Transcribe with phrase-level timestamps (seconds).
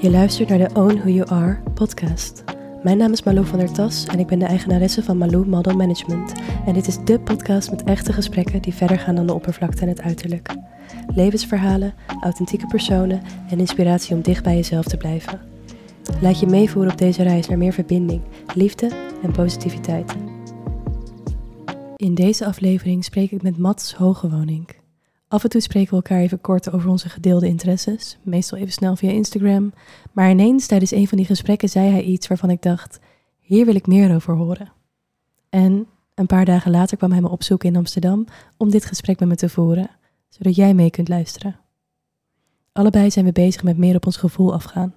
[0.00, 2.44] Je luistert naar de Own Who You Are podcast.
[2.82, 5.76] Mijn naam is Malou van der Tas en ik ben de eigenaresse van Malou Model
[5.76, 6.32] Management.
[6.66, 9.88] En dit is dé podcast met echte gesprekken die verder gaan dan de oppervlakte en
[9.88, 10.54] het uiterlijk.
[11.14, 15.40] Levensverhalen, authentieke personen en inspiratie om dicht bij jezelf te blijven.
[16.20, 18.22] Laat je meevoeren op deze reis naar meer verbinding,
[18.54, 18.90] liefde
[19.22, 20.16] en positiviteit.
[21.96, 24.77] In deze aflevering spreek ik met Mats Hogewoning.
[25.28, 28.96] Af en toe spreken we elkaar even kort over onze gedeelde interesses, meestal even snel
[28.96, 29.72] via Instagram.
[30.12, 32.98] Maar ineens tijdens een van die gesprekken zei hij iets waarvan ik dacht:
[33.38, 34.72] hier wil ik meer over horen.
[35.48, 39.28] En een paar dagen later kwam hij me opzoeken in Amsterdam om dit gesprek met
[39.28, 39.90] me te voeren,
[40.28, 41.56] zodat jij mee kunt luisteren.
[42.72, 44.94] Allebei zijn we bezig met meer op ons gevoel afgaan.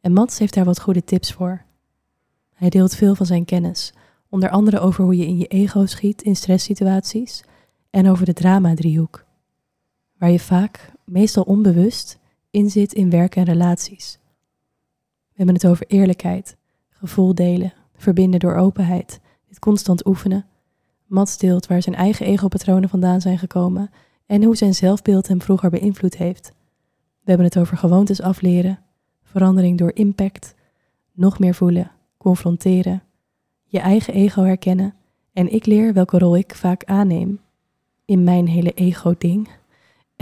[0.00, 1.64] En Mats heeft daar wat goede tips voor.
[2.54, 3.92] Hij deelt veel van zijn kennis,
[4.28, 7.44] onder andere over hoe je in je ego schiet in stresssituaties
[7.90, 9.24] en over de drama-driehoek
[10.22, 12.18] waar je vaak, meestal onbewust,
[12.50, 14.18] in zit in werk en relaties.
[15.28, 16.56] We hebben het over eerlijkheid,
[16.88, 20.46] gevoel delen, verbinden door openheid, dit constant oefenen.
[21.06, 23.90] Mats deelt waar zijn eigen egopatronen vandaan zijn gekomen
[24.26, 26.52] en hoe zijn zelfbeeld hem vroeger beïnvloed heeft.
[27.22, 28.78] We hebben het over gewoontes afleren,
[29.22, 30.54] verandering door impact,
[31.12, 33.02] nog meer voelen, confronteren,
[33.64, 34.94] je eigen ego herkennen
[35.32, 37.40] en ik leer welke rol ik vaak aanneem
[38.04, 39.60] in mijn hele ego-ding.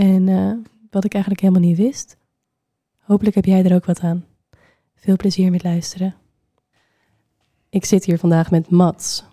[0.01, 0.53] En uh,
[0.91, 2.17] wat ik eigenlijk helemaal niet wist.
[2.99, 4.25] Hopelijk heb jij er ook wat aan.
[4.95, 6.15] Veel plezier met luisteren.
[7.71, 9.25] Ik zit hier vandaag met Mats.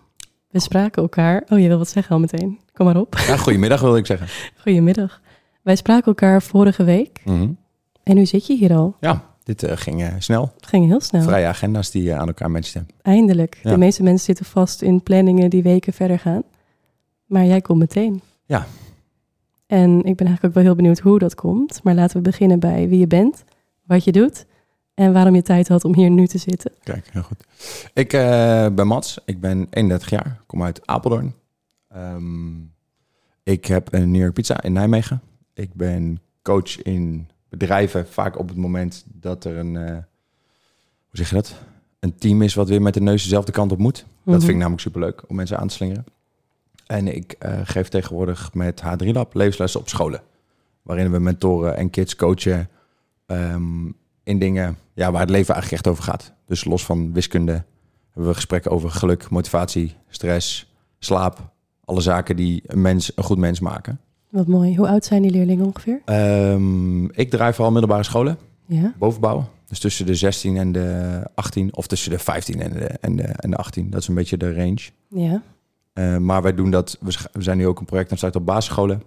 [0.50, 1.44] We spraken elkaar.
[1.48, 2.58] Oh, je wil wat zeggen al meteen.
[2.72, 3.16] Kom maar op.
[3.26, 4.28] Ja, goedemiddag wil ik zeggen.
[4.62, 5.20] Goedemiddag.
[5.62, 7.20] Wij spraken elkaar vorige week.
[7.24, 7.58] Mm -hmm.
[8.02, 8.96] En nu zit je hier al.
[9.00, 10.52] Ja, dit uh, ging uh, snel.
[10.56, 11.22] Het ging heel snel.
[11.22, 12.88] Vrije agenda's die aan elkaar matchten.
[13.02, 13.60] Eindelijk.
[13.62, 13.70] Ja.
[13.70, 16.42] De meeste mensen zitten vast in planningen die weken verder gaan.
[17.24, 18.22] Maar jij komt meteen.
[18.46, 18.66] Ja,
[19.68, 21.82] en ik ben eigenlijk ook wel heel benieuwd hoe dat komt.
[21.82, 23.44] Maar laten we beginnen bij wie je bent,
[23.84, 24.46] wat je doet
[24.94, 26.72] en waarom je tijd had om hier nu te zitten.
[26.82, 27.44] Kijk, heel goed.
[27.94, 28.20] Ik uh,
[28.68, 31.34] ben Mats, ik ben 31 jaar, kom uit Apeldoorn.
[31.96, 32.72] Um,
[33.42, 35.22] ik heb een New York Pizza in Nijmegen.
[35.54, 40.02] Ik ben coach in bedrijven, vaak op het moment dat er een, uh, hoe
[41.10, 41.54] zeg je dat?
[41.98, 44.04] Een team is wat weer met de neus dezelfde kant op moet.
[44.04, 44.32] Mm -hmm.
[44.32, 46.04] Dat vind ik namelijk superleuk om mensen aan te slingeren.
[46.88, 50.20] En ik uh, geef tegenwoordig met H3 Lab levenslessen op scholen.
[50.82, 52.68] Waarin we mentoren en kids coachen
[53.26, 56.32] um, in dingen ja, waar het leven eigenlijk echt over gaat.
[56.46, 57.64] Dus los van wiskunde
[58.10, 61.52] hebben we gesprekken over geluk, motivatie, stress, slaap.
[61.84, 64.00] Alle zaken die een mens een goed mens maken.
[64.30, 64.76] Wat mooi.
[64.76, 66.00] Hoe oud zijn die leerlingen ongeveer?
[66.04, 68.38] Um, ik draai vooral middelbare scholen.
[68.66, 68.94] Ja.
[68.98, 69.48] Bovenbouw.
[69.66, 71.74] Dus tussen de 16 en de 18.
[71.74, 73.90] Of tussen de 15 en de, en de, en de 18.
[73.90, 74.90] Dat is een beetje de range.
[75.08, 75.42] Ja.
[75.98, 76.98] Uh, maar wij doen dat,
[77.32, 79.02] we zijn nu ook een project aan het starten op basisscholen.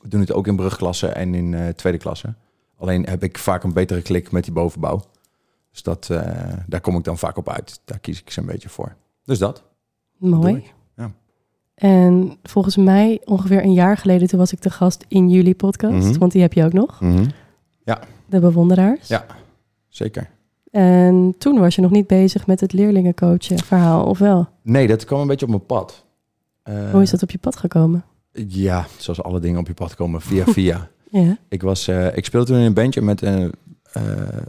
[0.00, 2.34] We doen het ook in brugklassen en in uh, tweede klasse.
[2.76, 5.02] Alleen heb ik vaak een betere klik met die bovenbouw.
[5.70, 6.20] Dus dat, uh,
[6.66, 7.80] daar kom ik dan vaak op uit.
[7.84, 8.94] Daar kies ik ze een beetje voor.
[9.24, 9.62] Dus dat.
[10.16, 10.64] Mooi.
[10.96, 11.12] Ja.
[11.74, 16.08] En volgens mij ongeveer een jaar geleden, toen was ik de gast in jullie podcast.
[16.08, 16.18] Mhm.
[16.18, 17.00] Want die heb je ook nog.
[17.00, 17.26] Mm -hmm.
[17.84, 19.08] Ja, De bewonderaars.
[19.08, 19.26] ja,
[19.88, 20.30] zeker.
[20.70, 24.48] En toen was je nog niet bezig met het leerlingencoachen verhaal, of wel?
[24.62, 26.04] Nee, dat kwam een beetje op mijn pad.
[26.68, 28.04] Uh, Hoe is dat op je pad gekomen?
[28.32, 30.90] Ja, zoals alle dingen op je pad komen, via via.
[31.10, 31.38] Ja.
[31.48, 33.52] ik, was, uh, ik speelde toen in een bandje met een,
[33.96, 34.02] uh,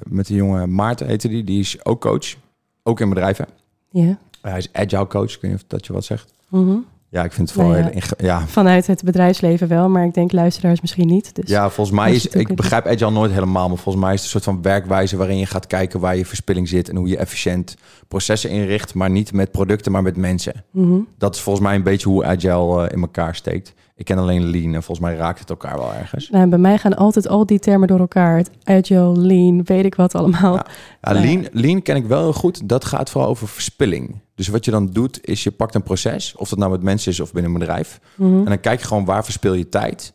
[0.07, 1.43] met een jongen, Maarten heette die.
[1.43, 2.35] Die is ook coach,
[2.83, 3.47] ook in bedrijven.
[3.89, 4.17] Ja.
[4.41, 6.33] hij is agile coach, ik weet niet of dat je wat zegt.
[6.49, 6.77] Mhm.
[7.13, 7.91] Ja, ik vind het vooral Nou ja.
[7.91, 8.27] heel...
[8.27, 11.35] Ja, Vanuit het bedrijfsleven wel, maar ik denk luisteraars misschien niet.
[11.35, 12.27] Dus ja, volgens mij is...
[12.27, 15.17] Ik begrijp agile nooit helemaal, maar volgens mij is het een soort van werkwijze...
[15.17, 16.89] waarin je gaat kijken waar je verspilling zit...
[16.89, 17.75] en hoe je efficiënt
[18.07, 20.63] processen inricht, maar niet met producten, maar met mensen.
[20.71, 20.99] Mhm.
[21.17, 23.73] Dat is volgens mij een beetje hoe agile eh, in elkaar steekt.
[23.95, 26.29] Ik ken alleen lean en volgens mij raakt het elkaar wel ergens.
[26.29, 28.37] Nou, bij mij gaan altijd al die termen door elkaar.
[28.37, 30.53] Het agile, lean, weet ik wat allemaal.
[30.53, 30.65] Ja.
[31.01, 31.21] Ja, Ja.
[31.21, 32.69] lean, lean ken ik wel heel goed.
[32.69, 34.21] Dat gaat vooral over verspilling.
[34.35, 37.11] Dus wat je dan doet, is je pakt een proces, of dat nou met mensen
[37.11, 37.99] is of binnen een bedrijf.
[38.15, 38.37] Mhm.
[38.37, 40.13] En dan kijk je gewoon waar verspil je tijd.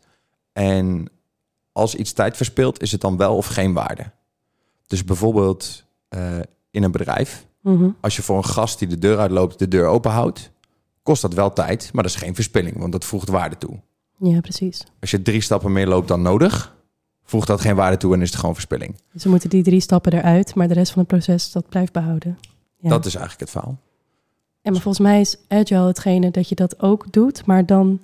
[0.53, 1.07] En
[1.71, 4.11] als iets tijd verspilt, is het dan wel of geen waarde.
[4.87, 6.37] Dus bijvoorbeeld eh,
[6.71, 7.89] in een bedrijf, Mhm.
[8.01, 10.51] als je voor een gast die de deur uitloopt de deur open houdt,
[11.03, 13.79] kost dat wel tijd, maar dat is geen verspilling, want dat voegt waarde toe.
[14.19, 14.83] Ja, precies.
[14.99, 16.75] Als je drie stappen meer loopt dan nodig,
[17.23, 18.95] voegt dat geen waarde toe en is het gewoon verspilling.
[19.13, 21.93] Dus we moeten die drie stappen eruit, maar de rest van het proces, dat blijft
[21.93, 22.37] behouden.
[22.77, 22.89] Ja.
[22.89, 23.77] Dat is eigenlijk het verhaal.
[24.61, 27.99] En maar volgens mij is agile hetgene dat je dat ook doet, maar dan...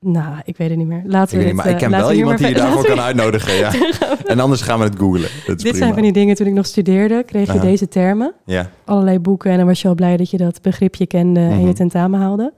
[0.00, 1.02] Nou, ik weet het niet meer.
[1.06, 3.54] Laten Ik, we dit, maar ik eh, ken wel iemand die je daarvoor kan uitnodigen.
[3.54, 3.72] Ja.
[4.24, 5.28] En anders gaan we het googlen.
[5.46, 5.76] Dit prima.
[5.76, 7.60] zijn van die dingen, toen ik nog studeerde, kreeg je Aha.
[7.62, 8.32] deze termen.
[8.44, 11.58] Ja, Allerlei boeken en dan was je al blij dat je dat begripje kende en
[11.58, 11.74] je Mhm.
[11.74, 12.52] tentamen haalde.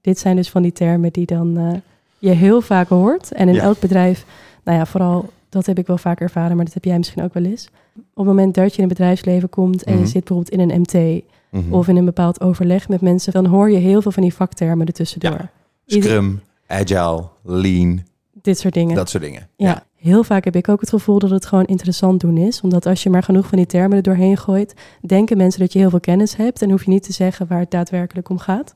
[0.00, 1.72] Dit zijn dus van die termen die dan eh,
[2.18, 3.32] je heel vaak hoort.
[3.32, 3.62] En in Ja.
[3.62, 4.24] elk bedrijf,
[4.64, 7.34] nou ja, vooral dat heb ik wel vaak ervaren, maar dat heb jij misschien ook
[7.34, 7.68] wel eens.
[7.96, 10.02] Op het moment dat je in het bedrijfsleven komt en Mhm.
[10.02, 11.72] je zit bijvoorbeeld in een MT Mhm.
[11.74, 14.86] of in een bepaald overleg met mensen, dan hoor je heel veel van die vaktermen
[14.86, 15.30] ertussendoor.
[15.30, 15.50] Ja.
[15.86, 18.02] Scrum, agile, lean,
[18.42, 18.94] Dit soort dingen.
[18.94, 19.48] dat soort dingen.
[19.56, 19.84] ja.
[19.96, 22.60] heel vaak heb ik ook het gevoel dat het gewoon interessant doen is.
[22.60, 24.74] Omdat als je maar genoeg van die termen er doorheen gooit,
[25.06, 27.58] denken mensen dat je heel veel kennis hebt en hoef je niet te zeggen waar
[27.60, 28.74] het daadwerkelijk om gaat.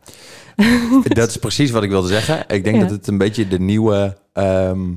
[1.09, 2.45] Dat is precies wat ik wilde zeggen.
[2.49, 2.83] Ik denk Ja.
[2.83, 4.17] dat het een beetje de nieuwe.
[4.33, 4.91] ehm,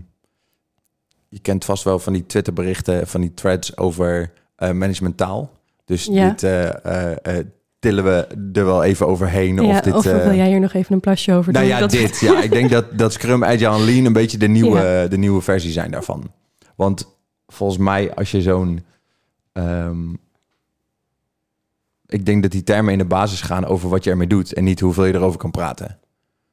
[1.30, 5.52] je kent vast wel van die Twitterberichten, van die threads over eh managementtaal.
[5.86, 6.36] Dus Ja.
[6.38, 7.46] eh, eh, eh,
[7.80, 9.56] tillen we er wel even overheen.
[9.56, 11.62] ja, of dit, of eh, wil jij hier nog even een plasje over doen?
[11.62, 12.20] nou ja, Dat- dit.
[12.20, 15.08] Ja, ik denk dat, dat Scrum, Agile en Lean een beetje de nieuwe, Ja.
[15.08, 16.32] de nieuwe versie zijn daarvan.
[16.76, 17.16] Want
[17.48, 18.86] volgens mij, als je zo'n...
[19.54, 20.10] ehm,
[22.06, 24.54] ik denk dat die termen in de basis gaan over wat je ermee doet...
[24.54, 26.00] en niet hoeveel je erover kan praten.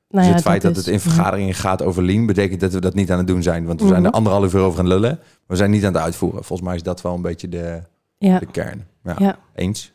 [0.08, 2.26] Nou dus het feit dat, het in vergaderingen gaat over Lean...
[2.26, 3.64] betekent dat we dat niet aan het doen zijn.
[3.66, 4.08] Want we zijn Mhm.
[4.08, 5.10] er anderhalf uur over aan het lullen...
[5.20, 6.44] maar we zijn niet aan het uitvoeren.
[6.44, 7.82] Volgens mij is dat wel een beetje de,
[8.18, 8.86] Ja, de kern.
[9.04, 9.38] Ja, Ja.
[9.54, 9.92] Eens?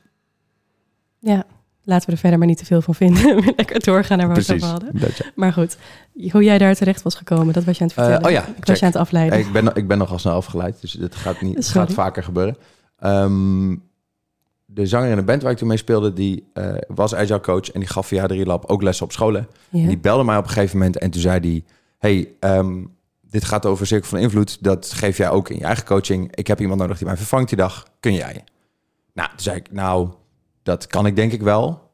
[1.19, 1.43] Ja,
[1.83, 3.35] laten we er verder maar niet te veel van vinden.
[3.57, 4.89] Lekker doorgaan naar waar we het over hadden.
[4.93, 5.07] Ja.
[5.35, 5.77] Maar goed,
[6.31, 8.27] hoe jij daar terecht was gekomen, dat was je aan het Eh, vertellen.
[8.27, 9.39] oh ja, ik was je aan het afleiden.
[9.39, 11.79] Ik ben, ik ben nogal snel afgeleid, dus dat gaat, niet, Sorry.
[11.87, 12.57] gaat vaker gebeuren.
[12.99, 13.75] Ehm,
[14.65, 17.71] de zanger in de band waar ik toen mee speelde, die eh, was agile coach
[17.71, 19.47] en die gaf via de Lab ook lessen op scholen.
[19.69, 19.81] ja.
[19.81, 21.63] En die belde mij op een gegeven moment en toen zei hij,
[21.97, 22.83] hey, ehm,
[23.21, 26.35] dit gaat over cirkel van invloed, dat geef jij ook in je eigen coaching.
[26.35, 28.43] Ik heb iemand nodig die mij vervangt die dag, kun jij?
[29.13, 30.09] Nou, toen zei ik, nou,
[30.69, 31.91] dat kan ik denk ik wel,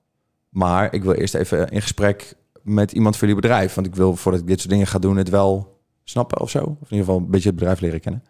[0.49, 4.15] maar ik wil eerst even in gesprek met iemand voor jullie bedrijf, want ik wil
[4.15, 6.59] voordat ik dit soort dingen ga doen het wel snappen of zo.
[6.59, 8.23] Of in ieder geval een beetje het bedrijf leren kennen.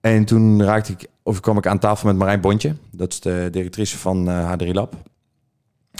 [0.00, 2.76] En toen raakte ik, of kwam ik aan tafel met Marijn Bontje.
[2.90, 4.94] Dat is de directrice van eh H3 Lab.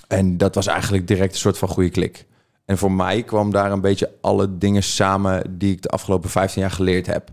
[0.08, 2.26] En dat was eigenlijk direct een soort van goede klik.
[2.64, 6.62] En voor mij kwam daar een beetje alle dingen samen die ik de afgelopen 15
[6.62, 7.30] jaar geleerd heb.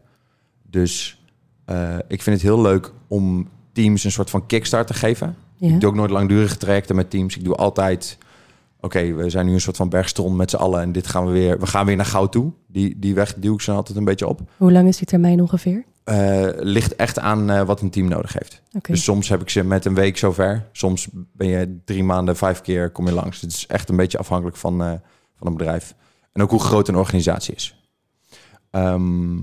[0.63, 1.21] Dus
[1.65, 5.35] eh, ik vind het heel leuk om teams een soort van kickstart te geven.
[5.59, 5.73] Ja.
[5.73, 7.37] Ik doe ook nooit langdurige trajecten met teams.
[7.37, 8.17] Ik doe altijd,
[8.79, 11.31] oké, we zijn nu een soort van bergstrom met z'n allen en dit gaan we
[11.31, 12.51] weer, we gaan weer naar goud toe.
[12.67, 14.41] Die, die weg duw ik ze altijd een beetje op.
[14.57, 15.83] Hoe lang is die termijn ongeveer?
[16.03, 18.61] Eh, ligt echt aan eh, wat een team nodig heeft.
[18.81, 20.67] Dus soms heb ik ze met een week zover.
[20.71, 23.41] Soms ben je drie maanden, vijf keer kom je langs.
[23.41, 24.91] Het is echt een beetje afhankelijk van, eh,
[25.35, 25.95] van een bedrijf.
[26.31, 27.83] En ook hoe groot een organisatie is.
[28.71, 29.37] Ehm,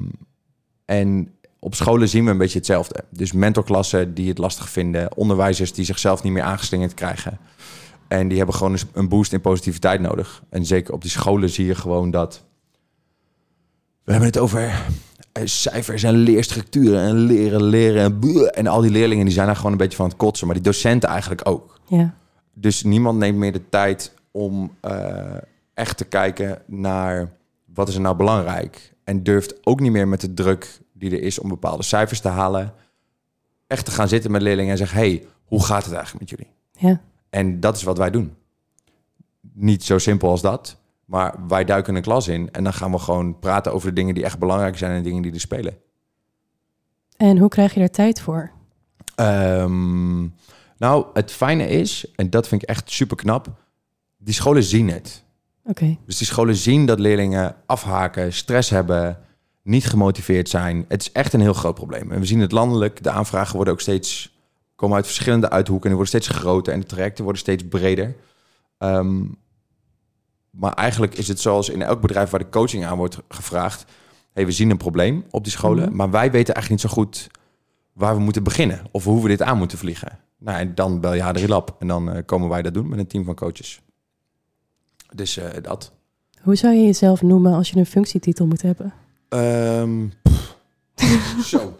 [0.85, 1.36] en
[1.67, 3.05] op scholen zien we een beetje hetzelfde.
[3.11, 5.17] Dus mentorklassen die het lastig vinden.
[5.17, 7.39] Onderwijzers die zichzelf niet meer aangeslingerd krijgen.
[8.09, 10.43] En die hebben gewoon een boost in positiviteit nodig.
[10.49, 12.45] En zeker op die scholen zie je gewoon dat...
[14.05, 14.83] We hebben het over
[15.33, 18.55] eh, cijfers en leerstructuren en leren, leren en.
[18.55, 20.47] En al die leerlingen die zijn daar gewoon een beetje van het kotsen.
[20.47, 21.81] Maar die docenten eigenlijk ook.
[21.89, 22.15] Ja.
[22.55, 25.37] Dus niemand neemt meer de tijd om eh,
[25.75, 27.33] echt te kijken naar
[27.75, 28.95] wat is er nou belangrijk.
[29.05, 32.29] En durft ook niet meer met de druk die er is om bepaalde cijfers te
[32.29, 32.73] halen.
[33.67, 36.55] Echt te gaan zitten met leerlingen en zeggen: hey, hoe gaat het eigenlijk met jullie?
[36.79, 37.01] ja.
[37.31, 38.35] En dat is wat wij doen.
[39.53, 40.77] Niet zo simpel als dat.
[41.05, 44.15] Maar wij duiken een klas in en dan gaan we gewoon praten over de dingen
[44.15, 45.77] die echt belangrijk zijn en de dingen die er spelen.
[47.17, 48.51] En hoe krijg je daar tijd voor?
[49.15, 50.21] Ehm,
[50.79, 53.49] nou, het fijne is, en dat vind ik echt super knap,
[54.17, 55.25] die scholen zien het.
[55.65, 55.97] Oké.
[56.07, 59.19] Dus die scholen zien dat leerlingen afhaken, stress hebben,
[59.67, 60.85] niet gemotiveerd zijn.
[60.89, 62.13] Het is echt een heel groot probleem.
[62.13, 63.03] En we zien het landelijk.
[63.03, 64.35] De aanvragen worden ook steeds
[64.75, 68.17] komen uit verschillende uithoeken en die worden steeds groter en de trajecten worden steeds breder.
[68.79, 69.25] Ehm,
[70.51, 73.85] maar eigenlijk is het zoals in elk bedrijf waar de coaching aan wordt gevraagd.
[74.33, 75.97] Hey, we zien een probleem op die scholen, Mhm.
[75.97, 77.27] maar wij weten eigenlijk niet zo goed
[77.93, 80.19] waar we moeten beginnen of hoe we dit aan moeten vliegen.
[80.39, 82.99] Nou, en dan bel je H3 Lab en dan eh, komen wij dat doen met
[82.99, 83.81] een team van coaches.
[85.15, 85.93] Dus eh, dat.
[86.43, 88.93] Hoe zou je jezelf noemen als je een functietitel moet hebben?
[89.29, 90.57] Ehm, pff.
[91.45, 91.77] zo.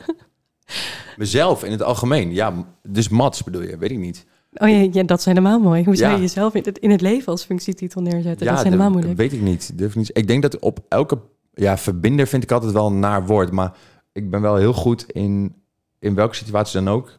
[1.17, 2.33] Mezelf in het algemeen.
[2.35, 2.53] Ja,
[2.89, 4.27] dus Mats bedoel je, weet ik niet.
[4.53, 5.85] Oh ja, ja dat is helemaal mooi.
[5.85, 6.17] Hoe zou Ja.
[6.17, 8.47] je jezelf in het, in het leven als functietitel neerzetten?
[8.47, 9.17] ja, dat is helemaal dat moeilijk.
[9.19, 9.79] weet ik niet.
[9.79, 10.11] Durf niet.
[10.13, 11.19] Ik denk dat op elke...
[11.55, 13.51] Ja, verbinder vind ik altijd wel een naar woord.
[13.53, 13.73] Maar
[14.13, 15.55] ik ben wel heel goed in,
[15.99, 17.19] in welke situatie dan ook...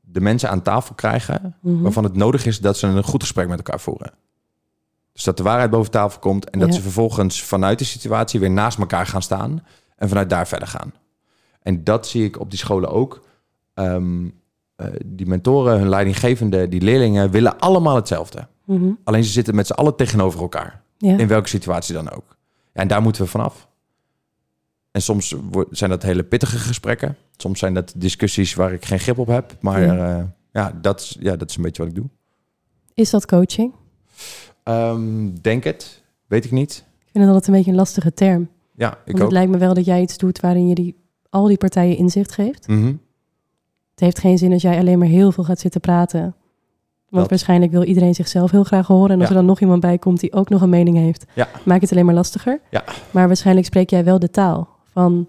[0.00, 1.56] de mensen aan tafel krijgen...
[1.60, 1.80] Mhm.
[1.82, 4.12] waarvan het nodig is dat ze een goed gesprek met elkaar voeren.
[5.12, 6.50] Dus dat de waarheid boven tafel komt...
[6.50, 6.74] en dat Ja.
[6.74, 9.64] ze vervolgens vanuit de situatie weer naast elkaar gaan staan...
[9.96, 10.92] en vanuit daar verder gaan.
[11.62, 13.26] En dat zie ik op die scholen ook.
[13.74, 14.28] Ehm,
[14.76, 17.30] eh, die mentoren, hun leidinggevende, die leerlingen...
[17.30, 18.46] willen allemaal hetzelfde.
[18.64, 18.90] Mhm.
[19.04, 20.82] Alleen ze zitten met z'n allen tegenover elkaar.
[20.98, 21.18] Ja.
[21.18, 22.36] In welke situatie dan ook.
[22.72, 23.68] Ja, en daar moeten we vanaf.
[24.90, 25.34] En soms
[25.70, 27.16] zijn dat hele pittige gesprekken.
[27.36, 29.56] Soms zijn dat discussies waar ik geen grip op heb.
[29.60, 29.94] Maar Ja.
[29.94, 32.08] ja, ja, dat, is, ja dat is een beetje wat ik doe.
[32.94, 33.72] Is dat coaching?
[34.62, 36.02] Ehm, denk het.
[36.26, 36.84] Weet ik niet.
[36.98, 38.48] Ik vind het altijd een beetje een lastige term.
[38.74, 39.22] Ja, ik Want ook.
[39.22, 40.96] het lijkt me wel dat jij iets doet waarin je die
[41.30, 42.68] al die partijen inzicht geeft.
[42.68, 42.86] Mhm.
[43.90, 46.20] Het heeft geen zin als jij alleen maar heel veel gaat zitten praten.
[46.20, 46.34] Want
[47.22, 47.28] Dat.
[47.30, 49.10] waarschijnlijk wil iedereen zichzelf heel graag horen.
[49.10, 49.28] En als Ja.
[49.28, 51.48] er dan nog iemand bij komt die ook nog een mening heeft, Ja.
[51.64, 52.60] maakt het alleen maar lastiger.
[52.70, 52.84] Ja.
[53.10, 55.28] Maar waarschijnlijk spreek jij wel de taal van,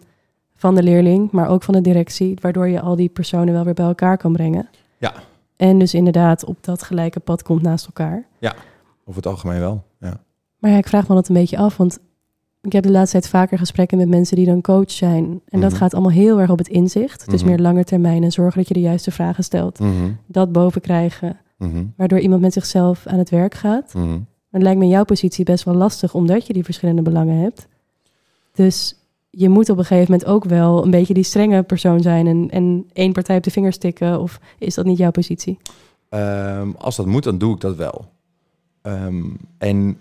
[0.56, 3.74] van de leerling, maar ook van de directie, waardoor je al die personen wel weer
[3.74, 4.70] bij elkaar kan brengen.
[4.98, 5.14] Ja.
[5.56, 8.26] En dus inderdaad op dat gelijke pad komt naast elkaar.
[9.06, 9.84] Over het algemeen wel.
[10.00, 10.24] Ja.
[10.58, 12.00] Maar ja, ik vraag me dat een beetje af, want
[12.62, 15.42] ik heb de laatste tijd vaker gesprekken met mensen die dan coach zijn.
[15.48, 15.80] En dat Mhm.
[15.80, 17.30] gaat allemaal heel erg op het inzicht.
[17.30, 17.50] Dus Mhm.
[17.50, 19.80] meer lange termijn en zorgen dat je de juiste vragen stelt.
[19.80, 20.12] Mhm.
[20.26, 21.86] Dat boven krijgen, Mhm.
[21.98, 23.94] waardoor iemand met zichzelf aan het werk gaat.
[24.52, 27.68] Het lijkt me in jouw positie best wel lastig, omdat je die verschillende belangen hebt.
[28.54, 28.96] Dus
[29.30, 32.50] je moet op een gegeven moment ook wel een beetje die strenge persoon zijn en,
[32.50, 34.20] en één partij op de vingers tikken.
[34.22, 35.58] Of is dat niet jouw positie?
[36.10, 38.06] Ehm, als dat moet, dan doe ik dat wel.
[38.82, 40.00] Ehm, en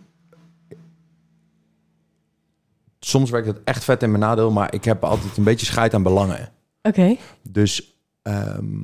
[3.01, 5.95] soms werkt het echt vet in mijn nadeel, maar ik heb altijd een beetje scheid
[5.95, 6.53] aan belangen.
[6.83, 7.17] Oké.
[7.43, 8.81] Dus ehm,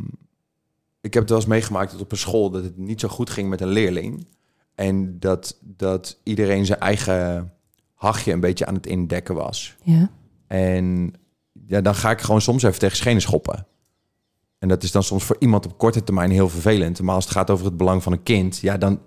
[1.01, 3.31] ik heb het wel eens meegemaakt dat op een school dat het niet zo goed
[3.31, 4.27] ging met een leerling.
[4.75, 7.53] En dat, dat iedereen zijn eigen
[7.95, 9.77] hachje een beetje aan het indekken was.
[9.83, 10.11] Ja.
[10.47, 11.13] En
[11.67, 13.67] ja, dan ga ik gewoon soms even tegen schenen schoppen.
[14.59, 17.03] En dat is dan soms voor iemand op korte termijn heel vervelend.
[17.03, 19.01] Maar als het gaat over het belang van een kind, ja, dan,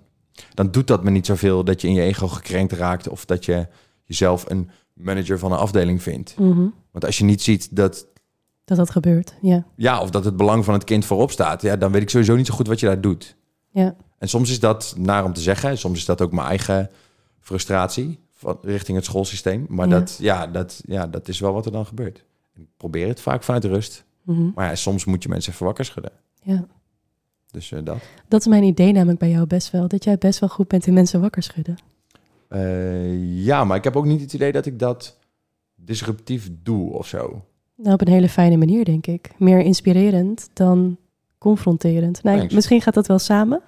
[0.54, 3.46] dan doet dat me niet zoveel dat je in je ego gekrenkt raakt of dat
[3.46, 3.68] je
[4.04, 6.36] jezelf een manager van een afdeling vindt.
[6.38, 6.68] Mhm.
[6.92, 8.08] Want als je niet ziet dat,
[8.66, 9.34] Dat dat gebeurt.
[9.42, 9.66] Ja.
[9.76, 12.36] ja, of dat het belang van het kind voorop staat, ja, dan weet ik sowieso
[12.36, 13.36] niet zo goed wat je daar doet.
[13.72, 13.96] Ja.
[14.18, 16.90] En soms is dat naar om te zeggen, soms is dat ook mijn eigen
[17.40, 19.66] frustratie van, richting het schoolsysteem.
[19.70, 20.00] Maar Ja.
[20.00, 22.24] Dat, ja, dat, ja, dat is wel wat er dan gebeurt.
[22.56, 24.06] Ik probeer het vaak vanuit rust.
[24.24, 24.50] Mhm.
[24.56, 26.12] Maar ja, soms moet je mensen even wakker schudden.
[26.42, 26.66] ja.
[27.52, 27.98] Dus eh, dat.
[28.28, 29.88] Dat is mijn idee namelijk bij jou best wel.
[29.88, 31.78] Dat jij best wel goed bent in mensen wakker schudden.
[32.48, 35.18] Eh, ja, maar ik heb ook niet het idee dat ik dat
[35.76, 37.44] disruptief doe of zo.
[37.76, 39.30] Nou, op een hele fijne manier, denk ik.
[39.38, 40.98] Meer inspirerend dan
[41.38, 42.24] confronterend.
[42.24, 42.54] Nou, Thanks.
[42.54, 43.62] misschien gaat dat wel samen,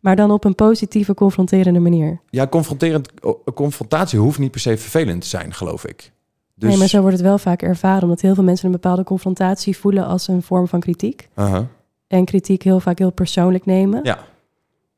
[0.00, 2.20] maar dan op een positieve, confronterende manier.
[2.30, 3.08] Ja, confronterend,
[3.54, 6.12] confrontatie hoeft niet per se vervelend te zijn, geloof ik.
[6.54, 9.04] Dus, Nee, maar zo wordt het wel vaak ervaren, omdat heel veel mensen een bepaalde
[9.04, 11.28] confrontatie voelen als een vorm van kritiek.
[11.34, 11.68] Aha.
[12.10, 14.00] En kritiek heel vaak heel persoonlijk nemen.
[14.04, 14.26] Ja.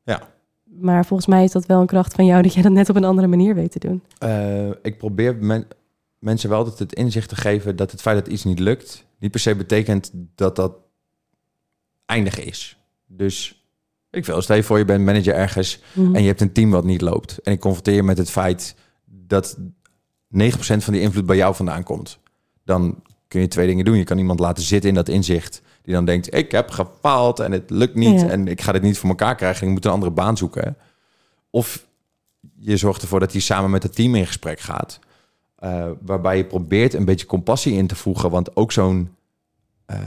[0.03, 0.21] Ja.
[0.63, 2.95] Maar volgens mij is dat wel een kracht van jou dat jij dat net op
[2.95, 4.03] een andere manier weet te doen.
[4.17, 5.67] Eh, ik probeer men-
[6.19, 9.31] mensen wel altijd het inzicht te geven dat het feit dat iets niet lukt, niet
[9.31, 10.73] per se betekent dat dat
[12.05, 12.77] eindig is.
[13.07, 13.65] Dus
[14.09, 16.15] ik wil, stel je voor je bent manager ergens Mhm.
[16.15, 17.37] en je hebt een team wat niet loopt.
[17.43, 19.57] En ik confronteer je met het feit dat
[20.27, 22.19] 9% van die invloed bij jou vandaan komt.
[22.63, 23.95] Dan kun je twee dingen doen.
[23.97, 25.61] Je kan iemand laten zitten in dat inzicht.
[25.83, 28.21] Die dan denkt, ik heb gefaald en het lukt niet.
[28.21, 28.27] Ja.
[28.29, 29.61] En ik ga dit niet voor elkaar krijgen.
[29.61, 30.75] En ik moet een andere baan zoeken.
[31.49, 31.85] Of
[32.55, 34.99] je zorgt ervoor dat hij samen met het team in gesprek gaat.
[35.55, 38.29] eh, waarbij je probeert een beetje compassie in te voegen.
[38.29, 39.15] Want ook zo'n...
[39.85, 39.97] eh,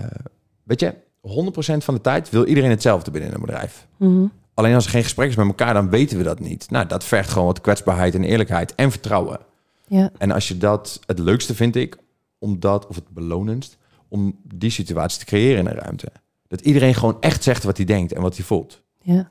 [0.63, 3.87] weet je, 100% van de tijd wil iedereen hetzelfde binnen een bedrijf.
[3.97, 4.25] Mhm.
[4.55, 6.71] Alleen als er geen gesprek is met elkaar, dan weten we dat niet.
[6.71, 9.39] Nou, dat vergt gewoon wat kwetsbaarheid en eerlijkheid en vertrouwen.
[9.89, 11.97] Ja, En als je dat het leukste vind ik,
[12.39, 13.77] om dat, of het belonendst,
[14.09, 16.13] om die situatie te creëren in een ruimte.
[16.49, 18.83] Dat iedereen gewoon echt zegt wat hij denkt en wat hij voelt.
[19.03, 19.31] ja.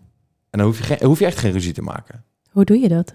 [0.50, 2.24] En dan hoef je, geen, hoef je echt geen ruzie te maken.
[2.52, 3.14] Hoe doe je dat?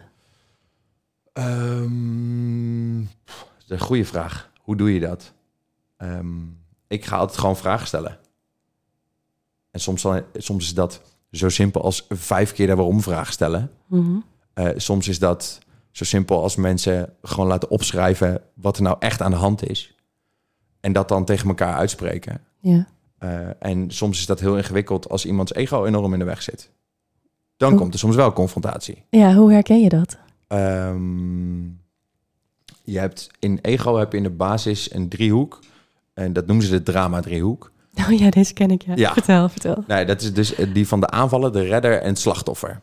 [1.32, 4.50] Ehm, dat is een goede vraag.
[4.60, 5.32] Hoe doe je dat?
[5.96, 6.42] Ehm,
[6.86, 8.18] ik ga altijd gewoon vragen stellen.
[9.70, 11.00] En soms, dan, soms is dat
[11.30, 13.70] zo simpel als vijf keer de waarom vraag stellen.
[13.86, 14.16] Mhm.
[14.52, 15.58] Eh, soms is dat
[15.90, 19.94] zo simpel als mensen gewoon laten opschrijven wat er nou echt aan de hand is.
[20.80, 22.40] En dat dan tegen elkaar uitspreken.
[22.60, 22.86] Ja.
[23.18, 26.70] Eh, en soms is dat heel ingewikkeld als iemands ego enorm in de weg zit.
[27.56, 29.04] Dan komt er soms wel confrontatie.
[29.10, 30.18] ja, hoe herken je dat?
[30.46, 31.62] Ehm,
[32.84, 35.60] je hebt in ego heb je in de basis een driehoek.
[36.14, 37.70] En dat noemen ze de drama-driehoek.
[38.08, 38.92] Oh ja, deze ken ik, ja.
[38.96, 39.12] Ja.
[39.12, 39.84] Vertel, vertel.
[39.86, 42.80] Nee, dat is dus eh, die van de aanvaller, de redder en het slachtoffer.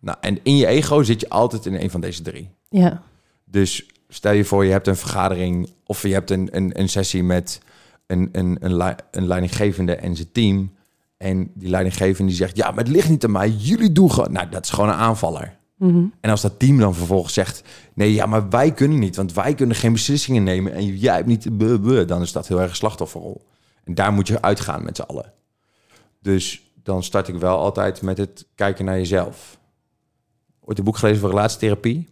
[0.00, 2.50] Nou, en in je ego zit je altijd in een van deze drie.
[2.68, 3.02] Ja.
[3.44, 7.22] Dus stel je voor, je hebt een vergadering of je hebt een, een, een sessie
[7.22, 7.60] met
[8.06, 10.72] een, een, een, lei- een leidinggevende en zijn team.
[11.16, 14.32] En die leidinggevende die zegt, ja, maar het ligt niet aan mij, jullie doen gewoon...
[14.32, 15.58] Nou, dat is gewoon een aanvaller.
[15.76, 16.04] Mhm.
[16.20, 17.62] En als dat team dan vervolgens zegt,
[17.94, 21.26] nee, ja, maar wij kunnen niet, want wij kunnen geen beslissingen nemen en jij hebt
[21.26, 23.46] niet, buh, buh, dan is dat heel erg een slachtofferrol.
[23.84, 25.32] En daar moet je uitgaan met z'n allen.
[26.22, 29.58] Dus dan start ik wel altijd met het kijken naar jezelf.
[30.60, 32.08] Ooit een boek gelezen voor relatietherapie?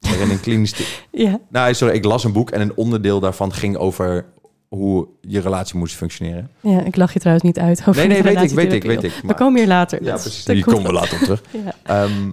[0.00, 1.06] Waarin een klinisch...
[1.10, 1.40] Ja.
[1.48, 4.24] nou, sorry, ik las een boek en een onderdeel daarvan ging over
[4.68, 6.50] hoe je relatie moest functioneren.
[6.60, 9.02] ja, ik lach je trouwens niet uit over Nee, nee, weet ik, weet ik, weet
[9.02, 9.12] ik.
[9.12, 10.02] We Maar- komen hier later.
[10.02, 10.44] Ja, precies.
[10.44, 11.42] komt komen we later op terug.
[11.64, 11.74] Ja.
[11.82, 12.30] Ehm,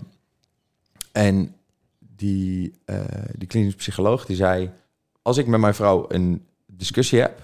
[1.11, 1.55] en
[1.99, 2.99] die, eh,
[3.35, 4.69] die klinisch psycholoog die zei...
[5.21, 7.41] als ik met mijn vrouw een discussie heb...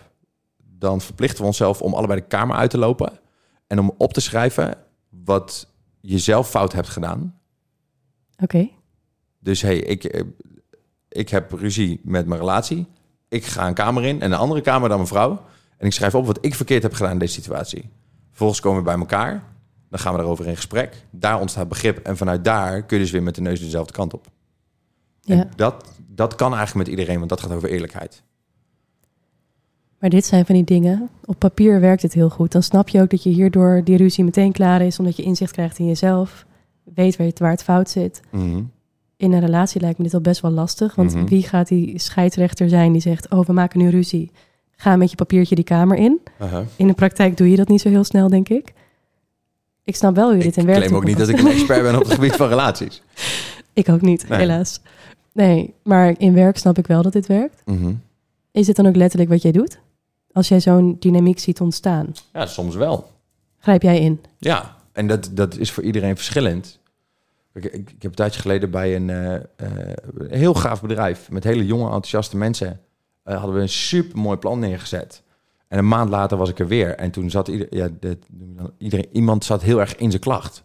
[0.58, 3.20] dan verplichten we onszelf om allebei de kamer uit te lopen
[3.68, 4.78] en om op te schrijven
[5.10, 5.68] wat
[6.02, 7.40] je zelf fout hebt gedaan.
[8.40, 8.70] Oké.
[9.44, 10.22] Dus hey, ik, eh,
[11.10, 12.88] ik heb ruzie met mijn relatie.
[13.30, 15.42] Ik ga een kamer in en een andere kamer dan mijn vrouw.
[15.78, 17.90] En ik schrijf op wat ik verkeerd heb gedaan in deze situatie.
[18.30, 19.44] Vervolgens komen we bij elkaar.
[19.90, 21.06] Dan gaan we erover in gesprek.
[21.10, 21.98] Daar ontstaat begrip.
[21.98, 24.28] En vanuit daar kun je dus weer met de neus dezelfde kant op.
[25.22, 25.36] Ja.
[25.36, 28.24] En dat, dat kan eigenlijk met iedereen, want dat gaat over eerlijkheid.
[30.00, 31.10] Maar dit zijn van die dingen.
[31.26, 32.52] Op papier werkt het heel goed.
[32.52, 35.52] Dan snap je ook dat je hierdoor die ruzie meteen klaar is, omdat je inzicht
[35.52, 36.46] krijgt in jezelf.
[36.84, 38.22] Weet waar, je, waar het fout zit.
[38.32, 38.64] Mhm.
[39.24, 40.96] In een relatie lijkt me dit al best wel lastig.
[40.96, 41.26] Want Mhm.
[41.26, 44.32] wie gaat die scheidsrechter zijn die zegt: Oh, we maken nu ruzie.
[44.76, 46.22] Ga met je papiertje die kamer in.
[46.76, 48.74] In de praktijk doe je dat niet zo heel snel, denk ik.
[49.84, 50.82] Ik snap wel hoe je Ik dit in werkt.
[50.82, 53.02] claim ook niet dat ik een expert ben op het gebied van relaties.
[53.74, 54.40] Ik ook niet, Nee.
[54.40, 54.80] helaas.
[55.32, 57.62] Nee, maar in werk snap ik wel dat dit werkt.
[57.66, 57.94] Mhm.
[58.52, 59.80] Is dit dan ook letterlijk wat jij doet?
[60.32, 63.12] Als jij zo'n dynamiek ziet ontstaan, Ja, soms wel.
[63.60, 64.22] grijp jij in?
[64.38, 66.80] Ja, en dat, dat is voor iedereen verschillend.
[67.54, 69.42] Ik, ik heb een tijdje geleden bij een eh, eh,
[70.18, 72.80] een heel gaaf bedrijf met hele jonge, enthousiaste mensen.
[73.24, 75.24] eh, hadden we een super mooi plan neergezet.
[75.68, 76.96] En een maand later was ik er weer.
[76.96, 78.18] En toen zat ieder, ja, de,
[78.78, 80.64] iedereen, iemand zat heel erg in zijn klacht.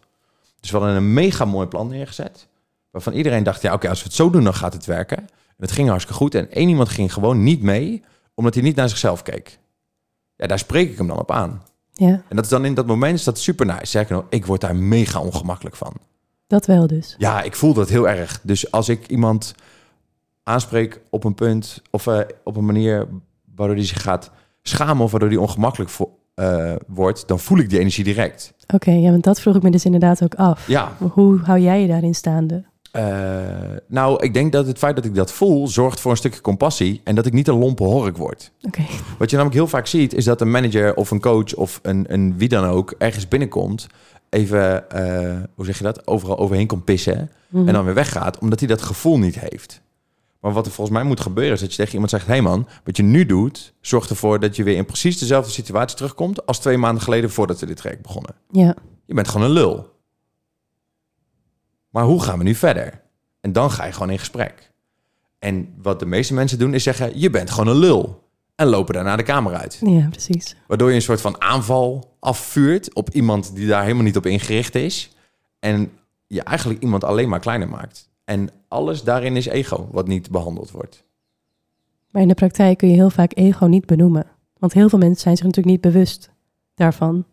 [0.59, 2.47] Dus we hadden een mega mooi plan neergezet.
[2.91, 5.17] Waarvan iedereen dacht, ja oké, als we het zo doen, dan gaat het werken.
[5.17, 5.27] En
[5.65, 6.35] het ging hartstikke goed.
[6.35, 8.03] En één iemand ging gewoon niet mee,
[8.33, 9.59] omdat hij niet naar zichzelf keek.
[10.35, 11.63] Ja, daar spreek ik hem dan op aan.
[11.93, 13.85] Ja, En dat is dan in dat moment is dat super nice.
[13.85, 15.93] Zeker nog, ik word daar mega ongemakkelijk van.
[16.49, 17.15] Dat wel dus.
[17.17, 18.39] Ja, ik voel dat heel erg.
[18.43, 19.53] Dus als ik iemand
[20.43, 23.07] aanspreek op een punt of eh, op een manier
[23.55, 25.91] waardoor die zich gaat schamen of waardoor die ongemakkelijk
[26.33, 28.53] eh, wordt, dan voel ik die energie direct.
[28.73, 30.67] Oké, ja, want dat vroeg ik me dus inderdaad ook af.
[30.67, 32.63] Ja, Hoe hou jij je daarin staande?
[32.91, 33.03] eh,
[33.87, 37.01] nou, ik denk dat het feit dat ik dat voel zorgt voor een stukje compassie
[37.03, 38.51] en dat ik niet een lompe hork word.
[38.61, 38.81] Oké,
[39.17, 42.05] Wat je namelijk heel vaak ziet, is dat een manager of een coach of een,
[42.13, 43.87] een wie dan ook ergens binnenkomt,
[44.29, 47.67] even, eh, hoe zeg je dat, overal overheen komt pissen Mhm.
[47.67, 49.81] en dan weer weggaat, omdat hij dat gevoel niet heeft.
[50.39, 52.41] Maar wat er volgens mij moet gebeuren, is dat je tegen iemand zegt: hé hey
[52.41, 56.45] man, wat je nu doet, zorgt ervoor dat je weer in precies dezelfde situatie terugkomt
[56.45, 58.35] als twee maanden geleden voordat we dit traject begonnen.
[58.51, 59.91] ja, Je bent gewoon een lul.
[61.89, 63.01] Maar hoe gaan we nu verder?
[63.41, 64.71] En dan ga je gewoon in gesprek.
[65.39, 68.27] En wat de meeste mensen doen, is zeggen: je bent gewoon een lul.
[68.59, 69.81] En lopen daarna de kamer uit.
[69.85, 70.55] ja, precies.
[70.67, 74.75] Waardoor je een soort van aanval afvuurt op iemand die daar helemaal niet op ingericht
[74.75, 75.15] is.
[75.59, 75.91] En
[76.27, 78.09] je eigenlijk iemand alleen maar kleiner maakt.
[78.23, 81.03] En alles daarin is ego, wat niet behandeld wordt.
[82.11, 84.25] Maar in de praktijk kun je heel vaak ego niet benoemen.
[84.57, 86.31] Want heel veel mensen zijn zich natuurlijk niet bewust
[86.75, 87.25] daarvan.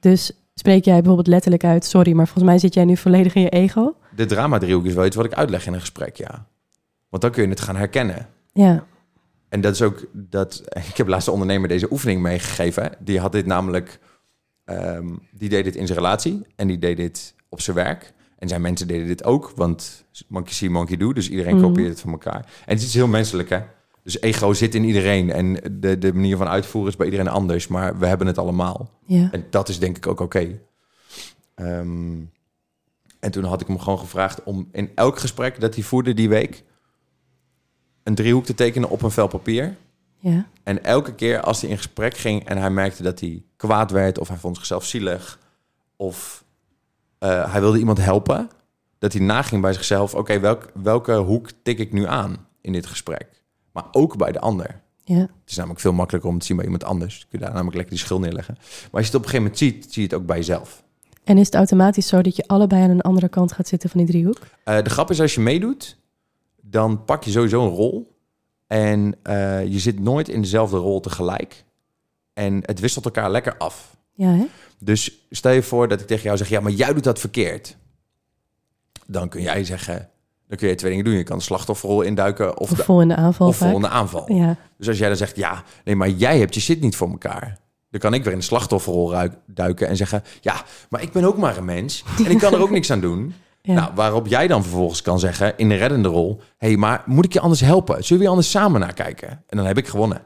[0.00, 3.42] Dus spreek jij bijvoorbeeld letterlijk uit, sorry, maar volgens mij zit jij nu volledig in
[3.42, 3.94] je ego.
[4.16, 6.46] De drama-driehoek is wel iets wat ik uitleg in een gesprek, ja.
[7.08, 8.28] Want dan kun je het gaan herkennen.
[8.52, 8.86] Ja,
[9.48, 10.62] En dat is ook dat.
[10.90, 12.92] Ik heb laatst een ondernemer deze oefening meegegeven.
[13.00, 13.98] Die had dit namelijk.
[14.64, 18.12] ehm, die deed dit in zijn relatie en die deed dit op zijn werk.
[18.38, 21.12] En zijn mensen deden dit ook, want monkey see, monkey do.
[21.12, 21.64] Dus iedereen Mhm.
[21.64, 22.44] kopieert het van elkaar.
[22.66, 23.60] En het is heel menselijk, hè?
[24.02, 27.66] Dus ego zit in iedereen en de, de manier van uitvoeren is bij iedereen anders.
[27.68, 28.90] Maar we hebben het allemaal.
[29.06, 30.58] ja, En dat is denk ik ook oké.
[31.54, 32.16] Ehm,
[33.20, 36.28] en toen had ik hem gewoon gevraagd om in elk gesprek dat hij voerde die
[36.28, 36.64] week...
[38.06, 39.76] een driehoek te tekenen op een vel papier.
[40.18, 43.90] ja, En elke keer als hij in gesprek ging en hij merkte dat hij kwaad
[43.90, 44.18] werd...
[44.18, 45.38] of hij vond zichzelf zielig
[45.96, 46.44] of
[47.18, 48.50] eh, hij wilde iemand helpen...
[48.98, 50.14] dat hij naging bij zichzelf...
[50.14, 53.42] oké, welk, welke hoek tik ik nu aan in dit gesprek?
[53.72, 54.80] Maar ook bij de ander.
[55.04, 55.18] ja.
[55.18, 57.18] Het is namelijk veel makkelijker om te zien bij iemand anders.
[57.18, 58.54] Kun je daar namelijk lekker die schil neerleggen.
[58.58, 60.82] Maar als je het op een gegeven moment ziet, zie je het ook bij jezelf.
[61.24, 64.00] En is het automatisch zo dat je allebei aan een andere kant gaat zitten van
[64.00, 64.38] die driehoek?
[64.64, 65.96] Eh, de grap is, als je meedoet,
[66.70, 68.14] dan pak je sowieso een rol.
[68.66, 71.64] En eh, je zit nooit in dezelfde rol tegelijk.
[72.32, 73.96] En het wisselt elkaar lekker af.
[74.14, 74.44] Ja, hè?
[74.78, 77.76] Dus stel je voor dat ik tegen jou zeg, ja, maar jij doet dat verkeerd.
[79.06, 80.08] Dan kun jij zeggen,
[80.48, 81.14] dan kun je twee dingen doen.
[81.14, 83.68] Je kan de slachtofferrol induiken of, Of de, vol in de aanval of vaak.
[83.70, 84.32] volgende aanval.
[84.32, 87.10] Ja, Dus als jij dan zegt, ja, nee, maar jij hebt je shit niet voor
[87.10, 87.58] elkaar.
[87.90, 89.14] Dan kan ik weer in de slachtofferrol
[89.46, 92.04] duiken en zeggen, ja, maar ik ben ook maar een mens.
[92.24, 93.34] En ik kan er ook niks aan doen.
[93.66, 93.74] Ja.
[93.74, 97.24] Nou, waarop jij dan vervolgens kan zeggen, in de reddende rol, hé, hey, maar moet
[97.24, 98.04] ik je anders helpen?
[98.04, 99.28] Zullen we anders samen naar kijken?
[99.28, 100.20] En dan heb ik gewonnen.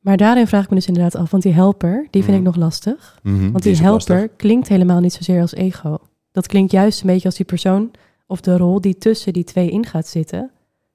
[0.00, 2.46] Maar daarin vraag ik me dus inderdaad af, want die helper, die vind Mhm.
[2.46, 3.18] ik nog lastig.
[3.22, 5.98] Want Want die helper klinkt helemaal niet zozeer als ego.
[6.32, 7.90] Dat klinkt juist een beetje als die persoon
[8.26, 10.50] of de rol die tussen die twee in gaat zitten.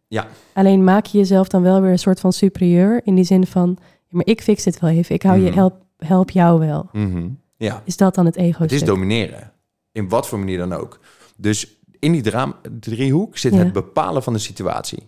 [0.08, 0.28] Ja.
[0.54, 3.78] Alleen maak je jezelf dan wel weer een soort van superieur in die zin van,
[4.10, 5.16] maar ik fix dit wel even.
[5.16, 5.58] Ik hou je Mhm.
[5.58, 6.90] help, help jou wel.
[6.92, 7.28] Mhm.
[7.58, 8.62] Ja, Is dat dan het ego?
[8.62, 9.52] het is domineren.
[9.92, 11.00] In wat voor manier dan ook.
[11.42, 13.60] Dus in die draam- driehoek zit Ja.
[13.60, 15.08] het bepalen van de situatie.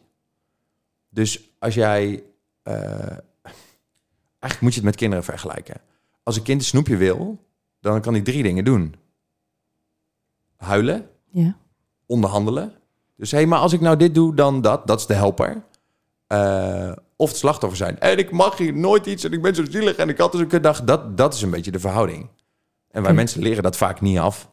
[1.10, 2.24] Dus als jij...
[2.63, 2.74] eh,
[4.39, 5.82] eigenlijk moet je het met kinderen vergelijken.
[6.24, 7.46] Als een kind een snoepje wil,
[7.80, 8.96] dan kan hij drie dingen doen.
[10.58, 11.56] Huilen, Ja.
[12.06, 12.74] onderhandelen.
[13.15, 14.88] Dus hé, hey, maar als ik nou dit doe, dan dat.
[14.88, 15.63] Dat is de helper.
[16.28, 18.00] Eh, of het slachtoffer zijn.
[18.00, 20.41] En ik mag hier nooit iets en ik ben zo zielig en ik had dus
[20.41, 20.84] een kutdag.
[20.84, 22.30] Dat, dat is een beetje de verhouding.
[22.91, 24.52] En wij mensen leren dat vaak niet af.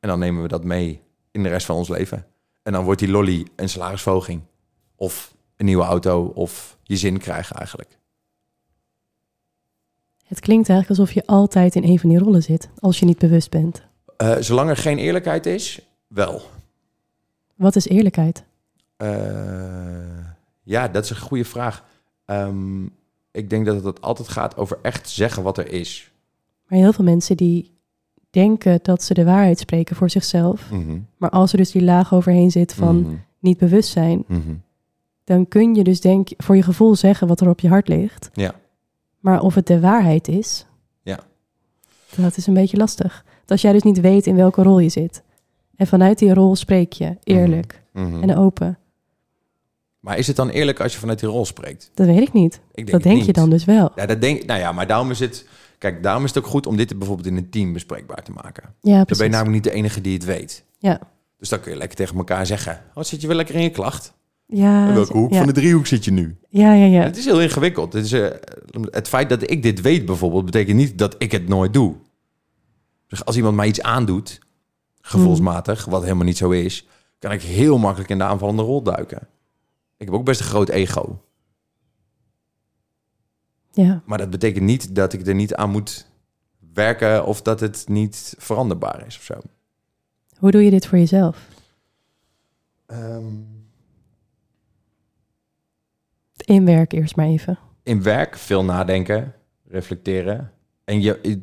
[0.00, 1.02] En dan nemen we dat mee
[1.36, 2.26] in de rest van ons leven.
[2.62, 4.42] En dan wordt die lolly een salarisverhoging.
[4.96, 7.98] Of een nieuwe auto of je zin krijgen eigenlijk.
[10.24, 13.18] Het klinkt eigenlijk alsof je altijd in een van die rollen zit, als je niet
[13.18, 13.82] bewust bent.
[14.16, 16.42] Eh, zolang er geen eerlijkheid is, wel.
[17.54, 18.44] Wat is eerlijkheid?
[18.96, 20.26] Eh,
[20.62, 21.84] ja, dat is een goede vraag.
[22.24, 22.84] Ehm,
[23.30, 26.10] ik denk dat het altijd gaat over echt zeggen wat er is.
[26.66, 27.75] Maar heel veel mensen die
[28.36, 30.70] denken dat ze de waarheid spreken voor zichzelf.
[30.70, 30.98] Mhm.
[31.16, 33.14] Maar als er dus die laag overheen zit van Mhm.
[33.38, 34.40] niet bewust zijn, Mhm.
[35.24, 38.30] dan kun je dus denk voor je gevoel zeggen wat er op je hart ligt.
[38.32, 38.54] Ja.
[39.20, 40.66] Maar of het de waarheid is,
[41.02, 41.18] Ja.
[42.16, 43.24] dat is een beetje lastig.
[43.40, 45.22] Dat als jij dus niet weet in welke rol je zit.
[45.76, 48.78] En vanuit die rol spreek je eerlijk en open.
[50.00, 51.90] Maar is het dan eerlijk als je vanuit die rol spreekt?
[51.94, 52.54] Dat weet ik niet.
[52.54, 53.90] Ik denk dat denk je dan dus wel.
[53.94, 55.46] Ja, dat denk Nou ja, maar daarom is het...
[55.90, 58.62] Kijk, daarom is het ook goed om dit bijvoorbeeld in een team bespreekbaar te maken.
[58.62, 59.24] Ja, Dan ben precies.
[59.24, 60.64] je namelijk niet de enige die het weet.
[60.78, 61.00] Ja.
[61.38, 62.82] Dus dan kun je lekker tegen elkaar zeggen...
[62.94, 64.14] Oh, zit je wel lekker in je klacht?
[64.46, 65.36] Ja, in welke hoek ja.
[65.36, 66.36] van de driehoek zit je nu?
[66.48, 67.02] ja, ja, ja.
[67.02, 67.92] Het is heel ingewikkeld.
[67.92, 68.30] Het, is, eh,
[68.90, 70.44] het feit dat ik dit weet bijvoorbeeld...
[70.44, 71.94] betekent niet dat ik het nooit doe.
[73.08, 74.38] Dus als iemand mij iets aandoet...
[75.00, 76.86] gevoelsmatig, wat helemaal niet zo is...
[77.18, 79.28] kan ik heel makkelijk in de aanvallende rol duiken.
[79.96, 81.22] Ik heb ook best een groot ego.
[83.76, 84.02] Ja.
[84.06, 86.06] Maar dat betekent niet dat ik er niet aan moet
[86.72, 87.26] werken...
[87.26, 89.34] of dat het niet veranderbaar is of zo.
[90.38, 91.48] Hoe doe je dit voor jezelf?
[92.86, 93.24] Ehm,
[96.44, 97.58] In werk eerst maar even.
[97.82, 99.34] in werk veel nadenken,
[99.68, 100.52] reflecteren.
[100.84, 101.40] En je, ik,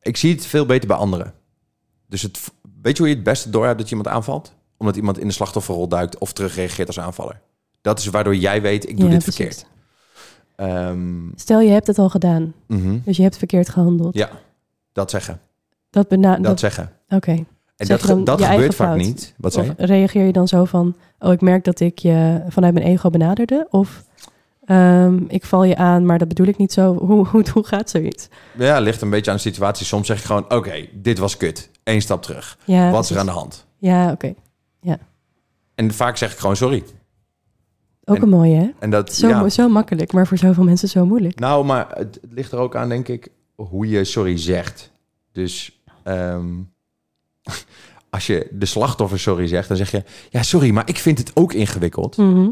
[0.00, 1.34] ik zie het veel beter bij anderen.
[2.06, 2.50] Dus het,
[2.82, 4.54] weet je hoe je het beste doorhebt dat je iemand aanvalt?
[4.76, 7.40] Omdat iemand in de slachtofferrol duikt of terugreageert als aanvaller.
[7.80, 9.36] Dat is waardoor jij weet, ik doe Ja, dit precies.
[9.44, 9.66] verkeerd.
[10.56, 12.98] Ehm, Stel je hebt het al gedaan, mhm.
[13.04, 14.14] dus je hebt verkeerd gehandeld.
[14.14, 14.30] Ja,
[14.92, 15.40] dat zeggen.
[15.90, 16.92] Dat Dat, dat, zeggen.
[17.08, 17.30] Oké.
[17.76, 18.98] En Zeg dat, dat gebeurt vaak fout?
[18.98, 19.34] niet.
[19.36, 19.86] Wat zei Of je?
[19.86, 23.66] reageer je dan zo van, oh ik merk dat ik je vanuit mijn ego benaderde?
[23.70, 24.04] Of
[24.64, 26.94] ehm, ik val je aan, maar dat bedoel ik niet zo.
[26.94, 28.28] Hoe, hoe, hoe gaat zoiets?
[28.58, 29.86] Ja, ligt een beetje aan de situatie.
[29.86, 31.70] Soms zeg ik gewoon, oké, dit was kut.
[31.84, 32.58] Eén stap terug.
[32.64, 33.66] Ja, Wat is er aan de hand?
[33.78, 34.34] Ja, oké.
[35.74, 36.84] En vaak zeg ik gewoon sorry.
[38.08, 38.70] Ook En- een mooie, hè?
[38.78, 41.38] En dat, Zo, ja, zo makkelijk, maar voor zoveel mensen zo moeilijk.
[41.38, 44.90] Nou, maar het, het ligt er ook aan, denk ik, hoe je sorry zegt.
[45.32, 46.46] Dus ehm,
[48.10, 50.02] als je de slachtoffer sorry zegt, dan zeg je...
[50.30, 52.16] Ja, sorry, maar ik vind het ook ingewikkeld.
[52.16, 52.48] Mhm.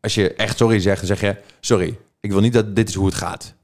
[0.00, 1.36] Als je echt sorry zegt, dan zeg je...
[1.60, 3.54] Sorry, ik wil niet dat dit is hoe het gaat.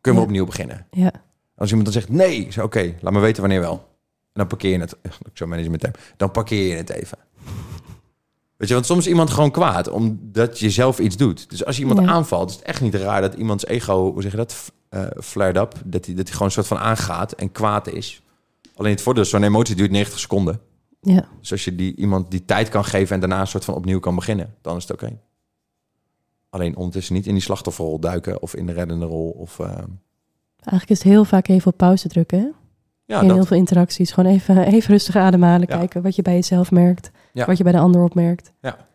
[0.00, 0.32] Kunnen we Ja.
[0.32, 0.86] opnieuw beginnen?
[0.90, 1.12] Ja,
[1.54, 3.72] Als iemand dan zegt nee, zo, oké, laat me weten wanneer wel.
[4.32, 4.96] En dan parkeer je het.
[5.02, 5.94] Ik zo management term.
[6.16, 7.18] Dan parkeer je het even.
[8.56, 11.50] Weet je, want soms is iemand gewoon kwaad omdat je zelf iets doet.
[11.50, 12.06] Dus als je iemand Ja.
[12.12, 15.56] aanvalt, is het echt niet raar dat iemands ego, hoe zeg je dat, eh flared
[15.56, 15.74] up.
[15.84, 18.22] Dat hij, dat gewoon een soort van aangaat en kwaad is.
[18.76, 20.60] Alleen het voordeel is, zo'n emotie duurt 90 seconden.
[21.00, 21.28] ja.
[21.40, 23.98] Dus als je die, iemand die tijd kan geven en daarna een soort van opnieuw
[24.00, 25.18] kan beginnen, dan is het oké.
[26.50, 29.30] Alleen ondertussen niet in die slachtofferrol duiken of in de reddende rol.
[29.30, 29.66] Of, eh,
[30.58, 32.46] Eigenlijk is het heel vaak even op pauze drukken, hè?
[33.06, 34.12] Ja, dat, heel veel interacties.
[34.12, 35.76] Gewoon even, even rustig ademhalen, Ja.
[35.76, 37.46] kijken wat je bij jezelf merkt, Ja.
[37.46, 38.52] wat je bij de ander opmerkt.
[38.60, 38.86] Ja.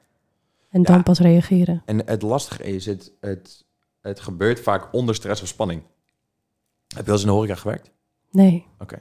[0.70, 1.82] En dan pas reageren.
[1.86, 3.66] En het lastige is, het, het,
[4.02, 5.82] het gebeurt vaak onder stress of spanning.
[6.88, 7.92] Heb je wel eens in de horeca gewerkt?
[8.32, 8.66] Nee.
[8.80, 9.00] Oké.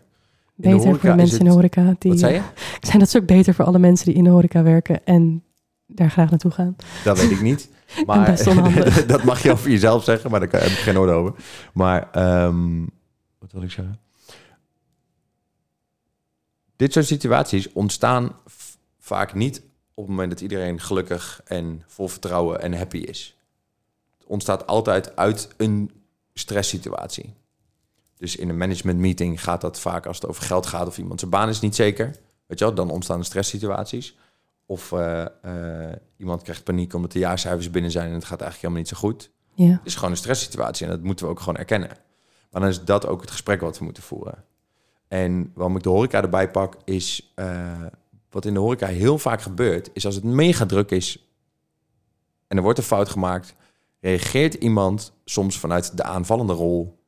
[0.54, 1.94] Beter voor de is mensen in de horeca.
[1.98, 2.38] Die, Wat zei je?
[2.80, 5.44] Ik zei dat is ook beter voor alle mensen die in de horeca werken en
[5.86, 6.76] daar graag naartoe gaan.
[7.04, 7.68] Dat weet ik niet.
[8.06, 8.36] Maar
[9.06, 11.34] dat mag je over jezelf zeggen, maar daar heb ik geen orde over.
[11.72, 12.80] Maar ehm,
[13.38, 13.98] wat wil ik zeggen?
[16.80, 18.36] Dit soort situaties ontstaan
[18.98, 19.58] vaak niet
[19.94, 23.36] op het moment dat iedereen gelukkig en vol vertrouwen en happy is.
[24.18, 25.90] Het ontstaat altijd uit een
[26.34, 27.34] stresssituatie.
[28.16, 31.20] Dus in een management meeting gaat dat vaak als het over geld gaat of iemand
[31.20, 32.06] zijn baan is niet zeker.
[32.46, 34.16] Weet je wel, dan ontstaan stresssituaties.
[34.66, 38.60] Of eh, eh, iemand krijgt paniek omdat de jaarcijfers binnen zijn en het gaat eigenlijk
[38.60, 39.30] helemaal niet zo goed.
[39.54, 39.70] Ja.
[39.70, 41.90] Het is gewoon een stresssituatie en dat moeten we ook gewoon erkennen.
[42.50, 44.44] Maar dan is dat ook het gesprek wat we moeten voeren.
[45.10, 47.84] En waarom ik de horeca erbij pak, is eh,
[48.30, 51.24] wat in de horeca heel vaak gebeurt, is als het mega druk is
[52.46, 53.54] en er wordt een fout gemaakt,
[54.00, 56.98] reageert iemand soms vanuit de aanvallende rol,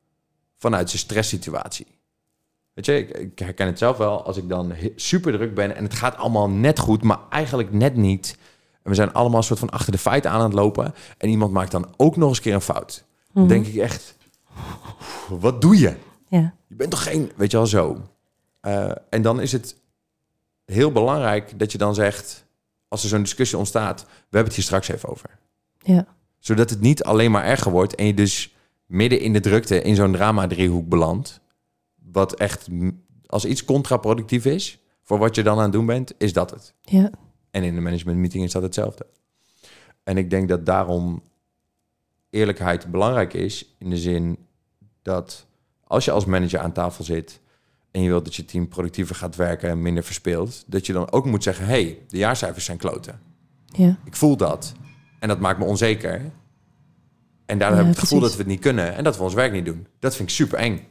[0.57, 1.87] vanuit zijn stresssituatie.
[2.73, 5.83] Weet je, ik, ik herken het zelf wel als ik dan super druk ben en
[5.83, 8.37] het gaat allemaal net goed, maar eigenlijk net niet.
[8.83, 11.51] En we zijn allemaal een soort van achter de feiten aan het lopen en iemand
[11.51, 13.03] maakt dan ook nog eens een keer een fout.
[13.33, 13.51] Dan Mhm.
[13.51, 14.15] denk ik echt,
[15.29, 15.95] wat doe je?
[16.39, 16.53] Ja.
[16.67, 18.01] Je bent toch geen, weet je wel zo.
[18.59, 19.77] Eh, en dan is het
[20.65, 22.45] heel belangrijk dat je dan zegt,
[22.87, 25.39] als er zo'n discussie ontstaat, we hebben het hier straks even over.
[25.77, 26.07] Ja.
[26.39, 29.95] Zodat het niet alleen maar erger wordt en je dus midden in de drukte in
[29.95, 31.39] zo'n drama-driehoek belandt.
[32.11, 32.67] Wat echt,
[33.25, 36.73] als iets contraproductief is voor wat je dan aan het doen bent, is dat het.
[36.81, 37.09] Ja.
[37.51, 39.05] En in de managementmeeting is dat hetzelfde.
[40.03, 41.23] En ik denk dat daarom
[42.29, 43.75] eerlijkheid belangrijk is.
[43.77, 44.37] In de zin
[45.01, 45.47] dat
[45.93, 47.39] als je als manager aan tafel zit
[47.91, 51.11] en je wilt dat je team productiever gaat werken en minder verspeelt, dat je dan
[51.11, 53.19] ook moet zeggen: hey, de jaarcijfers zijn kloten.
[53.65, 53.97] Ja.
[54.05, 54.73] Ik voel dat.
[55.19, 56.31] En dat maakt me onzeker.
[57.45, 59.23] En daardoor Ja, heb ik het gevoel dat we het niet kunnen en dat we
[59.23, 59.87] ons werk niet doen.
[59.99, 60.87] Dat vind ik super eng.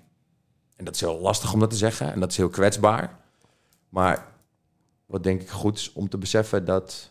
[0.77, 3.19] En dat is heel lastig om dat te zeggen en dat is heel kwetsbaar.
[3.89, 4.27] Maar
[5.07, 7.11] wat denk ik goed is om te beseffen dat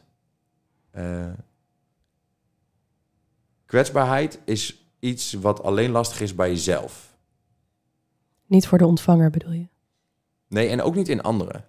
[0.91, 1.31] eh,
[3.65, 7.10] kwetsbaarheid is iets wat alleen lastig is bij jezelf.
[8.51, 9.67] Niet voor de ontvanger bedoel je?
[10.47, 11.63] Nee, en ook niet in anderen.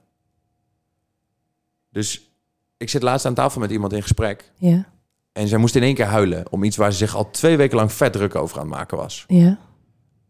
[1.90, 2.30] Dus
[2.76, 4.50] ik zit laatst aan tafel met iemand in gesprek.
[4.56, 4.84] Ja.
[5.32, 7.76] En zij moest in één keer huilen om iets waar ze zich al twee weken
[7.76, 9.24] lang vet druk over aan het maken was.
[9.28, 9.58] Ja.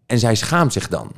[0.06, 1.12] En zij schaamt zich dan.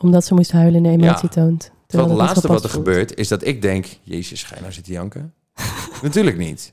[0.00, 1.34] Omdat ze moest huilen en emotie Ja.
[1.34, 1.60] toont.
[1.60, 2.84] Terwijl Terwijl het laatste wat er voelt.
[2.84, 3.86] gebeurt is dat ik denk...
[4.02, 5.34] Jezus, ga je nou zitten janken?
[6.02, 6.72] Natuurlijk niet.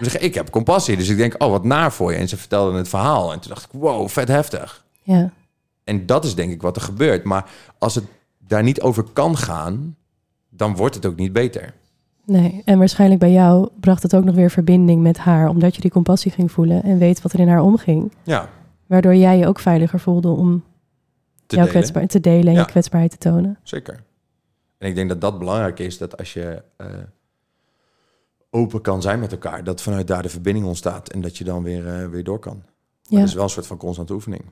[0.00, 0.96] Zeg, ik heb compassie.
[0.96, 2.18] Dus ik denk, oh, wat naar voor je.
[2.18, 3.32] En ze vertelde het verhaal.
[3.32, 4.84] En toen dacht ik, wow, vet heftig.
[5.02, 5.32] Ja.
[5.84, 7.24] En dat is denk ik wat er gebeurt.
[7.24, 8.04] Maar als het
[8.38, 9.96] daar niet over kan gaan...
[10.48, 11.74] dan wordt het ook niet beter.
[12.24, 15.80] Nee, en waarschijnlijk bij jou bracht het ook nog weer verbinding met haar, omdat je
[15.80, 18.12] die compassie ging voelen en weet wat er in haar omging.
[18.22, 18.48] Ja,
[18.86, 20.64] Waardoor jij je ook veiliger voelde om
[21.46, 22.58] te jouw te delen en Ja.
[22.60, 23.58] je kwetsbaarheid te tonen.
[23.62, 24.02] Zeker.
[24.78, 26.86] En ik denk dat dat belangrijk is, dat als je eh,
[28.50, 31.62] open kan zijn met elkaar, dat vanuit daar de verbinding ontstaat en dat je dan
[31.62, 32.56] weer, eh, weer door kan.
[32.56, 33.18] Maar Ja.
[33.18, 34.42] dat is wel een soort van constante oefening.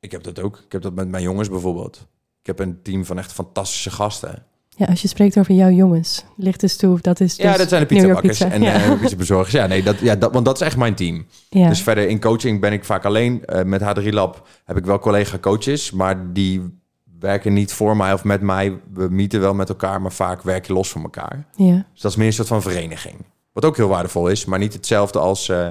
[0.00, 0.56] Ik heb dat ook.
[0.66, 2.06] Ik heb dat met mijn jongens bijvoorbeeld.
[2.40, 4.44] Ik heb een team van echt fantastische gasten.
[4.68, 7.80] ja, als je spreekt over jouw jongens, lichte stoef, dat is dus ja, dat zijn
[7.80, 8.54] de pizzabakkers Pizza.
[8.54, 8.74] en ja.
[8.74, 9.52] eh pizzabezorgers.
[9.52, 11.26] Ja, nee, dat, ja, dat, want dat is echt mijn team.
[11.48, 11.68] ja.
[11.68, 13.44] Dus verder in coaching ben ik vaak alleen.
[13.44, 16.78] Eh, met H3 Lab heb ik wel collega-coaches, maar die
[17.18, 18.80] werken niet voor mij of met mij.
[18.92, 21.46] We meeten wel met elkaar, maar vaak werk je los van elkaar.
[21.56, 21.86] ja.
[21.92, 23.16] Dus dat is meer een soort van vereniging.
[23.52, 25.68] Wat ook heel waardevol is, maar niet hetzelfde als, eh,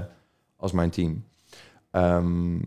[0.58, 1.24] als mijn team.
[1.92, 2.58] Ehm,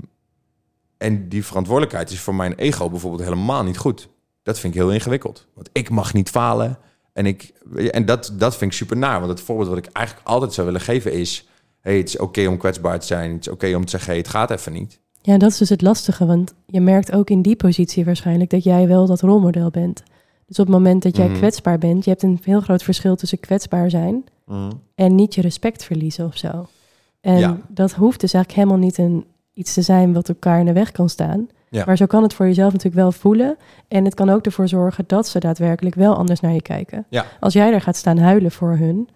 [1.03, 4.09] en die verantwoordelijkheid is voor mijn ego bijvoorbeeld helemaal niet goed.
[4.43, 5.47] Dat vind ik heel ingewikkeld.
[5.55, 6.79] Want ik mag niet falen.
[7.12, 7.53] En, ik,
[7.91, 9.19] en dat, dat vind ik super naar.
[9.21, 11.49] Want het voorbeeld wat ik eigenlijk altijd zou willen geven is...
[11.81, 13.33] hey, het is oké om kwetsbaar te zijn.
[13.33, 14.99] Het is oké om te zeggen, hey, het gaat even niet.
[15.23, 18.65] Ja, dat is dus het lastige, want je merkt ook in die positie waarschijnlijk dat
[18.65, 20.03] jij wel dat rolmodel bent.
[20.47, 21.37] Dus op het moment dat jij Mhm.
[21.37, 24.25] kwetsbaar bent, je hebt een heel groot verschil tussen kwetsbaar zijn
[24.95, 26.67] en niet je respect verliezen of zo.
[27.21, 27.61] En Ja.
[27.69, 30.93] dat hoeft dus eigenlijk helemaal niet een, iets te zijn wat elkaar in de weg
[30.93, 31.49] kan staan.
[31.71, 31.85] Ja.
[31.87, 33.57] Maar zo kan het voor jezelf natuurlijk wel voelen.
[33.88, 37.05] En het kan ook ervoor zorgen dat ze daadwerkelijk wel anders naar je kijken.
[37.09, 37.27] Ja.
[37.41, 39.09] Als jij daar gaat staan huilen voor hun,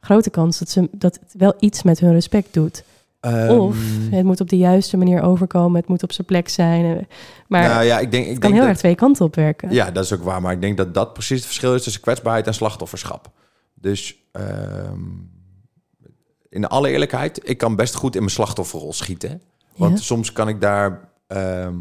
[0.00, 2.84] grote kans dat, ze, dat het wel iets met hun respect doet.
[3.48, 7.06] Of Ehm, het moet op de juiste manier overkomen, het moet op zijn plek zijn.
[7.46, 9.34] Maar nou ja, ik denk, ik het kan denk heel dat, erg twee kanten op
[9.34, 9.72] werken.
[9.72, 10.42] Ja, dat is ook waar.
[10.42, 13.30] Maar ik denk dat dat precies het verschil is tussen kwetsbaarheid en slachtofferschap.
[13.74, 15.00] Dus ehm,
[16.50, 19.42] in alle eerlijkheid, ik kan best goed in mijn slachtofferrol schieten.
[19.76, 20.04] Want Ja.
[20.04, 21.08] soms kan ik daar.
[21.26, 21.74] ehm,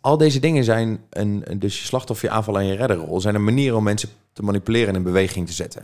[0.00, 3.44] al deze dingen zijn een, dus je slachtoffer, je aanval en je redderrol zijn een
[3.44, 5.82] manier om mensen te manipuleren en in beweging te zetten.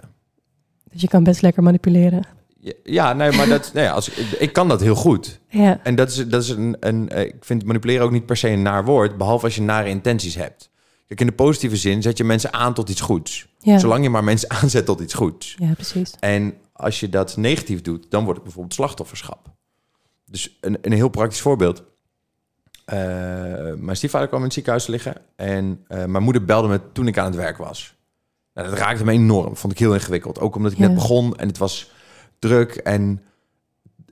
[0.91, 2.25] Dus je kan best lekker manipuleren.
[2.59, 5.41] Ja, Ja, nee, maar dat, nee, als, ik kan dat heel goed.
[5.49, 7.09] Ja, En dat is, dat is een, een.
[7.09, 9.89] eh, Ik vind manipuleren ook niet per se een naar woord, behalve als je nare
[9.89, 10.71] intenties hebt.
[11.07, 13.47] Kijk, in de positieve zin zet je mensen aan tot iets goeds.
[13.59, 13.79] ja.
[13.79, 15.55] Zolang je maar mensen aanzet tot iets goeds.
[15.59, 16.13] ja precies.
[16.21, 19.51] En als je dat negatief doet, dan wordt het bijvoorbeeld slachtofferschap.
[20.25, 21.83] Dus een, een heel praktisch voorbeeld.
[22.85, 22.97] Eh,
[23.77, 27.07] mijn stiefvader kwam in het ziekenhuis te liggen en eh, mijn moeder belde me toen
[27.07, 27.95] ik aan het werk was.
[28.55, 30.41] Nou, dat raakte me enorm, vond ik heel ingewikkeld.
[30.41, 30.87] Ook omdat ik Ja.
[30.87, 31.91] net begon en het was
[32.39, 33.23] druk en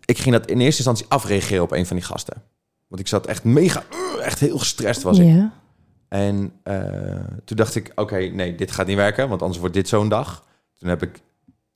[0.04, 2.42] ik ging dat in eerste instantie afreageren op een van die gasten.
[2.86, 3.82] Want ik zat echt mega,
[4.22, 5.26] echt heel gestrest was ik.
[5.26, 5.52] Ja,
[6.10, 9.88] En eh, toen dacht ik, oké, nee, dit gaat niet werken, want anders wordt dit
[9.88, 10.46] zo'n dag.
[10.76, 11.20] Toen heb ik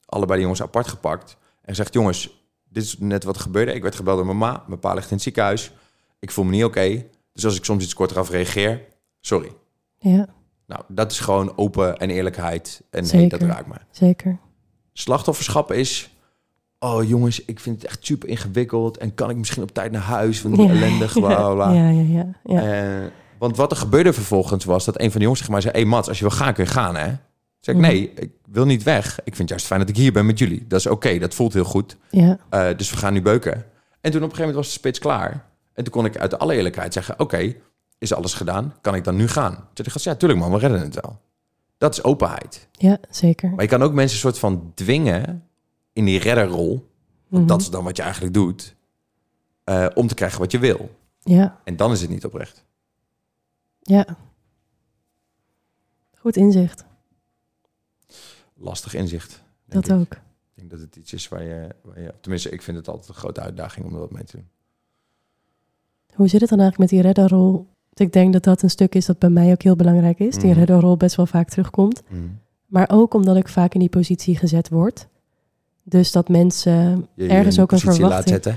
[0.06, 3.72] allebei de jongens apart gepakt en gezegd, jongens, dit is net wat er gebeurde.
[3.74, 5.72] Ik werd gebeld door mijn ma, mijn pa ligt in het ziekenhuis.
[6.18, 8.80] Ik voel me niet oké, dus als ik soms iets korter af reageer,
[9.20, 9.52] sorry.
[9.98, 10.26] ja,
[10.66, 13.38] Nou, dat is gewoon open en eerlijkheid en hey, Zeker.
[13.38, 13.74] dat raakt me.
[13.90, 14.38] zeker.
[14.92, 16.10] Slachtofferschap is,
[16.78, 20.02] oh jongens, ik vind het echt super ingewikkeld en kan ik misschien op tijd naar
[20.02, 21.72] huis, want die ellendig, bla bla bla.
[21.80, 22.34] Ja, ja, ja.
[22.44, 23.10] ja.
[23.44, 25.74] Want wat er gebeurde vervolgens was dat een van de jongens tegen mij zei...
[25.74, 27.06] hey Mats, als je wil gaan, kun je gaan, hè?
[27.60, 27.90] Zeg ik, Mhm.
[27.90, 29.18] nee, ik wil niet weg.
[29.18, 30.64] Ik vind het juist fijn dat ik hier ben met jullie.
[30.66, 31.96] Dat is oké, dat voelt heel goed.
[32.10, 32.38] ja.
[32.50, 33.54] Eh, dus we gaan nu beuken.
[34.00, 35.30] En toen op een gegeven moment was de spits klaar.
[35.72, 37.54] En toen kon ik uit alle eerlijkheid zeggen, oké,
[37.98, 38.74] is alles gedaan?
[38.80, 39.52] Kan ik dan nu gaan?
[39.54, 41.20] Toen zei de gast, ja, tuurlijk man, we redden het wel.
[41.78, 42.68] Dat is openheid.
[42.72, 43.50] Ja, zeker.
[43.50, 45.44] Maar je kan ook mensen een soort van dwingen
[45.92, 46.90] in die redderrol.
[47.28, 47.46] Want Mhm.
[47.52, 48.74] dat is dan wat je eigenlijk doet.
[49.64, 50.90] eh, om te krijgen wat je wil.
[51.20, 52.64] Ja, En dan is het niet oprecht.
[53.84, 54.06] Ja.
[56.18, 56.84] Goed inzicht.
[58.54, 59.42] Lastig inzicht.
[59.66, 59.92] Dat ik.
[59.92, 60.12] ook.
[60.12, 60.20] Ik
[60.54, 62.14] denk dat het iets is waar je, waar je...
[62.20, 64.48] Tenminste, ik vind het altijd een grote uitdaging om er wat mee te doen.
[66.14, 67.66] Hoe zit het dan eigenlijk met die redderrol?
[67.94, 70.34] Ik denk dat dat een stuk is dat bij mij ook heel belangrijk is.
[70.36, 70.58] Die Mhm.
[70.58, 72.02] redderrol best wel vaak terugkomt.
[72.66, 75.06] Maar ook omdat ik vaak in die positie gezet word.
[75.82, 78.44] Dus dat mensen Je, ergens ook een positie laat verwachting...
[78.44, 78.56] zetten.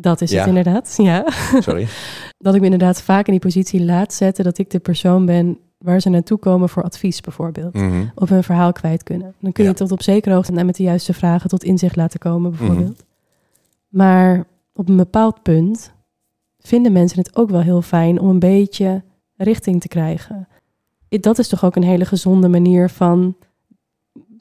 [0.00, 0.38] Dat is Ja.
[0.38, 1.24] het inderdaad, ja.
[1.58, 1.86] Sorry.
[2.38, 4.44] Dat ik me inderdaad vaak in die positie laat zetten...
[4.44, 7.74] dat ik de persoon ben waar ze naartoe komen voor advies bijvoorbeeld.
[7.74, 8.04] Mhm.
[8.14, 9.34] Of hun verhaal kwijt kunnen.
[9.40, 9.76] Dan kun je Ja.
[9.76, 12.58] tot op zekere hoogte en met de juiste vragen tot inzicht laten komen Mhm.
[12.58, 13.04] bijvoorbeeld.
[13.88, 15.92] Maar op een bepaald punt
[16.58, 19.02] vinden mensen het ook wel heel fijn om een beetje
[19.36, 20.48] richting te krijgen.
[21.08, 23.36] Dat is toch ook een hele gezonde manier van,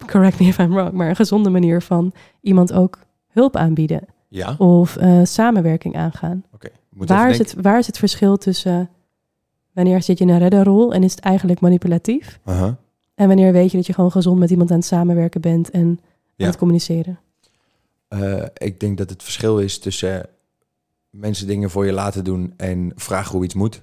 [0.06, 4.56] correct me if I'm wrong, maar een gezonde manier van iemand ook hulp aanbieden Ja,
[4.58, 6.44] of eh, samenwerking aangaan.
[6.54, 6.70] oké.
[6.90, 8.90] Moet Waar is, het, waar is het verschil tussen
[9.74, 12.40] wanneer zit je in een redderrol en is het eigenlijk manipulatief?
[12.44, 12.78] Aha.
[13.16, 16.00] En wanneer weet je dat je gewoon gezond met iemand aan het samenwerken bent en
[16.38, 17.20] aan het communiceren?
[18.08, 20.30] Eh, ik denk dat het verschil is tussen
[21.10, 23.82] mensen dingen voor je laten doen en vragen hoe iets moet.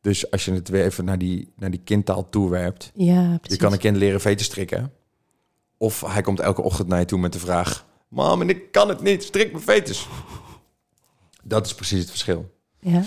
[0.00, 2.90] Dus als je het weer even naar die, naar die kindtaal toewerpt.
[2.94, 3.58] Ja, Je precies.
[3.58, 4.92] kan een kind leren veten strikken.
[5.76, 7.86] Of hij komt elke ochtend naar je toe met de vraag...
[8.08, 10.08] Mam, en ik kan het niet, strik mijn veters.
[11.42, 12.54] Dat is precies het verschil.
[12.80, 13.02] Ja,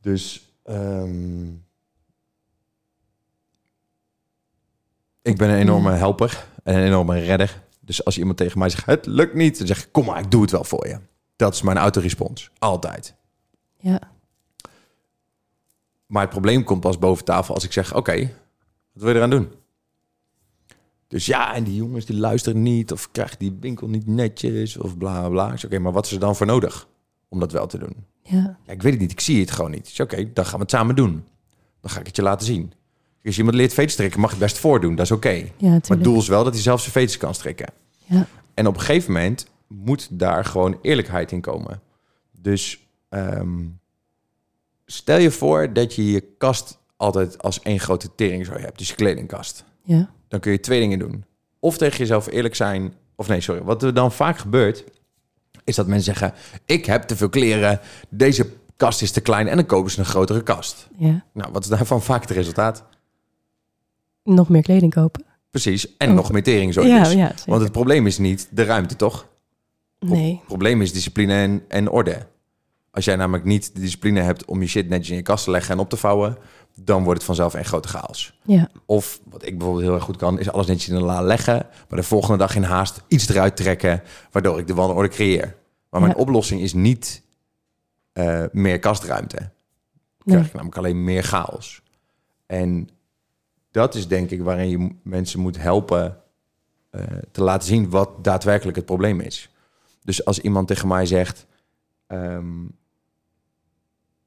[0.00, 1.46] Dus ehm,
[5.22, 5.96] ik ben een enorme Ja.
[5.96, 7.62] helper en een enorme redder.
[7.80, 10.30] Dus als iemand tegen mij zegt, het lukt niet, dan zeg ik, kom maar, ik
[10.30, 10.98] doe het wel voor je.
[11.36, 13.14] Dat is mijn autorespons, altijd.
[13.78, 14.00] ja,
[16.06, 18.18] Maar het probleem komt pas boven tafel als ik zeg, oké,
[18.92, 19.52] wat wil je eraan doen?
[21.12, 24.98] Dus ja, en die jongens die luisteren niet, of krijgen die winkel niet netjes, of
[24.98, 26.88] bla bla, Oké, maar wat is er dan voor nodig
[27.28, 27.96] om dat wel te doen?
[28.22, 29.10] ja, Ja, ik weet het niet.
[29.10, 29.84] Ik zie het gewoon niet.
[29.84, 31.24] Dus oké, dan gaan we het samen doen.
[31.80, 32.72] Dan ga ik het je laten zien.
[33.24, 34.94] Als iemand leert veet strikken, mag je het best voordoen.
[34.94, 35.48] Dat is oké.
[35.56, 37.72] ja, Maar het doel is wel dat hij zelf zijn veters kan strikken.
[38.04, 38.26] Ja.
[38.54, 41.80] En op een gegeven moment moet daar gewoon eerlijkheid in komen.
[42.30, 43.64] Dus ehm,
[44.86, 48.78] stel je voor dat je je kast altijd als één grote tering zo hebt.
[48.78, 49.64] Dus je kledingkast.
[49.84, 51.24] Ja, Dan kun je twee dingen doen.
[51.58, 52.94] Of tegen jezelf eerlijk zijn.
[53.16, 53.62] Of nee, sorry.
[53.62, 54.84] Wat er dan vaak gebeurt,
[55.64, 56.34] is dat mensen zeggen...
[56.64, 59.48] ik heb te veel kleren, deze kast is te klein...
[59.48, 60.88] en dan kopen ze een grotere kast.
[60.96, 61.24] ja.
[61.32, 62.84] Nou, wat is daarvan vaak het resultaat?
[64.24, 65.24] Nog meer kleding kopen.
[65.50, 65.96] Precies.
[65.96, 66.14] En Oh.
[66.14, 67.34] nog meer tering zo ja.
[67.46, 69.26] Want het probleem is niet de ruimte, toch?
[69.98, 72.26] Nee, Het probleem is discipline en, en orde.
[72.90, 75.50] Als jij namelijk niet de discipline hebt om je shit netjes in je kast te
[75.50, 76.36] leggen en op te vouwen...
[76.74, 78.38] dan wordt het vanzelf een grote chaos.
[78.42, 81.22] ja, Of wat ik bijvoorbeeld heel erg goed kan, is alles netjes in een la
[81.22, 85.56] leggen, maar de volgende dag in haast iets eruit trekken, waardoor ik de wandelorde creëer.
[85.90, 86.18] Maar mijn Ja.
[86.20, 87.22] oplossing is niet
[88.12, 89.36] eh, meer kastruimte.
[89.36, 89.46] Dan
[90.24, 90.34] nee.
[90.36, 91.82] krijg ik namelijk alleen meer chaos.
[92.46, 92.88] En
[93.70, 96.16] dat is denk ik waarin je mensen moet helpen
[96.90, 99.50] eh, te laten zien wat daadwerkelijk het probleem is.
[100.04, 101.46] Dus als iemand tegen mij zegt:
[102.06, 102.64] ehm,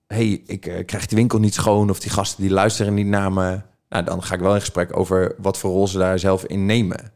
[0.08, 3.34] hey, ik eh, krijg die winkel niet schoon of die gasten die luisteren niet naar
[3.34, 3.62] me.
[3.90, 6.66] Nou, dan ga ik wel in gesprek over wat voor rol ze daar zelf in
[6.66, 7.12] nemen.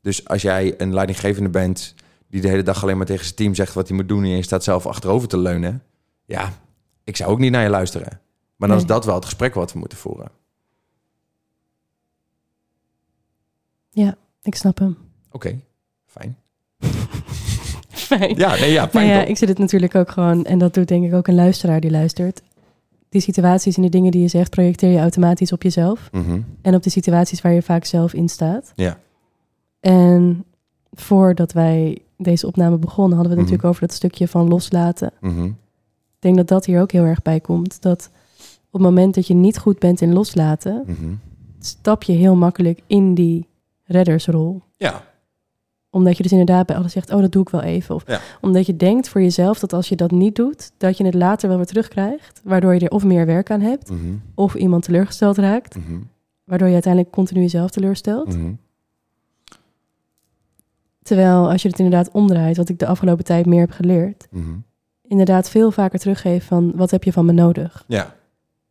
[0.00, 1.94] Dus als jij een leidinggevende bent
[2.28, 4.28] die de hele dag alleen maar tegen zijn team zegt wat hij moet doen en
[4.28, 5.82] je staat zelf achterover te leunen,
[6.24, 6.52] ja,
[7.04, 8.20] ik zou ook niet naar je luisteren.
[8.56, 10.30] Maar dan is dat wel het gesprek wat we moeten voeren.
[14.42, 14.98] Ik snap hem.
[15.30, 15.60] Oké,
[16.06, 16.41] fijn.
[18.18, 18.36] Fijn.
[18.36, 20.88] Ja, nee, ja, Nou fijn ja, ik zit het natuurlijk ook gewoon, en dat doet
[20.88, 22.42] denk ik ook een luisteraar die luistert.
[23.08, 26.08] Die situaties en de dingen die je zegt, projecteer je automatisch op jezelf.
[26.12, 26.40] Mhm.
[26.62, 28.72] En op de situaties waar je vaak zelf in staat.
[28.76, 28.98] Ja.
[29.80, 30.44] En
[30.92, 33.52] voordat wij deze opname begonnen, hadden we het Mhm.
[33.52, 35.10] natuurlijk over dat stukje van loslaten.
[35.20, 35.44] Mhm.
[35.44, 35.52] Ik
[36.18, 37.82] denk dat dat hier ook heel erg bij komt.
[37.82, 38.10] Dat
[38.66, 40.84] op het moment dat je niet goed bent in loslaten,
[41.58, 43.46] stap je heel makkelijk in die
[43.84, 44.62] reddersrol.
[44.76, 45.04] Ja,
[45.94, 47.94] Omdat je dus inderdaad bij alles zegt, oh, dat doe ik wel even.
[47.94, 48.20] Of Ja.
[48.40, 51.48] omdat je denkt voor jezelf dat als je dat niet doet, dat je het later
[51.48, 52.40] wel weer terugkrijgt.
[52.44, 54.00] Waardoor je er of meer werk aan hebt, Mhm.
[54.34, 55.76] of iemand teleurgesteld raakt.
[55.76, 55.98] Mhm.
[56.44, 58.36] Waardoor je uiteindelijk continu jezelf teleurstelt.
[58.36, 58.52] Mhm.
[61.02, 64.28] Terwijl als je het inderdaad omdraait, wat ik de afgelopen tijd meer heb geleerd,
[65.02, 67.84] inderdaad veel vaker teruggeven van wat heb je van me nodig?
[67.86, 68.14] Ja,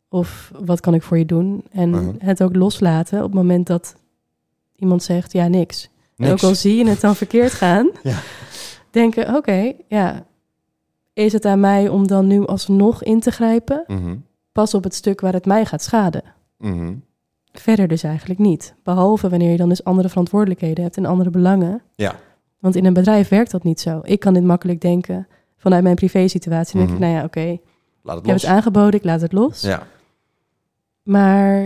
[0.08, 1.64] Of wat kan ik voor je doen?
[1.70, 3.96] En het ook loslaten op het moment dat
[4.76, 5.88] iemand zegt ja, niks.
[6.22, 8.16] En ook al zie je het dan verkeerd gaan, Ja.
[8.90, 10.24] denken oké, ja,
[11.12, 13.84] is het aan mij om dan nu alsnog in te grijpen?
[13.86, 14.16] Mhm.
[14.52, 16.22] Pas op het stuk waar het mij gaat schaden.
[16.58, 16.94] Mhm.
[17.52, 18.74] Verder dus eigenlijk niet.
[18.82, 21.82] Behalve wanneer je dan dus andere verantwoordelijkheden hebt en andere belangen.
[21.94, 22.14] Ja.
[22.58, 24.00] Want in een bedrijf werkt dat niet zo.
[24.02, 26.78] Ik kan dit makkelijk denken vanuit mijn privé-situatie.
[26.78, 27.02] Dan denk Mhm.
[27.02, 27.50] ik, nou ja, oké, het
[28.18, 28.42] ik heb los.
[28.42, 29.60] het aangeboden, ik laat het los.
[29.60, 29.86] Ja.
[31.02, 31.64] Maar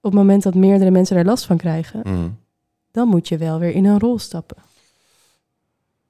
[0.00, 2.28] op het moment dat meerdere mensen er last van krijgen, Mhm.
[2.90, 4.56] Dan moet je wel weer in een rol stappen.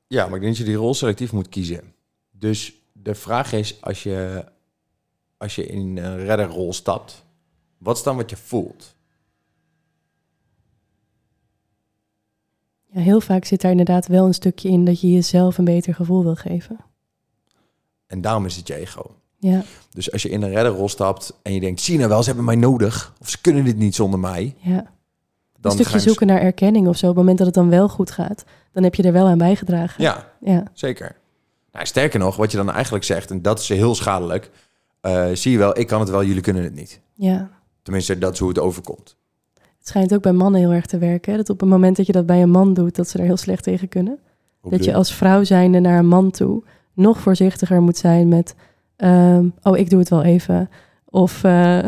[0.07, 1.93] Ja, maar ik denk dat je die rol selectief moet kiezen.
[2.31, 4.45] Dus de vraag is, als je,
[5.37, 7.25] als je in een redderrol stapt,
[7.79, 8.95] wat is dan wat je voelt?
[12.91, 15.95] Ja, heel vaak zit daar inderdaad wel een stukje in dat je jezelf een beter
[15.95, 16.77] gevoel wil geven.
[18.07, 19.15] En daarom is het je ego.
[19.41, 22.27] Ja, Dus als je in een redderrol stapt en je denkt, zie nou wel, ze
[22.27, 23.15] hebben mij nodig.
[23.21, 24.55] Of ze kunnen dit niet zonder mij.
[24.61, 24.97] ja.
[25.61, 27.05] Dan een stukje zoeken naar erkenning of zo.
[27.07, 29.39] Op het moment dat het dan wel goed gaat, dan heb je er wel aan
[29.39, 30.03] bijgedragen.
[30.03, 31.17] Ja, Ja, zeker.
[31.73, 34.51] Nou, sterker nog, wat je dan eigenlijk zegt, en dat is heel schadelijk.
[35.01, 37.01] eh, zie je wel, ik kan het wel, jullie kunnen het niet.
[37.15, 37.49] ja.
[37.83, 39.17] Tenminste, dat is hoe het overkomt.
[39.55, 41.31] Het schijnt ook bij mannen heel erg te werken.
[41.33, 43.25] hè, Dat op het moment dat je dat bij een man doet, dat ze er
[43.25, 44.19] heel slecht tegen kunnen.
[44.61, 48.55] Hoe dat je als vrouw zijnde naar een man toe nog voorzichtiger moet zijn met...
[48.97, 50.71] ehm, oh, ik doe het wel even.
[51.05, 51.79] Of eh,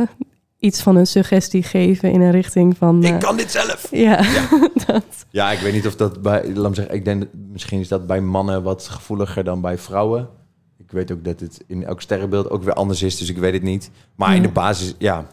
[0.61, 3.03] iets van een suggestie geven in een richting van...
[3.05, 3.89] eh, Ik kan dit zelf.
[4.07, 4.23] Ja,
[4.87, 5.05] dat.
[5.31, 7.89] Ja, ik weet niet of dat bij, laat me zeggen, ik denk, dat- misschien is
[7.89, 10.29] dat bij mannen wat gevoeliger dan bij vrouwen.
[10.77, 13.53] Ik weet ook dat het in elk sterrenbeeld ook weer anders is, dus ik weet
[13.53, 13.91] het niet.
[14.15, 15.27] Maar in de basis, ja,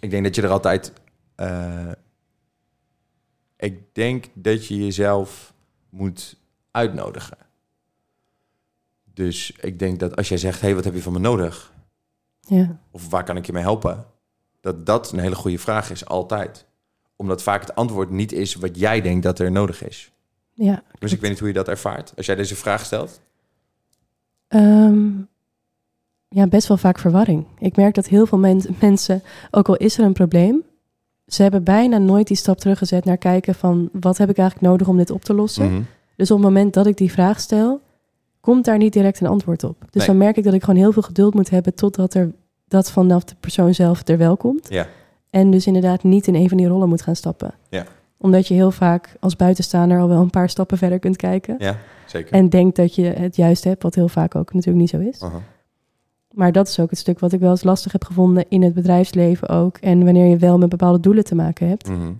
[0.00, 0.92] ik denk dat je er altijd,
[1.34, 1.90] eh,
[3.56, 5.54] ik denk dat je jezelf
[5.90, 6.36] moet
[6.70, 7.36] uitnodigen.
[9.14, 11.72] Dus ik denk dat als jij zegt, hey, wat heb je van me nodig?
[12.40, 14.04] Ja, Of waar kan ik je mee helpen?
[14.64, 16.66] Dat dat een hele goede vraag is, altijd.
[17.16, 20.10] Omdat vaak het antwoord niet is wat jij denkt dat er nodig is.
[20.52, 20.82] ja.
[20.98, 22.12] Dus ik weet niet hoe je dat ervaart.
[22.16, 23.20] Als jij deze vraag stelt.
[24.48, 25.08] Ehm,
[26.28, 27.46] ja, best wel vaak verwarring.
[27.58, 30.62] Ik merk dat heel veel men- mensen, ook al is er een probleem,
[31.26, 34.88] ze hebben bijna nooit die stap teruggezet naar kijken van wat heb ik eigenlijk nodig
[34.88, 35.70] om dit op te lossen.
[35.72, 35.82] Mhm.
[36.16, 37.80] Dus op het moment dat ik die vraag stel,
[38.40, 39.76] komt daar niet direct een antwoord op.
[39.80, 40.06] Dus Nee.
[40.06, 42.32] dan merk ik dat ik gewoon heel veel geduld moet hebben totdat er
[42.68, 44.66] dat vanaf de persoon zelf er wel komt.
[44.68, 44.86] Ja.
[45.30, 47.54] En dus inderdaad niet in een van die rollen moet gaan stappen.
[47.68, 47.84] Ja.
[48.16, 51.54] Omdat je heel vaak als buitenstaander al wel een paar stappen verder kunt kijken.
[51.58, 52.32] Ja, zeker.
[52.32, 55.30] En denkt dat je het juist hebt, wat heel vaak ook natuurlijk niet zo is.
[56.32, 58.74] Maar dat is ook het stuk wat ik wel eens lastig heb gevonden in het
[58.74, 59.76] bedrijfsleven ook.
[59.76, 61.88] En wanneer je wel met bepaalde doelen te maken hebt.
[61.88, 62.12] Mhm.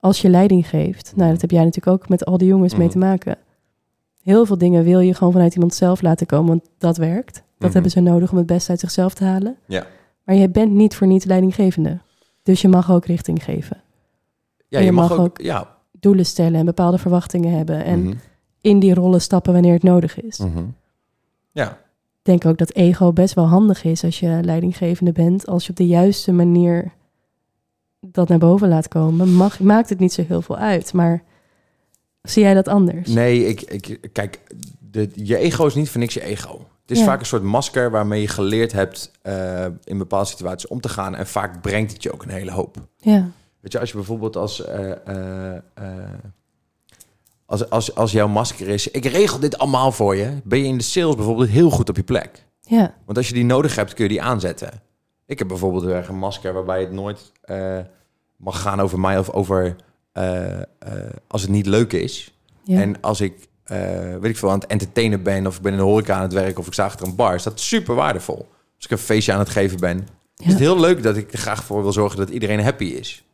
[0.00, 1.12] Als je leiding geeft.
[1.16, 2.92] Nou, dat heb jij natuurlijk ook met al die jongens mee Mhm.
[2.92, 3.36] te maken.
[4.28, 7.34] Heel veel dingen wil je gewoon vanuit iemand zelf laten komen, want dat werkt.
[7.34, 7.72] Dat Mhm.
[7.72, 9.56] hebben ze nodig om het beste uit zichzelf te halen.
[9.66, 9.86] Ja.
[10.24, 11.98] Maar je bent niet voor niets leidinggevende.
[12.42, 13.76] Dus je mag ook richting geven.
[14.68, 15.24] Ja, je je mag mag ook...
[15.24, 15.76] ook- Ja.
[15.92, 17.84] Doelen stellen en bepaalde verwachtingen hebben.
[17.84, 18.14] En Mhm.
[18.60, 20.38] in die rollen stappen wanneer het nodig is.
[20.38, 20.64] Mhm.
[21.52, 21.70] Ja.
[21.70, 21.76] Ik
[22.22, 25.46] denk ook dat ego best wel handig is als je leidinggevende bent.
[25.46, 26.92] Als je op de juiste manier
[28.00, 30.92] dat naar boven laat komen, mag, maakt het niet zo heel veel uit.
[30.92, 31.22] Maar
[32.30, 33.08] zie jij dat anders?
[33.08, 34.40] Nee, ik, ik, kijk,
[34.78, 36.66] de, je ego is niet voor niks je ego.
[36.82, 37.04] Het is Ja.
[37.04, 41.14] vaak een soort masker waarmee je geleerd hebt eh, in bepaalde situaties om te gaan.
[41.14, 42.76] En vaak brengt het je ook een hele hoop.
[42.96, 43.28] Ja,
[43.60, 45.62] Weet je, als je bijvoorbeeld als, eh, eh,
[47.46, 50.76] als, als, als jouw masker is, ik regel dit allemaal voor je, ben je in
[50.78, 52.44] de sales bijvoorbeeld heel goed op je plek.
[52.60, 54.70] ja, Want als je die nodig hebt, kun je die aanzetten.
[55.26, 57.32] Ik heb bijvoorbeeld een masker waarbij het nooit
[58.36, 59.76] mag gaan over mij of over
[61.26, 62.34] als het niet leuk is.
[62.64, 62.80] ja.
[62.80, 65.78] En als ik, eh, weet ik veel, aan het entertainen ben of ik ben in
[65.78, 68.48] de horeca aan het werk of ik sta achter een bar, is dat super waardevol.
[68.76, 71.38] Als ik een feestje aan het geven ben, is het heel leuk dat ik er
[71.38, 73.24] graag voor wil zorgen dat iedereen happy is.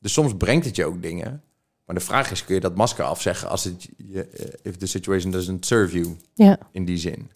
[0.00, 1.42] Dus soms brengt het je ook dingen.
[1.84, 4.86] Maar de vraag is, kun je dat masker afzeggen als het je, eh, if the
[4.86, 7.30] situation doesn't serve you ja, in die zin.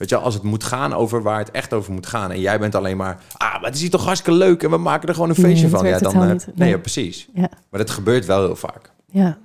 [0.00, 2.30] Weet je, als het moet gaan over waar het echt over moet gaan.
[2.30, 4.76] En jij bent alleen maar, ah, maar het is hier toch hartstikke leuk en we
[4.76, 5.86] maken er gewoon een feestje van.
[5.86, 7.28] Ja, dan, eh, nee, ja, precies.
[7.34, 8.92] ja, Maar dat gebeurt wel heel vaak.
[9.06, 9.38] ja,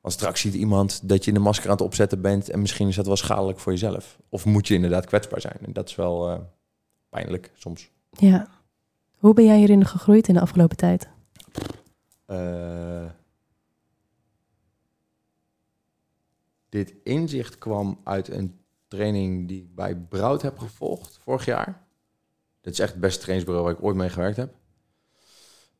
[0.00, 2.96] Want straks ziet iemand dat je een masker aan het opzetten bent en misschien is
[2.96, 4.18] dat wel schadelijk voor jezelf.
[4.28, 5.56] Of moet je inderdaad kwetsbaar zijn.
[5.64, 6.38] En dat is wel eh,
[7.08, 7.90] pijnlijk soms.
[8.10, 8.48] ja.
[9.18, 11.08] Hoe ben jij hierin gegroeid in de afgelopen tijd?
[12.26, 13.04] Eh,
[16.68, 18.60] dit inzicht kwam uit een
[18.96, 21.86] training die ik bij Brout heb gevolgd vorig jaar.
[22.60, 24.54] Dit is echt het beste trainingsbureau waar ik ooit mee gewerkt heb.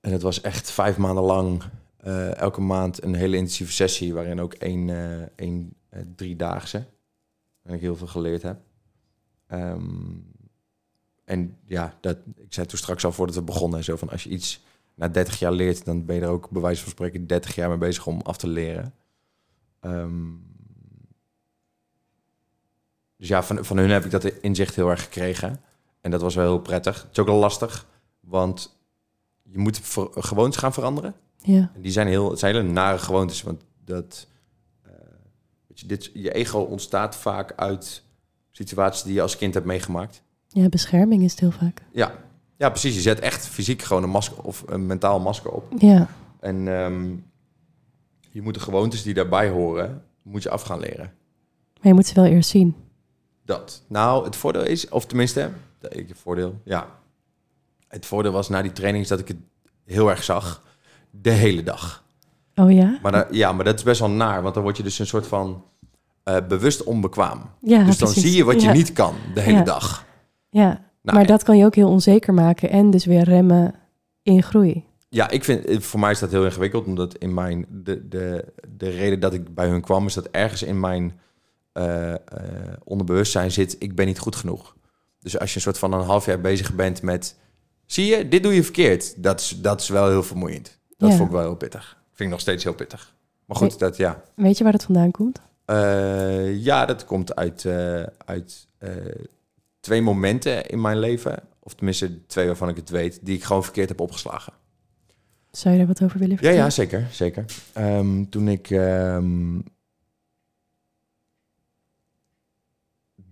[0.00, 1.62] En het was echt vijf maanden lang,
[1.96, 6.84] eh, elke maand een hele intensieve sessie, waarin ook één, eh één eh, driedaagse,
[7.62, 8.60] waarin ik heel veel geleerd heb.
[9.46, 10.16] Ehm,
[11.24, 14.30] en ja, dat, ik zei toen straks al voordat we begonnen, zo van als je
[14.30, 17.54] iets na 30 jaar leert, dan ben je er ook bij wijze van spreken 30
[17.54, 18.94] jaar mee bezig om af te leren.
[19.80, 20.30] Ehm,
[23.23, 25.61] Dus ja, van, van hun heb ik dat inzicht heel erg gekregen.
[26.01, 27.03] En dat was wel heel prettig.
[27.03, 27.87] Het is ook wel lastig,
[28.20, 28.79] want
[29.43, 29.81] je moet
[30.14, 31.14] gewoontes gaan veranderen.
[31.37, 31.70] Ja.
[31.75, 34.27] En die zijn heel, het zijn hele nare gewoontes, want dat,
[34.83, 34.91] eh,
[35.66, 38.03] weet je, dit, je ego ontstaat vaak uit
[38.51, 40.23] situaties die je als kind hebt meegemaakt.
[40.49, 41.83] ja, bescherming is het heel vaak.
[41.93, 42.14] Ja,
[42.57, 42.95] ja precies.
[42.95, 45.73] Je zet echt fysiek gewoon een masker of een mentaal masker op.
[45.79, 46.09] Ja,
[46.41, 47.14] En ehm,
[48.31, 51.12] je moet de gewoontes die daarbij horen, moet je af gaan leren.
[51.75, 52.75] maar je moet ze wel eerst zien.
[53.59, 53.82] Dat.
[53.86, 55.50] Nou, het voordeel is, of tenminste,
[55.88, 56.86] ik voordeel, ja.
[57.88, 59.36] Het voordeel was na die training is dat ik het
[59.84, 60.62] heel erg zag.
[61.11, 62.05] De hele dag.
[62.55, 62.98] Oh ja?
[63.03, 65.07] Maar da- ja, maar dat is best wel naar, want dan word je dus een
[65.07, 65.64] soort van
[66.22, 67.50] eh, bewust onbekwaam.
[67.61, 68.22] Ja, dus dan precies.
[68.30, 68.72] zie je wat je Ja.
[68.72, 69.64] niet kan de hele Ja.
[69.64, 70.05] dag.
[70.50, 70.66] Ja,
[71.03, 73.74] Nou, maar dat kan je ook heel onzeker maken en dus weer remmen
[74.22, 74.84] in groei.
[75.09, 78.44] Ja, ik vind, eh, voor mij is dat heel ingewikkeld, omdat in mijn, de, de,
[78.76, 81.20] de reden dat ik bij hun kwam, is dat ergens in mijn
[81.73, 82.18] eh, eh,
[82.85, 84.77] onderbewustzijn zit, ik ben niet goed genoeg.
[85.20, 87.37] Dus als je een soort van een half jaar bezig bent met,
[87.87, 90.79] zie je, dit doe je verkeerd, dat is, dat is wel heel vermoeiend.
[90.97, 91.16] Dat Ja.
[91.16, 91.97] vond ik wel heel pittig.
[92.07, 93.14] Vind ik nog steeds heel pittig.
[93.45, 94.23] Maar goed, dat ja.
[94.35, 95.41] Weet je waar dat vandaan komt?
[95.64, 97.66] Eh, ja, dat komt uit,
[98.25, 98.66] uit
[99.81, 103.64] twee momenten in mijn leven, of tenminste twee waarvan ik het weet, die ik gewoon
[103.64, 104.53] verkeerd heb opgeslagen.
[105.51, 106.64] Zou je daar wat over willen Ja, vertellen?
[106.64, 107.07] ja, zeker.
[107.11, 107.45] zeker.
[107.73, 108.70] Ehm, toen ik...
[108.70, 109.59] ehm,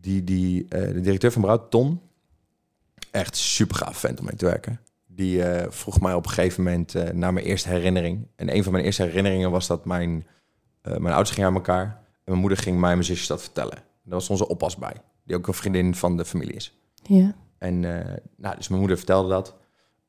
[0.01, 2.01] die, die, eh, de directeur van Brouw, Ton,
[3.11, 4.80] echt super gaaf vent om mee te werken.
[5.07, 8.26] Die eh, vroeg mij op een gegeven moment eh, naar mijn eerste herinnering.
[8.36, 10.26] En een van mijn eerste herinneringen was dat mijn,
[10.82, 11.84] mijn ouders gingen aan elkaar.
[11.84, 13.74] En mijn moeder ging mij en mijn zusjes dat vertellen.
[13.74, 14.94] Daar was onze oppas bij,
[15.24, 16.78] die ook een vriendin van de familie is.
[17.03, 17.34] Ja.
[17.59, 17.80] En
[18.36, 19.57] nou, dus mijn moeder vertelde dat.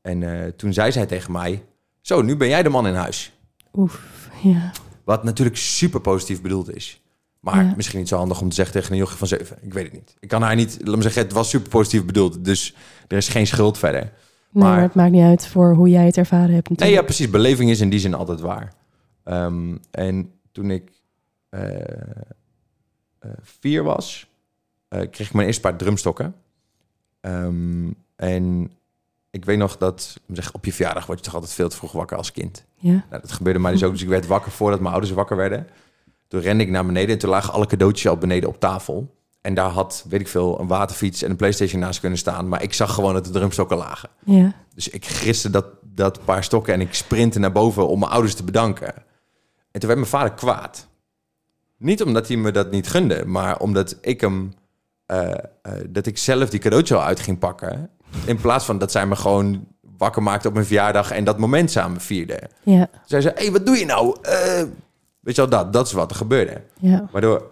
[0.02, 1.64] En toen zei zij tegen mij...
[2.02, 3.34] Zo, nu ben jij de man in huis.
[3.74, 4.72] Oef, ja.
[5.04, 7.02] Wat natuurlijk super positief bedoeld is.
[7.42, 7.74] Maar Ja.
[7.76, 9.58] misschien niet zo handig om te zeggen tegen een jochie van zeven.
[9.62, 10.16] Ik weet het niet.
[10.20, 10.78] Ik kan haar niet...
[10.84, 12.46] Laat me zeggen, het was super positief bedoeld.
[12.46, 12.76] Dus
[13.08, 14.02] er is geen schuld verder.
[14.02, 14.12] Nee,
[14.64, 14.82] Maar- maar...
[14.82, 17.30] het maakt niet uit voor hoe jij het ervaren hebt Nee, ja, precies.
[17.30, 18.74] Beleving is in die zin altijd waar.
[19.24, 20.92] Ehm, en toen ik
[21.50, 21.80] eh,
[23.20, 24.28] eh, vier was,
[24.88, 26.36] eh, kreeg ik mijn eerste paar drumstokken.
[27.22, 28.72] Ehm, en
[29.30, 31.92] ik weet nog dat, zeggen, op je verjaardag word je toch altijd veel te vroeg
[31.92, 32.66] wakker als kind.
[32.76, 32.92] Ja.
[33.10, 33.92] Nou, dat gebeurde mij dus ook.
[33.92, 35.68] Dus ik werd wakker voordat mijn ouders wakker werden.
[36.32, 39.16] Toen rende ik naar beneden en toen lagen alle cadeautjes al beneden op tafel.
[39.42, 42.48] En daar had, weet ik veel, een waterfiets en een Playstation naast kunnen staan.
[42.48, 44.10] Maar ik zag gewoon dat de drumstokken lagen.
[44.26, 44.54] Ja.
[44.76, 48.36] Dus ik griste dat, dat paar stokken en ik sprintte naar boven om mijn ouders
[48.36, 48.94] te bedanken.
[49.72, 50.88] En toen werd mijn vader kwaad.
[51.78, 54.54] Niet omdat hij me dat niet gunde, maar omdat ik hem...
[55.06, 55.38] eh, eh,
[55.90, 57.90] dat ik zelf die cadeautje al uit ging pakken.
[58.26, 59.68] In plaats van dat zij me gewoon
[59.98, 62.50] wakker maakte op mijn verjaardag en dat moment samen vierden.
[62.64, 62.90] Ja.
[63.06, 64.18] Zij zei, hé, hey, wat doe je nou?
[64.22, 64.64] Eh,
[65.22, 66.64] weet je wel, dat, dat is wat er gebeurde.
[66.80, 67.08] Ja.
[67.12, 67.52] Waardoor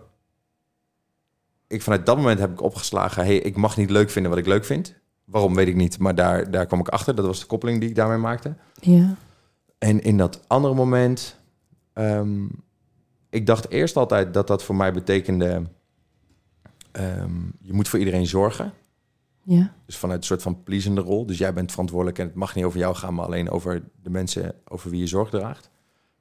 [1.69, 3.25] ik vanuit dat moment heb ik opgeslagen...
[3.25, 4.95] hey, ik mag niet leuk vinden wat ik leuk vind.
[5.25, 5.99] Waarom, weet ik niet.
[5.99, 7.15] Maar daar, daar kwam ik achter.
[7.15, 8.55] Dat was de koppeling die ik daarmee maakte.
[8.73, 9.15] Ja.
[9.77, 11.35] En in dat andere moment...
[11.93, 12.45] ehm,
[13.29, 15.63] ik dacht eerst altijd dat dat voor mij betekende...
[16.91, 18.73] ehm, je moet voor iedereen zorgen.
[19.43, 19.73] Ja.
[19.85, 21.25] Dus vanuit een soort van pleasende rol.
[21.25, 23.13] Dus jij bent verantwoordelijk en het mag niet over jou gaan...
[23.13, 25.69] maar alleen over de mensen over wie je zorg draagt.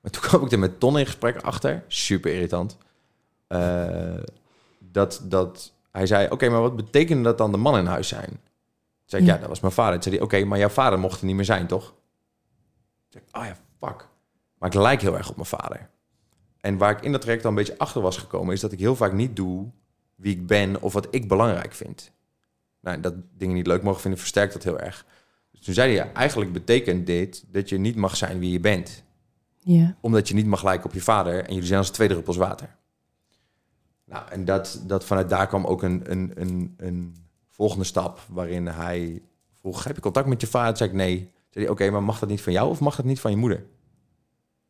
[0.00, 1.84] Maar toen kwam ik er met Ton in gesprek achter.
[1.88, 2.76] Super irritant.
[3.46, 4.20] Eh,
[4.78, 8.28] dat, dat hij zei, oké, maar wat betekende dat dan de man in huis zijn?
[8.28, 8.40] Toen
[9.04, 9.34] zei ik, Ja.
[9.34, 9.92] ja, dat was mijn vader.
[9.92, 11.84] Toen zei hij, oké, maar jouw vader mocht er niet meer zijn, toch?
[11.84, 11.94] Toen
[13.08, 14.08] zei ik, oh ja, fuck.
[14.58, 15.90] Maar ik lijk heel erg op mijn vader.
[16.60, 18.54] En waar ik in dat traject al een beetje achter was gekomen...
[18.54, 19.70] is dat ik heel vaak niet doe
[20.14, 22.12] wie ik ben of wat ik belangrijk vind.
[22.80, 25.06] Nou, dat dingen niet leuk mogen vinden, versterkt dat heel erg.
[25.50, 28.60] Dus toen zei hij, ja, eigenlijk betekent dit dat je niet mag zijn wie je
[28.60, 29.04] bent
[29.58, 29.96] Ja.
[30.00, 32.76] omdat je niet mag lijken op je vader en jullie zijn als twee druppels water.
[34.04, 37.16] Nou, en dat, dat vanuit daar kwam ook een, een, een, een
[37.48, 39.22] volgende stap waarin hij
[39.60, 40.76] vroeg: Heb je contact met je vader?
[40.76, 41.18] Zei ik nee.
[41.20, 43.36] Toen zei Oké, maar mag dat niet van jou of mag dat niet van je
[43.36, 43.58] moeder?
[43.58, 43.68] Toen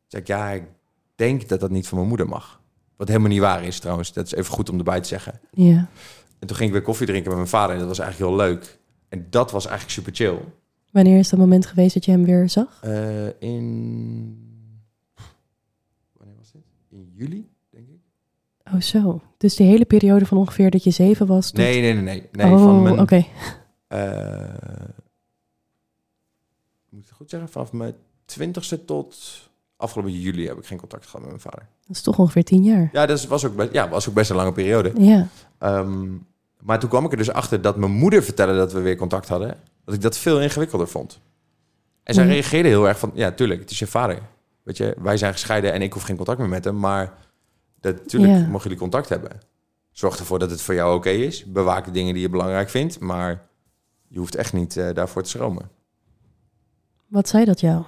[0.06, 0.64] zei ik: Ja, ik
[1.14, 2.60] denk dat dat niet van mijn moeder mag.
[2.96, 4.12] Wat helemaal niet waar is trouwens.
[4.12, 5.40] Dat is even goed om erbij te zeggen.
[5.50, 5.88] Ja.
[6.38, 8.40] En toen ging ik weer koffie drinken met mijn vader en dat was eigenlijk heel
[8.46, 8.78] leuk.
[9.08, 10.38] En dat was eigenlijk super chill.
[10.90, 12.78] Wanneer is dat moment geweest dat je hem weer zag?
[12.82, 14.46] Eh, in.
[16.12, 16.62] Wanneer was dit?
[16.88, 18.00] In juli, denk ik.
[18.74, 19.20] Oh, zo.
[19.36, 21.46] Dus die hele periode van ongeveer dat je zeven was?
[21.46, 22.28] tot- Nee, nee, nee, nee.
[22.32, 23.24] nee oh, van mijn, oké.
[23.86, 24.48] eh,
[26.88, 27.48] moet ik het goed zeggen?
[27.48, 27.94] Vanaf mijn
[28.24, 29.16] twintigste tot
[29.76, 31.66] afgelopen juli heb ik geen contact gehad met mijn vader.
[31.86, 32.88] Dat is toch ongeveer tien jaar.
[32.92, 34.92] Ja, dat was ook best, ja, was ook best een lange periode.
[34.98, 35.28] Ja.
[35.58, 36.08] Ehm,
[36.60, 39.28] maar toen kwam ik er dus achter dat mijn moeder vertelde dat we weer contact
[39.28, 39.56] hadden.
[39.84, 41.20] Dat ik dat veel ingewikkelder vond.
[42.02, 42.30] En zij Ja.
[42.32, 44.18] reageerde heel erg van, ja, tuurlijk, het is je vader.
[44.68, 46.78] Weet je, wij zijn gescheiden en ik hoef geen contact meer met hem.
[46.78, 47.18] Maar
[47.80, 48.46] dat, tuurlijk Ja.
[48.46, 49.40] mogen jullie contact hebben.
[49.92, 51.44] Zorg ervoor dat het voor jou oké is.
[51.44, 53.00] Bewaak de dingen die je belangrijk vindt.
[53.00, 53.48] Maar
[54.08, 55.70] je hoeft echt niet eh, daarvoor te schromen.
[57.06, 57.84] Wat zei dat jou?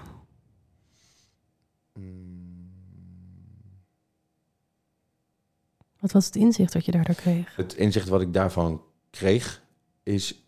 [5.99, 7.57] Wat was het inzicht dat je daardoor kreeg?
[7.57, 9.63] Het inzicht wat ik daarvan kreeg
[10.03, 10.45] is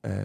[0.00, 0.24] eh,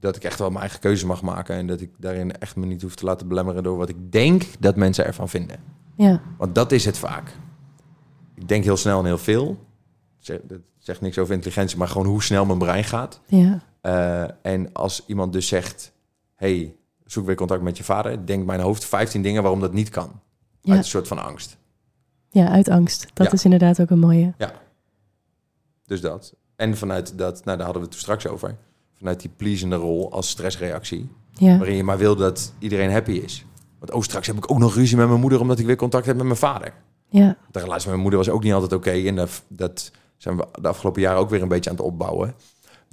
[0.00, 2.66] dat ik echt wel mijn eigen keuze mag maken en dat ik daarin echt me
[2.66, 5.56] niet hoef te laten belemmeren door wat ik denk dat mensen ervan vinden.
[5.96, 7.32] Ja, Want dat is het vaak.
[8.34, 9.66] Ik denk heel snel en heel veel.
[10.24, 13.20] Dat zegt niks over intelligentie, maar gewoon hoe snel mijn brein gaat.
[13.26, 15.92] ja, Eh, en als iemand dus zegt:
[16.34, 16.74] hey,
[17.04, 20.20] zoek weer contact met je vader, denkt mijn hoofd 15 dingen waarom dat niet kan.
[20.60, 20.72] ja.
[20.72, 21.56] Uit een soort van angst.
[22.30, 23.06] ja uit angst.
[23.14, 23.32] Dat Ja.
[23.32, 24.34] is inderdaad ook een mooie.
[25.86, 26.34] Dus dat.
[26.56, 28.56] En vanuit dat, nou daar hadden we het toen straks over.
[29.00, 31.08] Vanuit die pleasende rol als stressreactie.
[31.32, 33.44] Ja, Waarin je maar wil dat iedereen happy is.
[33.78, 36.06] Want oh, straks heb ik ook nog ruzie met mijn moeder omdat ik weer contact
[36.06, 36.72] heb met mijn vader.
[37.08, 38.90] ja, De relatie met mijn moeder was ook niet altijd oké.
[38.90, 42.34] en dat, dat zijn we de afgelopen jaren ook weer een beetje aan het opbouwen.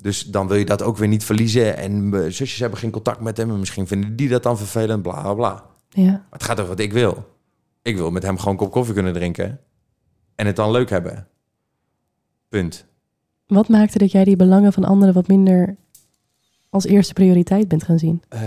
[0.01, 1.77] Dus dan wil je dat ook weer niet verliezen.
[1.77, 3.49] En mijn zusjes hebben geen contact met hem.
[3.49, 5.63] En misschien vinden die dat dan vervelend, bla bla bla.
[5.89, 6.11] ja.
[6.11, 7.25] Maar het gaat over wat ik wil.
[7.81, 9.59] Ik wil met hem gewoon een kop koffie kunnen drinken.
[10.35, 11.27] En het dan leuk hebben.
[12.49, 12.85] Punt.
[13.47, 15.77] Wat maakte dat jij die belangen van anderen wat minder
[16.69, 18.23] als eerste prioriteit bent gaan zien?
[18.29, 18.41] Ehm,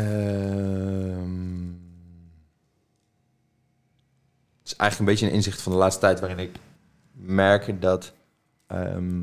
[4.59, 6.57] het is eigenlijk een beetje een inzicht van de laatste tijd waarin ik
[7.13, 8.13] merk dat
[8.67, 9.23] ehm,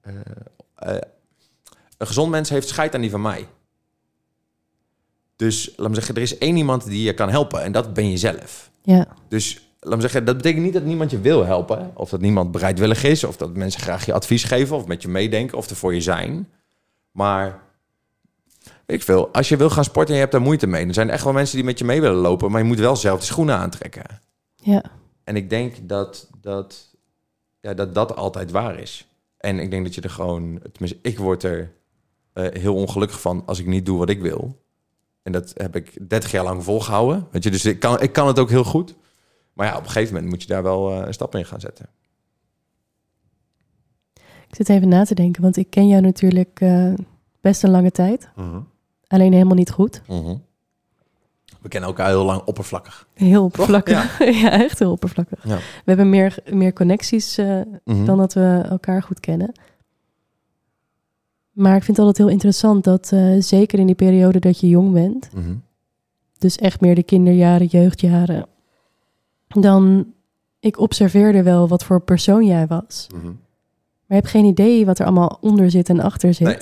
[0.00, 0.14] eh,
[0.74, 1.00] eh,
[1.98, 3.48] een gezond mens heeft scheid aan die van mij.
[5.36, 8.10] Dus laat me zeggen, er is één iemand die je kan helpen en dat ben
[8.10, 8.70] je zelf.
[8.82, 11.90] Ja, Dus laat me zeggen, dat betekent niet dat niemand je wil helpen.
[11.94, 13.24] Of dat niemand bereidwillig is.
[13.24, 14.76] Of dat mensen graag je advies geven.
[14.76, 15.58] Of met je meedenken.
[15.58, 16.48] Of er voor je zijn.
[17.12, 17.62] Maar
[18.86, 19.32] ik veel.
[19.32, 20.84] Als je wil gaan sporten en je hebt daar moeite mee.
[20.84, 22.50] Dan zijn er echt wel mensen die met je mee willen lopen.
[22.50, 24.20] Maar je moet wel zelf de schoenen aantrekken.
[24.54, 24.82] ja,
[25.24, 26.96] En ik denk dat dat,
[27.60, 29.06] ja, dat, dat altijd waar is.
[29.36, 30.60] En ik denk dat je er gewoon...
[30.72, 31.72] Tenminste, ik word er
[32.32, 34.62] eh, heel ongelukkig van als ik niet doe wat ik wil.
[35.22, 37.26] En dat heb ik 30 jaar lang volgehouden.
[37.30, 38.94] Weet je, dus ik kan, ik kan het ook heel goed.
[39.58, 41.60] Maar ja, op een gegeven moment moet je daar wel eh, een stap in gaan
[41.60, 41.86] zetten.
[44.48, 46.92] ik zit even na te denken, want ik ken jou natuurlijk eh,
[47.40, 48.28] best een lange tijd.
[49.06, 50.02] Alleen helemaal niet goed.
[51.60, 53.08] We kennen elkaar heel lang oppervlakkig.
[53.14, 54.18] Heel oppervlakkig.
[54.40, 54.50] Ja.
[54.50, 55.44] echt heel oppervlakkig.
[55.44, 55.56] Ja.
[55.56, 59.52] We hebben meer, meer connecties eh, dan dat we elkaar goed kennen.
[61.52, 64.68] Maar ik vind het altijd heel interessant dat eh, zeker in die periode dat je
[64.68, 65.54] jong bent, Mhm.
[66.38, 68.46] dus echt meer de kinderjaren, jeugdjaren,
[69.48, 70.06] dan
[70.60, 73.06] ik observeerde wel wat voor persoon jij was.
[73.14, 73.24] Mhm.
[73.24, 76.46] Maar je hebt geen idee wat er allemaal onder zit en achter zit.
[76.46, 76.56] Nee.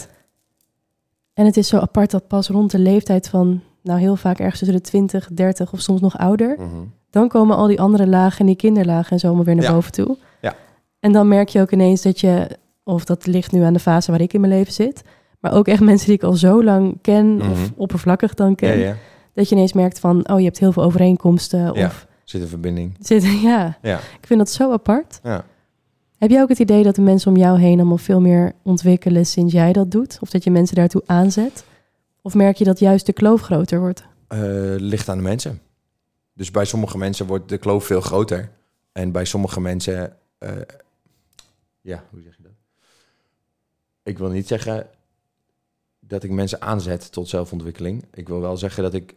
[1.34, 4.58] En het is zo apart dat pas rond de leeftijd van, nou heel vaak ergens
[4.58, 6.66] tussen de 20, 30 of soms nog ouder, Mhm.
[7.10, 9.72] dan komen al die andere lagen en die kinderlagen en zo allemaal weer naar Ja.
[9.72, 10.16] boven toe.
[10.40, 10.54] Ja.
[11.00, 12.48] En dan merk je ook ineens dat je,
[12.84, 15.02] of dat ligt nu aan de fase waar ik in mijn leven zit,
[15.40, 17.50] maar ook echt mensen die ik al zo lang ken, Mhm.
[17.50, 18.94] of oppervlakkig dan ken, ja.
[19.34, 21.60] dat je ineens merkt van, oh je hebt heel veel overeenkomsten.
[21.74, 21.86] Ja.
[21.86, 22.96] Of Zit een verbinding.
[23.00, 23.98] zit, ja, Ja.
[23.98, 25.20] ik vind dat zo apart.
[25.22, 25.44] ja.
[26.16, 29.26] Heb jij ook het idee dat de mensen om jou heen allemaal veel meer ontwikkelen
[29.26, 30.18] sinds jij dat doet?
[30.20, 31.64] Of dat je mensen daartoe aanzet?
[32.22, 34.04] Of merk je dat juist de kloof groter wordt?
[34.28, 34.38] Eh,
[34.76, 35.60] ligt aan de mensen.
[36.32, 38.50] Dus bij sommige mensen wordt de kloof veel groter.
[38.92, 40.16] En bij sommige mensen...
[40.38, 40.50] eh,
[41.80, 42.52] ja, hoe zeg je dat?
[44.02, 44.86] Ik wil niet zeggen
[46.00, 48.04] dat ik mensen aanzet tot zelfontwikkeling.
[48.14, 49.14] Ik wil wel zeggen dat ik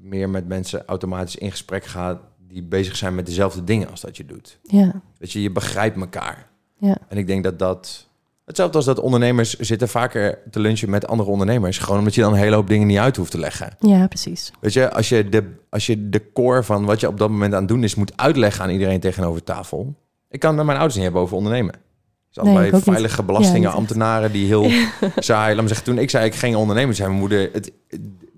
[0.00, 2.20] meer met mensen automatisch in gesprek ga...
[2.48, 4.58] die bezig zijn met dezelfde dingen als dat je doet.
[4.62, 6.48] Ja, Dat je, je begrijpt elkaar.
[6.78, 8.08] ja, En ik denk dat dat...
[8.44, 11.78] Hetzelfde als dat ondernemers zitten vaker te lunchen met andere ondernemers.
[11.78, 13.76] Gewoon omdat je dan een hele hoop dingen niet uit hoeft te leggen.
[13.78, 14.52] ja, precies.
[14.60, 17.52] Weet je, als je, de, als je de core van wat je op dat moment
[17.52, 19.94] aan het doen is, moet uitleggen aan iedereen tegenover tafel.
[20.30, 21.72] Ik kan met mijn ouders niet hebben over ondernemen.
[22.32, 24.70] Dus Nee, allebei veilige belastingen, Ja, ambtenaren die heel
[25.16, 25.54] saai.
[25.54, 27.72] Laat me zeggen, toen ik zei ik ging ondernemer zijn, mijn moeder, het,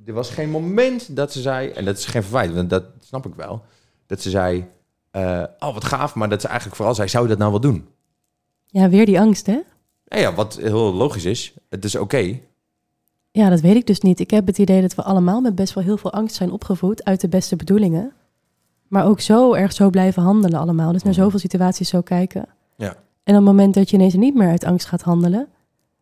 [0.05, 3.27] er was geen moment dat ze zei, en dat is geen verwijt, want dat snap
[3.27, 3.63] ik wel,
[4.07, 4.67] dat ze zei,
[5.11, 7.61] eh, oh wat gaaf, maar dat ze eigenlijk vooral zei, zou je dat nou wel
[7.61, 7.87] doen?
[8.67, 9.61] Ja, weer die angst, hè?
[10.05, 12.41] Ja, ja, wat heel logisch is, het is oké.
[13.31, 14.21] Ja, dat weet ik dus niet.
[14.21, 17.05] Ik heb het idee dat we allemaal met best wel heel veel angst zijn opgevoed
[17.05, 18.13] uit de beste bedoelingen.
[18.89, 20.93] Maar ook zo erg zo blijven handelen allemaal.
[20.93, 22.49] Dus naar zoveel situaties zo kijken.
[22.77, 22.97] Ja.
[23.23, 25.49] En op het moment dat je ineens niet meer uit angst gaat handelen,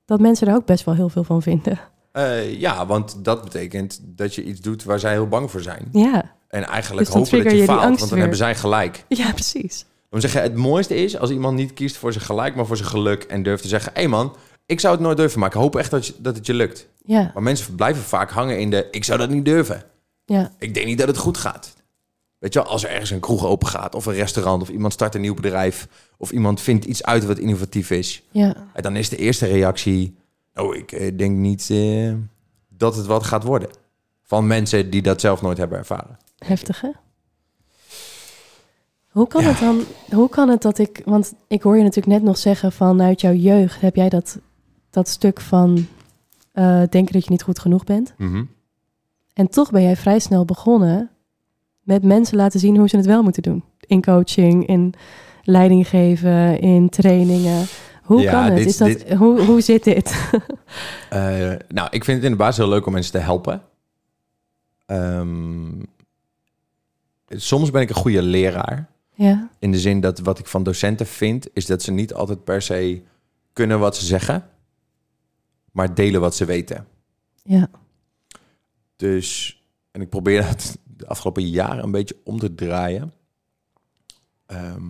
[0.05, 1.79] dat mensen daar ook best wel heel veel van vinden.
[2.13, 5.89] Eh, ja, want dat betekent dat je iets doet waar zij heel bang voor zijn.
[5.93, 8.19] Ja, En eigenlijk Dus hopen dat je faalt, want dan weer.
[8.19, 9.05] hebben zij gelijk.
[9.09, 9.85] ja precies.
[10.11, 12.89] Dan zeggen, het mooiste is als iemand niet kiest voor zijn gelijk, maar voor zijn
[12.89, 13.23] geluk.
[13.23, 14.37] En durft te zeggen, hé hey man,
[14.67, 16.87] ik zou het nooit durven, maar ik hoop echt dat, je, dat het je lukt.
[17.05, 19.83] Ja, Maar mensen blijven vaak hangen in de, ik zou dat niet durven.
[20.25, 21.73] ja, Ik denk niet dat het goed gaat.
[22.39, 24.93] Weet je wel, als er ergens een kroeg open gaat of een restaurant of iemand
[24.93, 28.97] start een nieuw bedrijf of iemand vindt iets uit wat innovatief is, Ja, en dan
[28.97, 30.17] is de eerste reactie,
[30.63, 32.13] oh, ik eh, denk niet eh,
[32.69, 33.69] dat het wat gaat worden.
[34.23, 36.19] Van mensen die dat zelf nooit hebben ervaren.
[36.39, 36.89] heftig hè?
[39.11, 39.49] Hoe kan Ja.
[39.49, 42.73] het dan, hoe kan het dat ik, want ik hoor je natuurlijk net nog zeggen
[42.73, 44.39] vanuit jouw jeugd heb jij dat,
[44.91, 45.87] dat stuk van
[46.53, 48.15] eh, denken dat je niet goed genoeg bent.
[49.33, 51.11] En toch ben jij vrij snel begonnen
[51.83, 53.65] met mensen laten zien hoe ze het wel moeten doen.
[53.81, 54.95] In coaching, in
[55.43, 57.67] leiding geven, in trainingen.
[58.11, 58.57] Hoe Ja, kan het?
[58.57, 60.15] dit- Is dat, dit- Hoe, hoe zit dit?
[61.11, 63.63] Eh, nou, ik vind het in de basis heel leuk om mensen te helpen.
[64.87, 65.83] Ehm,
[67.29, 68.89] soms ben ik een goede leraar.
[69.15, 72.45] ja, In de zin dat wat ik van docenten vind, is dat ze niet altijd
[72.45, 73.03] per se
[73.53, 74.49] kunnen wat ze zeggen,
[75.73, 76.87] maar delen wat ze weten.
[77.43, 77.69] ja,
[78.97, 83.13] Dus, en ik probeer dat de afgelopen jaren een beetje om te draaien.
[84.47, 84.83] Ehm,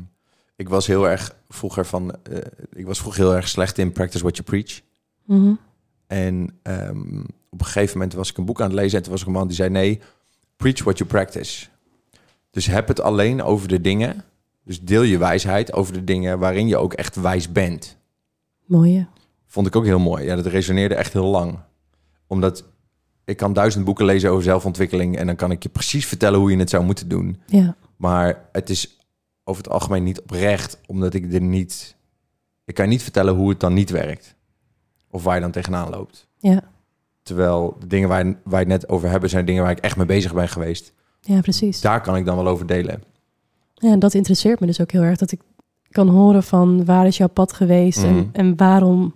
[0.61, 2.39] ik was heel erg vroeger van, eh,
[2.73, 4.81] ik was vroeger heel erg slecht in practice what you preach.
[5.25, 5.55] Mhm.
[6.07, 9.13] En ehm, op een gegeven moment was ik een boek aan het lezen en toen
[9.13, 10.01] was er een man die zei nee,
[10.57, 11.67] preach what you practice.
[12.51, 14.25] Dus heb het alleen over de dingen,
[14.65, 17.97] dus deel je wijsheid over de dingen waarin je ook echt wijs bent.
[18.65, 19.07] mooie.
[19.47, 20.25] Vond ik ook heel mooi.
[20.25, 21.59] Ja, dat resoneerde echt heel lang.
[22.27, 22.65] Omdat
[23.25, 26.51] ik kan duizend boeken lezen over zelfontwikkeling en dan kan ik je precies vertellen hoe
[26.51, 27.41] je het zou moeten doen.
[27.47, 29.00] Ja, Maar het is
[29.51, 31.97] over het algemeen niet oprecht, omdat ik er niet...
[32.65, 34.35] Ik kan je niet vertellen hoe het dan niet werkt.
[35.11, 36.29] Of waar je dan tegenaan loopt.
[36.39, 36.63] ja,
[37.23, 40.07] Terwijl de dingen waar, waar het net over hebben, zijn dingen waar ik echt mee
[40.07, 40.93] bezig ben geweest.
[41.21, 41.81] ja, precies.
[41.81, 43.03] Daar kan ik dan wel over delen.
[43.75, 45.19] Ja, en dat interesseert me dus ook heel erg.
[45.19, 45.41] Dat ik
[45.91, 48.07] kan horen van waar is jouw pad geweest Mhm.
[48.09, 49.15] en, en waarom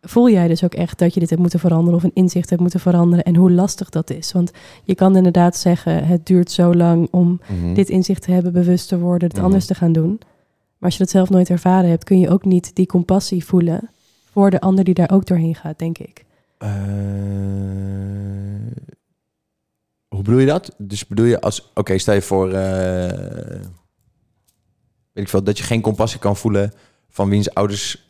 [0.00, 2.60] voel jij dus ook echt dat je dit hebt moeten veranderen of een inzicht hebt
[2.62, 4.32] moeten veranderen en hoe lastig dat is.
[4.32, 4.50] Want
[4.84, 7.74] je kan inderdaad zeggen, het duurt zo lang om Mhm.
[7.74, 9.44] dit inzicht te hebben, bewust te worden, het Mhm.
[9.46, 10.20] anders te gaan doen.
[10.78, 13.90] Maar als je dat zelf nooit ervaren hebt, kun je ook niet die compassie voelen
[14.32, 16.24] voor de ander die daar ook doorheen gaat, denk ik.
[16.58, 16.68] Eh,
[20.08, 20.74] hoe bedoel je dat?
[20.78, 21.70] Dus bedoel je als...
[21.74, 22.52] Oké, stel je voor...
[22.52, 23.60] eh,
[25.12, 26.72] weet ik veel, dat je geen compassie kan voelen
[27.08, 28.09] van wiens ouders...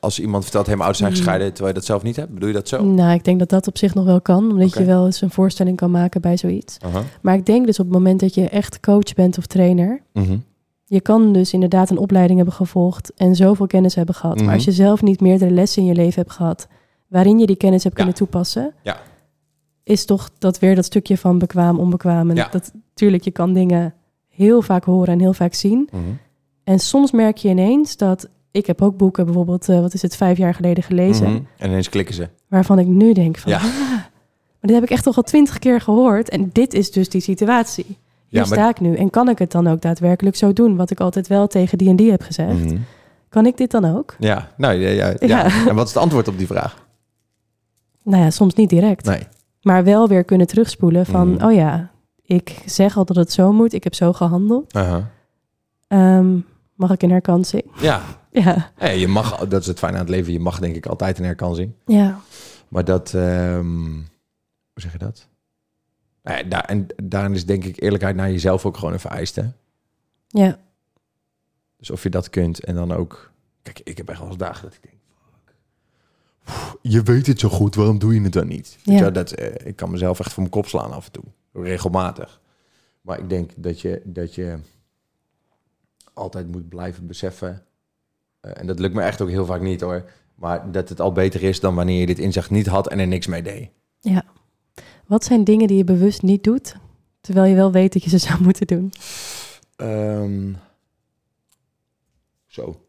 [0.00, 1.18] Als iemand vertelt, mijn ouders zijn Mhm.
[1.20, 1.48] gescheiden...
[1.52, 2.32] terwijl je dat zelf niet hebt.
[2.34, 2.84] Bedoel je dat zo?
[2.84, 5.30] Nou, ik denk dat dat op zich nog wel kan, omdat je wel eens een
[5.30, 6.76] voorstelling kan maken bij zoiets.
[7.22, 10.36] Maar ik denk dus op het moment dat je echt coach bent of trainer, Mhm.
[10.84, 14.36] je kan dus inderdaad een opleiding hebben gevolgd en zoveel kennis hebben gehad.
[14.36, 14.44] Mhm.
[14.44, 16.68] Maar als je zelf niet meerdere lessen in je leven hebt gehad,
[17.08, 18.02] waarin je die kennis hebt Ja.
[18.04, 18.96] kunnen toepassen, Ja.
[19.84, 22.30] is toch dat weer dat stukje van bekwaam, onbekwaam.
[22.30, 22.48] En Ja.
[22.50, 23.94] dat tuurlijk, je kan dingen
[24.28, 25.88] heel vaak horen en heel vaak zien.
[25.92, 26.02] Mhm.
[26.64, 30.16] En soms merk je ineens dat, ik heb ook boeken bijvoorbeeld, eh, wat is het,
[30.16, 31.40] vijf jaar geleden gelezen, Mhm.
[31.58, 32.28] En ineens klikken ze.
[32.48, 33.58] waarvan ik nu denk van, Ja.
[33.58, 33.64] ah,
[34.58, 36.28] maar dit heb ik echt toch al twintig keer gehoord.
[36.28, 37.84] En dit is dus die situatie.
[37.86, 37.96] Hier
[38.28, 38.94] Ja, maar- sta ik nu.
[38.96, 40.76] En kan ik het dan ook daadwerkelijk zo doen?
[40.76, 42.64] Wat ik altijd wel tegen die en die heb gezegd.
[42.64, 42.76] Mhm.
[43.28, 44.14] Kan ik dit dan ook?
[44.18, 45.26] Ja, nou ja, ja, ja.
[45.26, 45.68] Ja.
[45.68, 46.86] En wat is het antwoord op die vraag?
[48.04, 49.04] Nou ja, soms niet direct.
[49.06, 49.22] Nee.
[49.62, 51.28] Maar wel weer kunnen terugspoelen van...
[51.34, 51.44] Mhm.
[51.46, 51.90] oh ja,
[52.22, 53.72] ik zeg al dat het zo moet.
[53.72, 54.72] Ik heb zo gehandeld.
[55.88, 56.36] Ehm,
[56.74, 57.64] mag ik een herkansing?
[57.80, 58.00] Ja.
[58.32, 58.72] Ja.
[58.78, 60.32] Ja, je mag, dat is het fijne aan het leven.
[60.32, 61.72] Je mag denk ik altijd een herkansing.
[61.86, 62.20] Ja.
[62.68, 63.84] Maar dat, ehm,
[64.72, 65.28] hoe zeg je dat?
[66.22, 69.52] Nou ja, daar, en daarin is denk ik eerlijkheid naar jezelf ook gewoon een vereiste.
[70.28, 70.58] Ja.
[71.76, 73.30] Dus of je dat kunt en dan ook...
[73.62, 74.96] Kijk, ik heb echt wel eens dagen dat ik denk...
[75.24, 75.54] Fuck.
[76.82, 78.78] Je weet het zo goed, waarom doe je het dan niet?
[78.82, 79.04] Ja.
[79.04, 81.24] je dat, eh, ik kan mezelf echt voor mijn kop slaan af en toe.
[81.52, 82.40] Regelmatig.
[83.00, 84.58] Maar ik denk dat je, dat je
[86.12, 87.66] altijd moet blijven beseffen...
[88.42, 90.10] eh, en dat lukt me echt ook heel vaak niet hoor...
[90.34, 93.06] maar dat het al beter is dan wanneer je dit inzicht niet had en er
[93.06, 93.70] niks mee deed.
[94.00, 94.24] Ja.
[95.06, 96.76] Wat zijn dingen die je bewust niet doet...
[97.20, 98.92] terwijl je wel weet dat je ze zou moeten doen?
[99.76, 100.52] Ehm,
[102.46, 102.86] zo.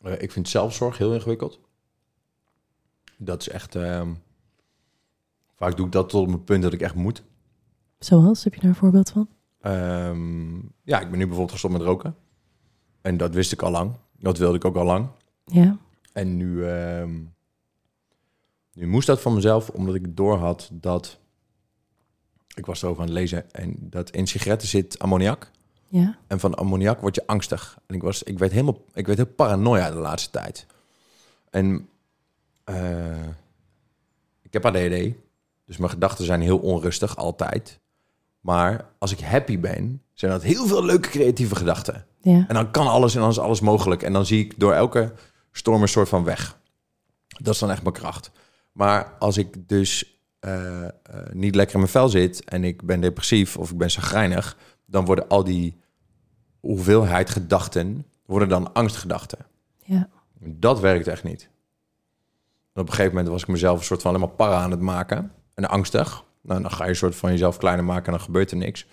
[0.00, 1.60] Eh, ik vind zelfzorg heel ingewikkeld.
[3.16, 3.74] Dat is echt...
[3.74, 4.12] ehm,
[5.56, 7.22] vaak doe ik dat tot op het punt dat ik echt moet.
[7.98, 8.44] Zoals?
[8.44, 9.28] Heb je daar een voorbeeld van?
[9.64, 12.16] Ehm, ja, ik ben nu bijvoorbeeld gestopt met roken.
[13.00, 13.92] En dat wist ik al lang.
[14.18, 15.08] Dat wilde ik ook al lang.
[15.44, 15.76] Ja.
[16.12, 17.20] En nu, ehm,
[18.72, 21.18] nu moest dat van mezelf, omdat ik doorhad dat...
[22.54, 25.50] Ik was erover aan het lezen en dat in sigaretten zit ammoniak.
[25.88, 26.18] Ja.
[26.26, 27.78] En van ammoniak word je angstig.
[27.86, 30.66] En ik, was, ik, werd helemaal, ik werd heel paranoia de laatste tijd.
[31.50, 31.88] En
[32.64, 33.28] eh,
[34.42, 35.12] ik heb ADHD,
[35.64, 37.82] dus mijn gedachten zijn heel onrustig, altijd.
[38.44, 42.06] Maar als ik happy ben, zijn dat heel veel leuke creatieve gedachten.
[42.20, 42.44] Ja.
[42.48, 44.02] En dan kan alles en dan is alles mogelijk.
[44.02, 45.12] En dan zie ik door elke
[45.52, 46.58] storm een soort van weg.
[47.26, 48.30] Dat is dan echt mijn kracht.
[48.72, 50.90] Maar als ik dus eh, eh,
[51.32, 55.04] niet lekker in mijn vel zit en ik ben depressief of ik ben zagrijnig, dan
[55.04, 55.80] worden al die
[56.60, 59.38] hoeveelheid gedachten worden dan angstgedachten.
[59.84, 60.08] Ja.
[60.38, 61.48] Dat werkt echt niet.
[62.72, 64.70] En op een gegeven moment was ik mezelf een soort van alleen maar para aan
[64.70, 66.24] het maken en angstig.
[66.44, 68.86] Nou, dan ga je een soort van jezelf kleiner maken en dan gebeurt er niks.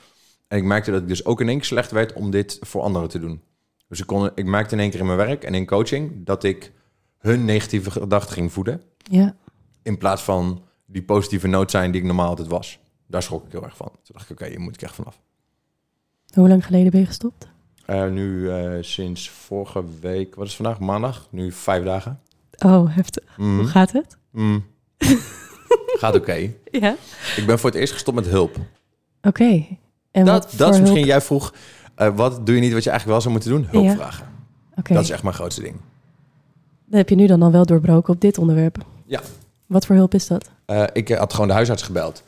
[0.48, 2.82] En ik merkte dat ik dus ook in één keer slecht werd om dit voor
[2.82, 3.42] anderen te doen.
[3.88, 6.44] Dus ik, kon, ik merkte in één keer in mijn werk en in coaching dat
[6.44, 6.72] ik
[7.18, 8.82] hun negatieve gedachten ging voeden.
[8.98, 9.36] Ja.
[9.84, 12.80] In plaats van die positieve noot zijn die ik normaal altijd was.
[13.08, 13.88] Daar schrok ik heel erg van.
[13.88, 15.22] Toen dacht ik, oké, hier moet ik echt vanaf.
[16.34, 17.50] Hoe lang geleden ben je gestopt?
[17.86, 20.80] Eh, nu eh, sinds vorige week, wat is vandaag?
[20.80, 21.28] Maandag?
[21.32, 22.20] Nu vijf dagen.
[22.66, 23.38] Oh, heftig.
[23.38, 23.58] Mm.
[23.58, 24.18] Hoe gaat het?
[24.32, 24.66] Mm.
[25.86, 26.34] Gaat oké.
[26.72, 26.96] Ja.
[27.36, 28.56] Ik ben voor het eerst gestopt met hulp.
[29.22, 29.66] Oké.
[30.12, 31.54] En Dat, dat is misschien, jij vroeg,
[31.96, 33.68] eh, wat doe je niet wat je eigenlijk wel zou moeten doen?
[33.72, 33.96] Hulp Ja.
[33.96, 34.28] vragen.
[34.76, 34.94] Oké.
[34.94, 35.76] Dat is echt mijn grootste ding.
[36.86, 38.78] Dat heb je nu dan al wel doorbroken op dit onderwerp.
[39.06, 39.22] Ja.
[39.66, 40.50] Wat voor hulp is dat?
[40.66, 42.24] Eh, ik eh, had gewoon de huisarts gebeld.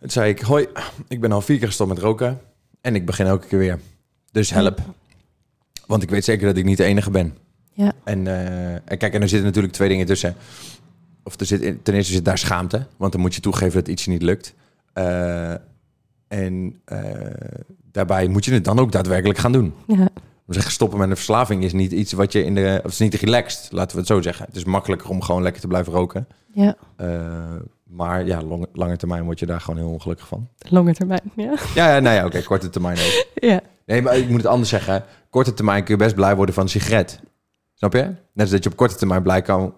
[0.00, 0.66] Toen zei ik, hoi,
[1.08, 2.40] ik ben al vier keer gestopt met roken.
[2.80, 3.78] En ik begin elke keer weer.
[4.32, 4.78] Dus help.
[5.86, 7.36] Want ik weet zeker dat ik niet de enige ben.
[7.72, 7.92] Ja.
[8.04, 8.26] En,
[8.84, 10.36] en kijk, en er zitten natuurlijk twee dingen tussen.
[11.24, 12.86] Of er zit, in- ten eerste zit daar schaamte.
[12.96, 14.54] Want dan moet je toegeven dat iets je niet lukt.
[14.92, 15.50] Eh,
[16.28, 17.00] en eh,
[17.92, 19.74] daarbij moet je het dan ook daadwerkelijk gaan doen.
[19.86, 20.08] Ja.
[20.48, 22.80] Zeggen stoppen met een verslaving is niet iets wat je in de...
[22.84, 24.46] Of is niet relaxed, laten we het zo zeggen.
[24.46, 26.26] Het is makkelijker om gewoon lekker te blijven roken.
[26.52, 26.76] Ja.
[26.96, 27.54] Eh,
[27.84, 30.48] maar ja, lang, lange termijn word je daar gewoon heel ongelukkig van.
[30.58, 31.20] Lange termijn.
[31.36, 31.54] Ja.
[31.74, 33.26] Ja, ja nou ja, oké, korte termijn ook.
[33.50, 33.60] Ja.
[33.86, 35.04] Nee, maar ik moet het anders zeggen.
[35.30, 37.20] Korte termijn kun je best blij worden van een sigaret.
[37.74, 38.02] Snap je?
[38.02, 39.74] Net als dat je op korte termijn blij kan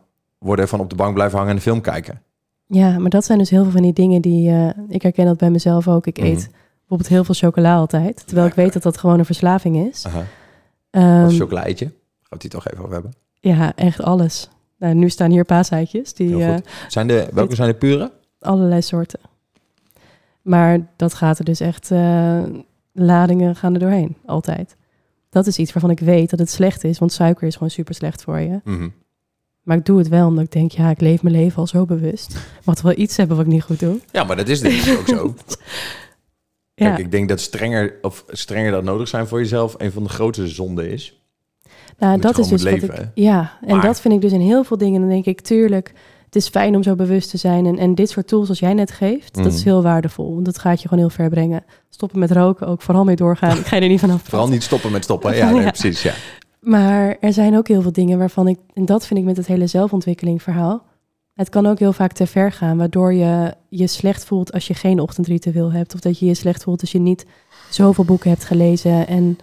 [0.47, 2.22] worden van op de bank blijven hangen en een film kijken.
[2.66, 4.51] Ja, maar dat zijn dus heel veel van die dingen die...
[4.51, 6.07] eh, ik herken dat bij mezelf ook.
[6.07, 6.26] Ik Mhm.
[6.26, 8.26] eet bijvoorbeeld heel veel chocola altijd.
[8.26, 10.07] Terwijl ik weet dat dat gewoon een verslaving is.
[10.07, 11.26] Aha.
[11.26, 11.84] Of chocolaatje.
[11.84, 13.12] Gaan we het hier toch even over hebben.
[13.40, 14.49] ja, echt alles.
[14.78, 16.14] Nou, nu staan hier paaseitjes.
[16.14, 16.55] Die, eh.
[16.88, 18.12] Zijn de, welke zijn de pure?
[18.40, 19.20] allerlei soorten.
[20.42, 21.90] Maar dat gaat er dus echt...
[21.90, 22.42] eh,
[22.92, 24.16] ladingen gaan er doorheen.
[24.26, 24.76] Altijd.
[25.30, 26.99] Dat is iets waarvan ik weet dat het slecht is.
[26.99, 28.61] Want suiker is gewoon super slecht voor je.
[28.64, 28.88] Mhm.
[29.66, 30.70] Maar ik doe het wel omdat ik denk...
[30.72, 32.36] Ja, ik leef mijn leven al zo bewust.
[32.64, 34.00] Mag wel iets hebben wat ik niet goed doe.
[34.12, 35.34] Ja, maar dat is denk ik ook zo.
[36.74, 36.86] Ja.
[36.88, 40.08] Kijk, ik denk dat strenger, of strenger dat nodig zijn voor jezelf een van de
[40.08, 41.20] grootste zonden is.
[41.98, 43.08] Nou, dat is dus moet wat leven, ik.
[43.14, 45.00] Ja, en Maar- dat vind ik dus in heel veel dingen.
[45.00, 45.92] Dan denk ik, tuurlijk,
[46.24, 47.66] het is fijn om zo bewust te zijn.
[47.66, 49.64] En, en dit soort tools als jij net geeft, dat is Mhm.
[49.68, 50.32] heel waardevol.
[50.32, 51.64] Want dat gaat je gewoon heel ver brengen.
[51.90, 53.58] Stoppen met roken, ook vooral mee doorgaan.
[53.58, 54.22] Ik ga je er niet vanaf.
[54.24, 55.34] Vooral niet stoppen met stoppen.
[55.36, 55.70] Ja, nee, Ja.
[55.70, 56.02] precies.
[56.02, 56.12] Ja.
[56.66, 59.46] Maar er zijn ook heel veel dingen waarvan ik, en dat vind ik met het
[59.46, 60.84] hele zelfontwikkeling verhaal.
[61.34, 64.74] Het kan ook heel vaak te ver gaan, waardoor je je slecht voelt als je
[64.74, 65.94] geen ochtendritueel hebt.
[65.94, 67.26] Of dat je je slecht voelt als je niet
[67.70, 69.06] zoveel boeken hebt gelezen.
[69.06, 69.38] En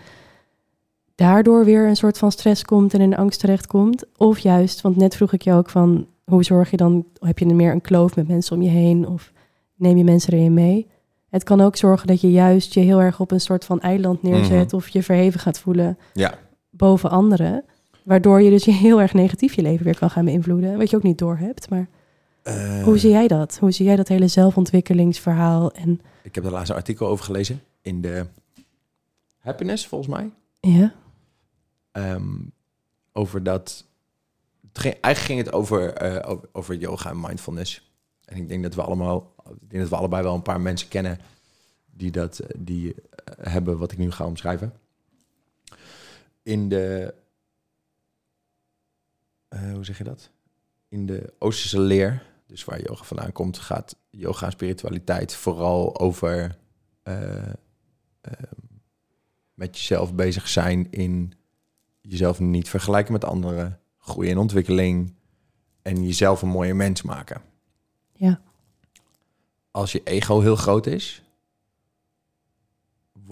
[1.15, 4.05] daardoor weer een soort van stress komt en in angst terechtkomt.
[4.17, 7.45] Of juist, want net vroeg ik je ook van, hoe zorg je dan, heb je
[7.45, 9.07] meer een kloof met mensen om je heen?
[9.07, 9.32] Of
[9.76, 10.88] neem je mensen erin mee?
[11.30, 14.24] Het kan ook zorgen dat je juist je heel erg op een soort van eiland
[14.24, 14.67] neerzet.
[14.67, 14.76] Mhm.
[14.76, 16.34] Of je verheven gaat voelen ja.
[16.76, 17.63] Boven anderen.
[18.03, 20.78] Waardoor je dus je heel erg negatief je leven weer kan gaan beïnvloeden.
[20.78, 21.69] Wat je ook niet doorhebt.
[21.69, 21.88] Maar
[22.43, 23.57] Eh, hoe zie jij dat?
[23.59, 25.71] Hoe zie jij dat hele zelfontwikkelingsverhaal?
[25.71, 28.26] En Ik heb er laatst een artikel over gelezen in de
[29.38, 30.30] Happiness, volgens mij.
[30.59, 30.93] ja,
[31.91, 32.24] Ehm,
[33.11, 33.86] over dat.
[34.67, 37.91] Het ging, eigenlijk ging het over, eh, over, over yoga en mindfulness.
[38.26, 40.88] En ik denk dat we allemaal, ik denk dat we allebei wel een paar mensen
[40.88, 41.19] kennen
[41.91, 42.95] die dat eh, die
[43.41, 44.74] hebben wat ik nu ga omschrijven.
[46.44, 47.14] In de,
[49.48, 50.32] eh, hoe zeg je dat?
[50.88, 56.58] In de Oosterse leer, dus waar yoga vandaan komt, gaat yoga en spiritualiteit vooral over
[57.04, 57.48] eh,
[58.22, 58.54] ehm,
[59.54, 61.34] met jezelf bezig zijn in
[62.02, 65.14] jezelf niet vergelijken met anderen, groei en ontwikkeling
[65.82, 67.41] en jezelf een mooie mens maken.
[68.14, 68.41] Ja.
[69.72, 71.22] Als je ego heel groot is,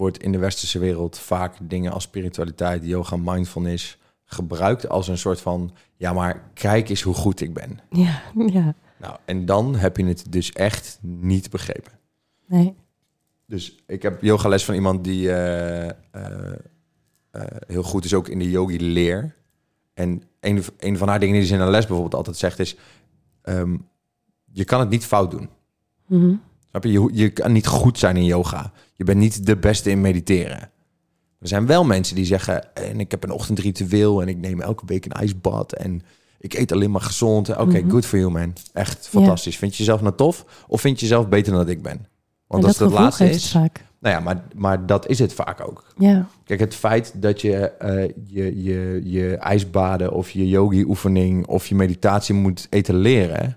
[0.02, 5.40] wordt in de westerse wereld vaak dingen als spiritualiteit, yoga, mindfulness gebruikt als een soort
[5.40, 7.78] van, ja maar kijk eens hoe goed ik ben.
[7.90, 8.74] ja, ja.
[8.98, 11.92] Nou, en dan heb je het dus echt niet begrepen.
[12.46, 12.74] Nee.
[13.46, 15.94] Dus ik heb yogales van iemand die eh, eh,
[17.30, 19.34] eh, heel goed is ook in de yogi-leer.
[19.94, 22.76] En een, een van haar dingen die ze in een les bijvoorbeeld altijd zegt is...
[23.42, 23.76] ehm,
[24.52, 25.48] je kan het niet fout doen.
[26.06, 26.34] Mhm.
[26.72, 26.92] Snap je?
[26.92, 27.08] je?
[27.12, 28.72] Je kan niet goed zijn in yoga.
[28.94, 30.70] Je bent niet de beste in mediteren.
[31.40, 32.74] Er zijn wel mensen die zeggen...
[32.74, 35.72] en ik heb een ochtendritueel en ik neem elke week een ijsbad...
[35.72, 36.02] en
[36.38, 37.48] ik eet alleen maar gezond.
[37.56, 37.90] Oké, Mhm.
[37.90, 38.52] good for you, man.
[38.72, 39.56] Echt fantastisch.
[39.56, 40.64] Vind je jezelf nou tof?
[40.68, 42.06] Of vind je jezelf beter dan ik ben?
[42.46, 43.50] Want en als dat het het laatste is...
[43.50, 43.84] vaak.
[44.00, 45.84] Nou ja, maar, maar dat is het vaak ook.
[45.98, 51.66] Ja, Kijk, het feit dat je eh, je, je, je ijsbaden of je yogi-oefening of
[51.66, 53.56] je meditatie moet etaleren,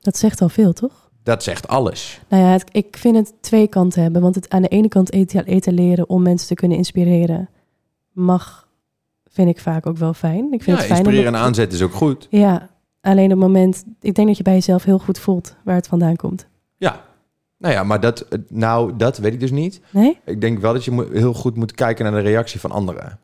[0.00, 1.03] dat zegt al veel, toch?
[1.24, 2.20] Dat zegt alles.
[2.28, 4.22] Nou ja, het- ik vind het twee kanten hebben.
[4.22, 7.48] Want het aan de ene kant eta- etaleren om mensen te kunnen inspireren
[8.12, 8.68] mag,
[9.30, 10.44] vind ik vaak ook wel fijn.
[10.52, 12.26] Ik vind Ja, het fijn inspireren en aanzetten is ook goed.
[12.30, 12.68] Ja,
[13.00, 15.86] alleen op het moment, ik denk dat je bij jezelf heel goed voelt waar het
[15.86, 16.46] vandaan komt.
[16.76, 17.04] Ja.
[17.58, 19.80] Nou ja, maar dat, nou, dat weet ik dus niet.
[19.90, 20.18] Nee?
[20.24, 23.18] Ik denk wel dat je heel goed moet kijken naar de reactie van anderen.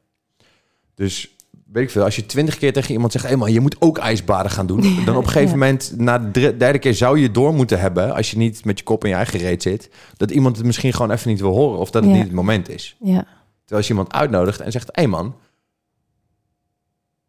[0.94, 1.36] Dus
[1.72, 3.26] weet ik veel, als je twintig keer tegen iemand zegt...
[3.28, 4.80] hé man, je moet ook ijsbaden gaan doen.
[5.04, 5.56] Dan op een gegeven Ja.
[5.56, 8.14] moment, na de derde- keer zou je door moeten hebben...
[8.14, 9.90] als je niet met je kop in je eigen reet zit...
[10.16, 11.78] dat iemand het misschien gewoon even niet wil horen...
[11.78, 12.16] of dat het Ja.
[12.16, 12.96] niet het moment is.
[13.00, 14.88] Ja, Terwijl als je iemand uitnodigt en zegt...
[14.92, 15.34] hé man,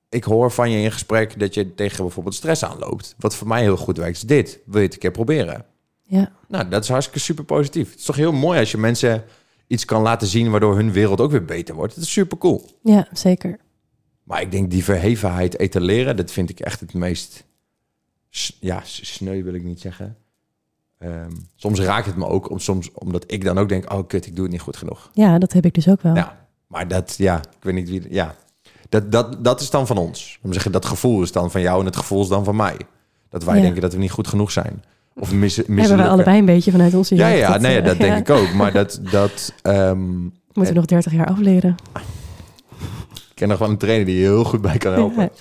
[0.10, 3.16] ik hoor van je in gesprek dat je tegen bijvoorbeeld stress aanloopt.
[3.20, 4.60] Wat voor mij heel goed werkt is dit.
[4.66, 5.66] Wil je het een keer proberen?
[6.04, 7.89] ja, Nou, dat is hartstikke super positief.
[7.89, 9.24] Het is toch heel mooi als je mensen
[9.68, 10.52] iets kan laten zien...
[10.52, 11.96] waardoor hun wereld ook weer beter wordt.
[11.96, 12.66] Dat is super cool.
[12.84, 13.60] ja, zeker.
[14.24, 16.16] Maar ik denk die verhevenheid etaleren...
[16.18, 17.44] dat vind ik echt het meest...
[18.60, 20.18] Ja, sneu wil ik niet zeggen.
[20.98, 23.94] Ehm, soms raakt het me ook, om, soms, omdat ik dan ook denk...
[23.94, 25.10] oh kut, ik doe het niet goed genoeg.
[25.14, 26.16] Ja, dat heb ik dus ook wel.
[26.16, 28.04] Ja, maar dat, ja, ik weet niet wie...
[28.10, 28.36] Ja,
[28.90, 30.40] dat, dat, dat is dan van ons.
[30.42, 32.78] Dan zeggen, dat gevoel is dan van jou en het gevoel is dan van mij.
[33.30, 33.62] Dat wij Ja.
[33.62, 34.84] denken dat we niet goed genoeg zijn.
[35.16, 37.98] Of mis, Hebben we allebei een beetje vanuit onze Ja, ja, dat, nee, eh, dat
[37.98, 38.04] ja.
[38.04, 38.54] denk ik ook.
[38.54, 40.20] Maar dat, dat ehm,
[40.54, 41.76] Moeten we nog 30 jaar afleren.
[43.42, 45.32] Ik ken nog wel een trainer die je heel goed bij kan helpen.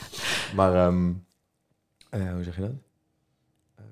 [0.56, 1.12] Maar ehm,
[2.10, 2.70] eh, hoe zeg je dat?
[3.76, 3.84] Ehm,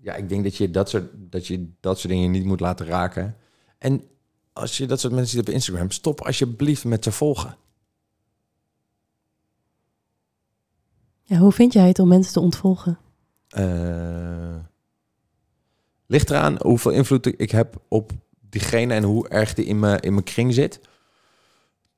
[0.00, 2.86] ja, ik denk dat je dat, soort, dat je dat soort dingen niet moet laten
[2.86, 3.36] raken.
[3.78, 4.02] En
[4.52, 7.56] als je dat soort mensen ziet op Instagram, stop alsjeblieft met te volgen.
[11.22, 12.98] Ja, hoe vind jij het om mensen te ontvolgen?
[13.48, 14.56] Eh,
[16.06, 20.12] ligt eraan hoeveel invloed ik heb op diegene en hoe erg die in mijn, in
[20.12, 20.80] mijn kring zit.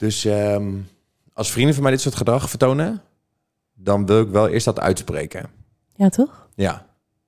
[0.03, 0.78] Dus ehm,
[1.32, 3.03] als vrienden van mij dit soort gedrag vertonen,
[3.74, 5.50] dan wil ik wel eerst dat uitspreken.
[5.94, 6.48] Ja, toch?
[6.55, 6.86] Ja.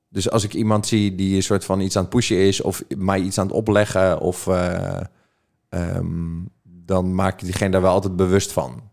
[0.09, 2.83] Dus als ik iemand zie die een soort van iets aan het pushen is of
[2.97, 5.01] mij iets aan het opleggen, of, eh,
[5.69, 8.91] ehm, dan maak ik diegene daar wel altijd bewust van.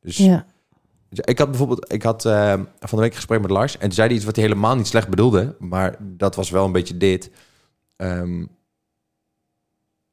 [0.00, 0.46] Dus Ja.
[1.08, 3.80] dus ik had bijvoorbeeld, ik had eh, van de week een gesprek met Lars en
[3.80, 6.72] toen zei hij iets wat hij helemaal niet slecht bedoelde, maar dat was wel een
[6.72, 7.30] beetje dit.
[7.96, 8.46] Ehm,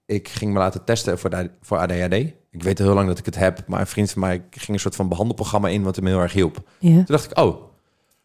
[0.05, 2.37] ik ging me laten testen voor, de, voor ADHD.
[2.51, 4.67] Ik weet al heel lang dat ik het heb, maar een vriend van mij ging
[4.67, 6.57] een soort van behandelprogramma in wat hem heel erg hielp.
[6.79, 6.93] Ja.
[6.93, 7.61] Toen dacht ik, oh,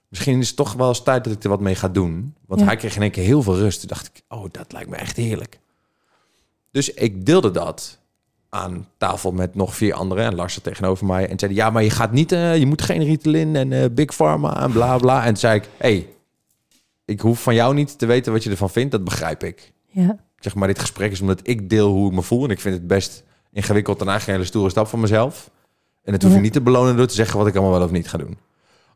[0.09, 2.35] misschien is het toch wel eens tijd dat ik er wat mee ga doen.
[2.47, 2.67] Want Ja.
[2.67, 3.79] hij kreeg in één keer heel veel rust.
[3.81, 5.59] Toen dacht ik, oh, dat lijkt me echt heerlijk.
[6.71, 7.99] Dus ik deelde dat
[8.49, 10.25] aan tafel met nog vier anderen.
[10.25, 12.83] En Lars zat tegenover mij en zei, ja, maar je gaat niet, eh, je moet
[12.83, 15.21] geen Ritalin en eh, Big Pharma en bla bla.
[15.21, 16.09] En toen zei ik, hey,
[17.05, 18.91] ik hoef van jou niet te weten wat je ervan vindt.
[18.93, 19.73] Dat begrijp ik.
[19.87, 20.11] Ja.
[20.11, 22.45] Ik zeg maar, dit gesprek is omdat ik deel hoe ik me voel.
[22.45, 23.23] En ik vind het best
[23.55, 25.51] ingewikkeld en eigenlijk een hele stoere stap van mezelf.
[26.03, 27.91] En dat hoef je niet te belonen door te zeggen wat ik allemaal wel of
[27.91, 28.39] niet ga doen.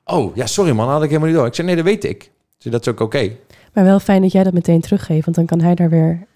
[0.04, 1.46] Oh, ja, sorry man, had ik helemaal niet door.
[1.46, 2.30] Ik zei, nee, dat weet ik.
[2.58, 3.30] Dus dat is ook oké.
[3.74, 6.26] Maar wel fijn dat jij dat meteen teruggeeft, want dan kan hij daar weer...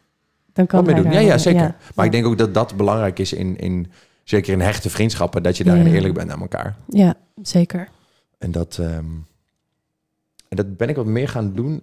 [0.52, 1.04] Dan kan hij doen.
[1.04, 1.60] daar Ja, ja, zeker.
[1.60, 1.66] ja.
[1.66, 2.02] Maar Ja.
[2.04, 3.90] ik denk ook dat dat belangrijk is in, in
[4.24, 5.92] zeker in hechte vriendschappen, dat je daarin Ja.
[5.92, 6.76] eerlijk bent aan elkaar.
[6.88, 7.88] Ja, zeker.
[8.38, 9.04] En dat, ehm,
[10.48, 11.82] en dat ben ik wat meer gaan doen.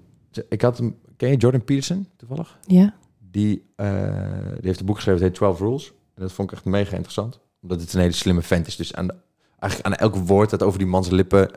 [0.50, 2.58] Ik had hem, ken je Jordan Peterson toevallig?
[2.66, 2.94] Ja.
[3.32, 3.88] Die, eh,
[4.54, 5.92] die heeft een boek geschreven, het heet 12 Rules.
[6.20, 7.40] En dat vond ik echt mega interessant.
[7.62, 8.76] Omdat het een hele slimme vent is.
[8.76, 9.16] Dus aan, de-
[9.60, 11.52] eigenlijk aan elk woord dat over die man's lippen...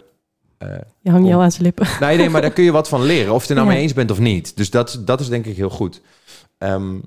[0.58, 0.68] eh,
[1.00, 1.86] Je hangt jou aan zijn lippen.
[2.00, 3.32] nee, nee, maar daar kun je wat van leren.
[3.34, 3.72] Of je het er nou Ja.
[3.74, 4.56] mee eens bent of niet.
[4.56, 6.00] Dus dat, dat is denk ik heel goed.
[6.58, 6.98] Ehm,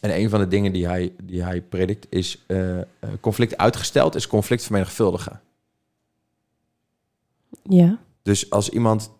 [0.00, 2.44] en een van de dingen die hij, die hij predikt is...
[2.46, 2.84] eh, eh,
[3.20, 5.40] conflict uitgesteld is conflict vermenigvuldigen.
[7.62, 7.98] Ja.
[8.22, 9.10] Dus als iemand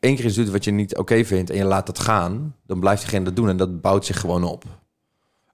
[0.00, 1.50] één keer iets doet wat je niet oké vindt...
[1.50, 3.48] en je laat dat gaan, dan blijft diegene dat doen.
[3.48, 4.64] En dat bouwt zich gewoon op.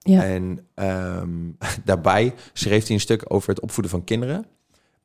[0.07, 0.23] Ja.
[0.23, 1.29] En ehm,
[1.85, 4.45] daarbij schreef hij een stuk over het opvoeden van kinderen.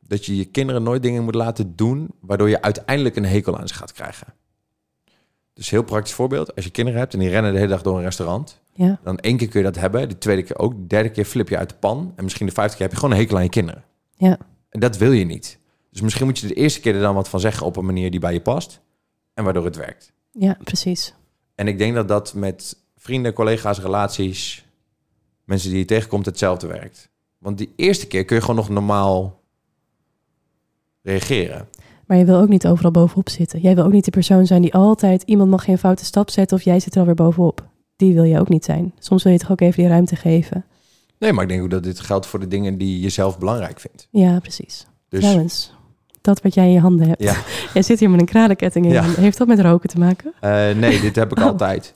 [0.06, 2.10] Dat je je kinderen nooit dingen moet laten doen...
[2.20, 4.34] waardoor je uiteindelijk een hekel aan ze gaat krijgen.
[5.54, 6.54] Dus heel praktisch voorbeeld.
[6.54, 8.60] Als je kinderen hebt en die rennen de hele dag door een restaurant...
[8.74, 9.00] Ja.
[9.02, 10.08] dan één keer kun je dat hebben.
[10.08, 10.72] De tweede keer ook.
[10.72, 12.12] De derde keer flip je uit de pan.
[12.16, 13.84] En misschien de vijfde keer heb je gewoon een hekel aan je kinderen.
[14.14, 14.38] Ja.
[14.68, 15.58] En dat wil je niet.
[15.90, 17.66] Dus misschien moet je de eerste keer er dan wat van zeggen...
[17.66, 18.80] op een manier die bij je past.
[19.34, 20.12] En waardoor het werkt.
[20.30, 21.14] Ja, precies.
[21.54, 24.66] En ik denk dat dat met vrienden, collega's, relaties,
[25.44, 27.10] mensen die je tegenkomt, hetzelfde werkt.
[27.38, 29.40] Want die eerste keer kun je gewoon nog normaal
[31.02, 31.68] reageren.
[32.06, 33.60] Maar je wil ook niet overal bovenop zitten.
[33.60, 35.22] Jij wil ook niet de persoon zijn die altijd...
[35.22, 37.68] iemand mag geen foute stap zetten of jij zit er alweer bovenop.
[37.96, 38.92] Die wil je ook niet zijn.
[38.98, 40.64] Soms wil je toch ook even die ruimte geven.
[41.18, 43.80] Nee, maar ik denk ook dat dit geldt voor de dingen die je zelf belangrijk
[43.80, 44.08] vindt.
[44.10, 44.86] Ja, precies.
[45.08, 45.72] Dus Trouwens,
[46.20, 47.22] dat wat jij in je handen hebt.
[47.22, 47.36] Ja.
[47.74, 49.02] jij zit hier met een kralenketting in Ja.
[49.04, 50.32] Heeft dat met roken te maken?
[50.40, 51.44] eh, nee, dit heb ik Oh.
[51.44, 51.94] altijd.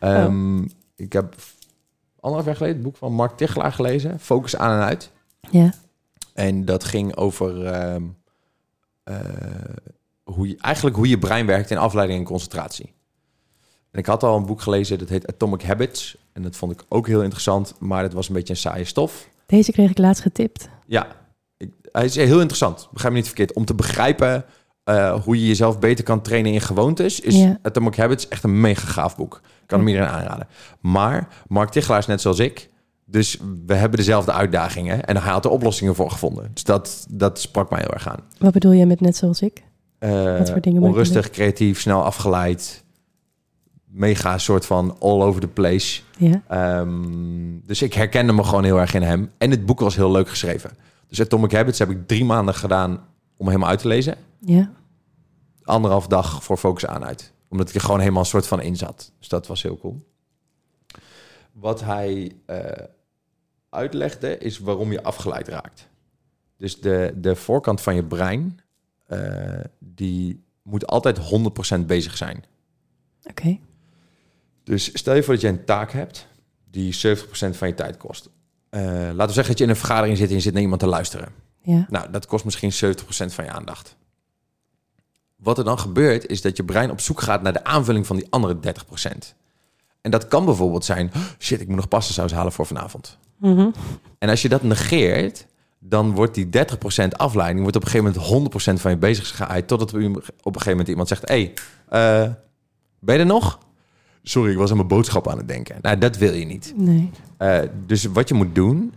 [0.00, 0.62] Ehm,
[0.96, 1.34] Ik heb
[2.28, 5.10] anderhalf jaar geleden het boek van Mark Tichelaar gelezen, Focus aan en uit.
[5.50, 5.72] Ja.
[6.34, 8.02] En dat ging over ehm,
[9.04, 9.16] eh,
[10.22, 12.92] hoe je, eigenlijk hoe je brein werkt in afleiding en concentratie.
[13.90, 16.16] En ik had al een boek gelezen, dat heet Atomic Habits.
[16.32, 19.28] En dat vond ik ook heel interessant, maar het was een beetje een saaie stof.
[19.46, 20.68] Deze kreeg ik laatst getipt.
[20.86, 21.06] Ja,
[21.56, 22.88] ik, hij is heel interessant.
[22.92, 23.52] Begrijp me niet verkeerd.
[23.52, 24.44] Om te begrijpen
[24.88, 27.58] uh, hoe je jezelf beter kan trainen in gewoontes, is Ja.
[27.62, 29.40] Atomic Habits echt een mega gaaf boek.
[29.44, 30.46] Ik kan hem iedereen aanraden.
[30.80, 32.68] Maar Mark Tichelaar is net zoals ik.
[33.04, 35.04] Dus we hebben dezelfde uitdagingen.
[35.04, 36.50] En hij had er oplossingen voor gevonden.
[36.52, 38.20] Dus dat, dat sprak mij heel erg aan.
[38.38, 39.62] Wat bedoel je met net zoals ik?
[39.98, 42.84] Eh, Wat voor dingen onrustig, creatief, snel afgeleid.
[43.86, 46.00] Mega soort van all over the place.
[46.48, 46.90] Ehm,
[47.66, 49.30] dus ik herkende me gewoon heel erg in hem.
[49.38, 50.70] En het boek was heel leuk geschreven.
[51.08, 53.00] Dus Atomic Habits heb ik drie maanden gedaan
[53.38, 54.16] om hem uit te lezen.
[54.38, 54.72] Ja.
[55.62, 57.32] Anderhalf dag voor focus aan uit.
[57.48, 59.12] Omdat ik er gewoon helemaal een soort van in zat.
[59.18, 60.06] Dus dat was heel cool.
[61.52, 62.84] Wat hij eh,
[63.70, 65.88] uitlegde is waarom je afgeleid raakt.
[66.56, 68.60] Dus de, de voorkant van je brein,
[69.06, 71.18] eh, die moet altijd
[71.80, 72.44] 100% bezig zijn.
[73.22, 73.58] Oké.
[74.64, 76.26] Dus stel je voor dat je een taak hebt
[76.70, 78.30] die 70% van je tijd kost.
[78.68, 80.80] Eh, laten we zeggen dat je in een vergadering zit en je zit naar iemand
[80.80, 81.28] te luisteren.
[81.68, 81.86] Ja.
[81.90, 83.96] Nou, dat kost misschien 70% van je aandacht.
[85.36, 88.16] Wat er dan gebeurt, is dat je brein op zoek gaat naar de aanvulling van
[88.16, 89.34] die andere 30%.
[90.00, 93.18] En dat kan bijvoorbeeld zijn, "Oh, shit, ik moet nog pastasaus halen voor vanavond.
[93.36, 93.70] Mhm.
[94.18, 95.46] En als je dat negeert,
[95.78, 99.68] dan wordt die 30% afleiding wordt op een gegeven moment 100% van je bezigheid.
[99.68, 101.52] Totdat op een gegeven moment iemand zegt: Hé,
[101.88, 102.32] hey, eh,
[102.98, 103.58] ben je er nog?
[104.22, 105.78] Sorry, ik was aan mijn boodschap aan het denken.
[105.82, 106.72] Nou, dat wil je niet.
[106.76, 107.10] Nee.
[107.36, 108.92] Eh, dus wat je moet doen,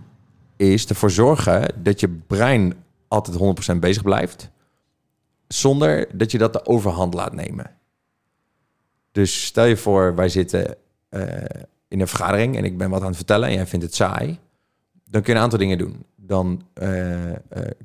[0.70, 2.74] is ervoor zorgen dat je brein
[3.08, 3.38] altijd
[3.76, 4.50] 100% bezig blijft.
[5.48, 7.72] Zonder dat je dat de overhand laat nemen.
[9.12, 10.76] Dus stel je voor, wij zitten
[11.10, 11.26] eh,
[11.88, 14.40] in een vergadering en ik ben wat aan het vertellen en jij vindt het saai.
[15.10, 16.06] Dan kun je een aantal dingen doen.
[16.16, 17.38] Dan eh, eh,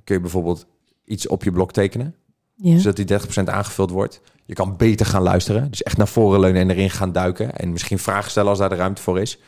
[0.04, 0.66] kun je bijvoorbeeld
[1.04, 2.14] iets op je blok tekenen
[2.54, 2.78] Ja.
[2.78, 4.20] zodat die 30% aangevuld wordt.
[4.44, 5.70] Je kan beter gaan luisteren.
[5.70, 7.56] Dus echt naar voren leunen en erin gaan duiken.
[7.56, 9.38] En misschien vragen stellen als daar de ruimte voor is.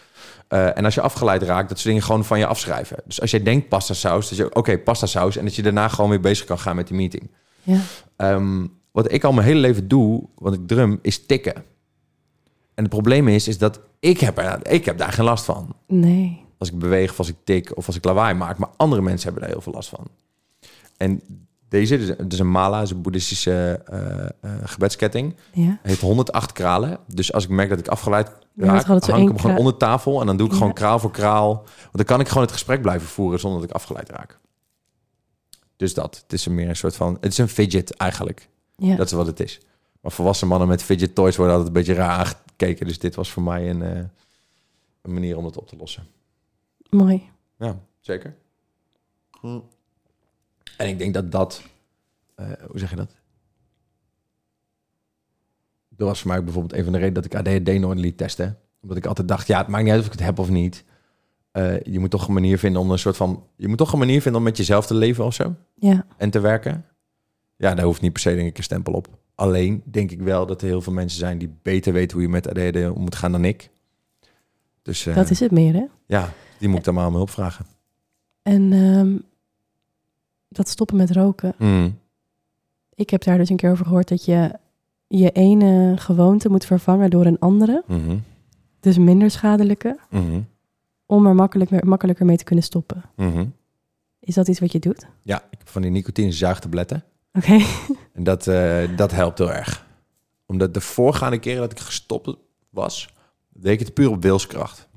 [0.49, 2.96] Eh, en als je afgeleid raakt, dat soort dingen gewoon van je afschrijven.
[3.05, 5.36] Dus als jij denkt pasta saus, dat je oké, pasta saus.
[5.36, 7.30] En dat je daarna gewoon weer bezig kan gaan met die meeting.
[7.62, 7.80] Ja.
[8.16, 11.55] Ehm, wat ik al mijn hele leven doe, want ik drum, is tikken.
[12.74, 15.74] En het probleem is, is dat ik heb, er, ik heb daar geen last van.
[15.86, 16.44] Nee.
[16.59, 18.59] Als ik beweeg of als ik tik of als ik lawaai maak.
[18.59, 20.07] Maar andere mensen hebben daar heel veel last van.
[20.96, 21.22] En
[21.69, 24.29] deze, dus, dus een mala, is een boeddhistische eh, eh,
[24.64, 25.37] gebedsketting.
[25.53, 25.79] Ja.
[25.83, 26.99] heeft 108 kralen.
[27.07, 30.21] Dus als ik merk dat ik afgeleid raak, hang ik hem gewoon onder tafel.
[30.21, 30.59] En dan doe ik Ja.
[30.59, 31.55] gewoon kraal voor kraal.
[31.83, 34.39] Want dan kan ik gewoon het gesprek blijven voeren zonder dat ik afgeleid raak.
[35.77, 36.21] Dus dat.
[36.23, 37.16] Het is een meer een soort van...
[37.21, 38.49] Het is een fidget eigenlijk.
[38.77, 38.97] Ja.
[38.97, 39.61] Dat is wat het is.
[40.01, 42.87] Maar volwassen mannen met fidget toys worden altijd een beetje raar aangekeken.
[42.87, 43.97] Dus dit was voor mij een, eh,
[45.03, 46.07] een manier om het op te lossen.
[46.91, 47.31] Mooi.
[47.59, 48.35] Ja, zeker.
[50.77, 51.62] En ik denk dat dat...
[52.35, 53.16] eh, hoe zeg je dat?
[55.89, 58.59] Dat was voor mij bijvoorbeeld een van de redenen dat ik ADHD nooit liet testen.
[58.81, 60.85] Omdat ik altijd dacht, ja, het maakt niet uit of ik het heb of niet.
[61.51, 63.45] Eh, je moet toch een manier vinden om een soort van...
[63.57, 65.55] Je moet toch een manier vinden om met jezelf te leven of zo.
[65.75, 66.07] Ja.
[66.16, 66.85] En te werken.
[67.57, 69.09] Ja, daar hoeft niet per se denk ik een stempel op.
[69.35, 72.33] Alleen denk ik wel dat er heel veel mensen zijn die beter weten hoe je
[72.33, 73.71] met ADHD om moet gaan dan ik.
[74.83, 75.84] Dus eh, Dat is het meer, hè?
[76.07, 77.67] ja, die moet ik dan maar om hulp vragen.
[78.42, 79.17] En ehm,
[80.49, 81.54] dat stoppen met roken.
[81.58, 81.99] Mm.
[82.95, 84.58] Ik heb daar dus een keer over gehoord dat je
[85.08, 87.83] je ene gewoonte moet vervangen door een andere.
[87.87, 88.18] Mhm.
[88.80, 89.99] Dus minder schadelijke.
[90.11, 90.41] Mhm.
[91.07, 93.03] Om er makkelijk, makkelijker mee te kunnen stoppen.
[93.16, 93.46] Mhm.
[94.20, 95.07] Is dat iets wat je doet?
[95.22, 97.04] Ja, ik heb van die nicotine zuigtabletten.
[97.33, 97.58] Oké.
[98.12, 99.87] En dat, eh, dat helpt heel erg.
[100.46, 102.37] Omdat de voorgaande keren dat ik gestopt
[102.70, 103.14] was,
[103.49, 104.88] deed ik het puur op wilskracht.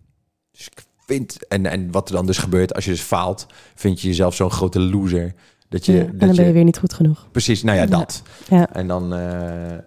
[0.52, 4.02] Dus ik vind, en, en wat er dan dus gebeurt als je dus faalt, vind
[4.02, 5.34] je jezelf zo'n grote loser.
[5.70, 7.28] Dat je, Ja, en dat dan ben je weer niet goed genoeg.
[7.32, 8.22] precies, nou ja, dat.
[8.50, 8.74] Ja.
[8.74, 9.82] En dan, eh, eh,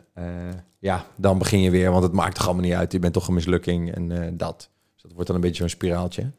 [0.78, 2.92] ja, dan begin je weer, want het maakt toch allemaal niet uit.
[2.92, 4.68] Je bent toch een mislukking en eh, dat.
[4.94, 6.30] Dus dat wordt dan een beetje zo'n spiraaltje.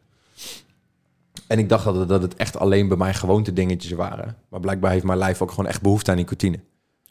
[1.48, 4.38] En ik dacht dat het, dat het echt alleen bij mij gewoonte dingetjes waren.
[4.50, 6.60] Maar blijkbaar heeft mijn lijf ook gewoon echt behoefte aan nicotine.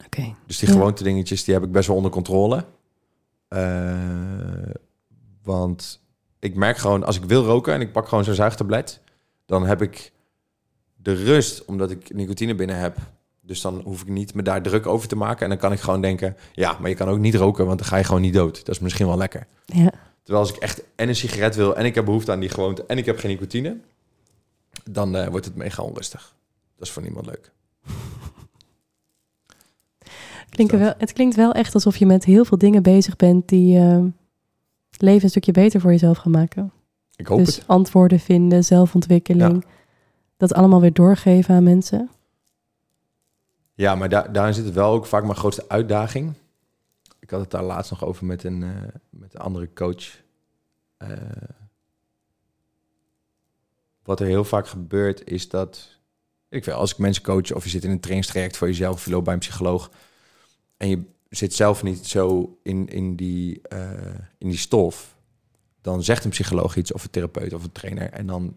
[0.05, 0.33] Oké.
[0.45, 0.75] Dus die Ja.
[0.75, 2.65] gewoonte dingetjes, die heb ik best wel onder controle.
[5.43, 6.03] Want
[6.45, 8.99] ik merk gewoon, als ik wil roken en ik pak gewoon zo'n zuigtablet,
[9.45, 10.11] dan heb ik
[10.95, 12.97] de rust, omdat ik nicotine binnen heb.
[13.41, 15.43] Dus dan hoef ik niet me daar druk over te maken.
[15.43, 17.87] En dan kan ik gewoon denken, ja, maar je kan ook niet roken, want dan
[17.87, 18.65] ga je gewoon niet dood.
[18.65, 19.47] Dat is misschien wel lekker.
[19.65, 19.91] Ja.
[20.23, 22.85] Terwijl als ik echt en een sigaret wil en ik heb behoefte aan die gewoonte
[22.87, 23.77] en ik heb geen nicotine,
[24.83, 26.35] dan eh, wordt het mega onrustig.
[26.77, 27.51] Dat is voor niemand leuk.
[30.49, 33.79] Klinkt wel, het klinkt wel echt alsof je met heel veel dingen bezig bent die
[33.79, 34.03] eh,
[34.95, 36.71] het leven een stukje beter voor jezelf gaan maken.
[37.15, 37.67] Ik hoop dus het.
[37.67, 39.65] antwoorden vinden, zelfontwikkeling.
[40.37, 42.09] Dat allemaal weer doorgeven aan mensen.
[43.73, 46.33] Ja, maar daar, daarin zit het wel ook vaak mijn grootste uitdaging.
[47.19, 48.69] Ik had het daar laatst nog over met een, eh,
[49.09, 50.23] met een andere coach.
[50.97, 51.09] Eh,
[54.03, 55.99] wat er heel vaak gebeurt is dat...
[56.49, 58.93] Ik weet, als ik mensen coach of je zit in een trainingstraject voor jezelf...
[58.93, 59.91] of je loopt bij een psycholoog...
[60.77, 61.03] en je
[61.37, 63.79] zit zelf niet zo in, in, die, eh,
[64.37, 65.15] in die stof...
[65.81, 68.09] dan zegt een psycholoog iets of een therapeut of een trainer...
[68.09, 68.53] en dan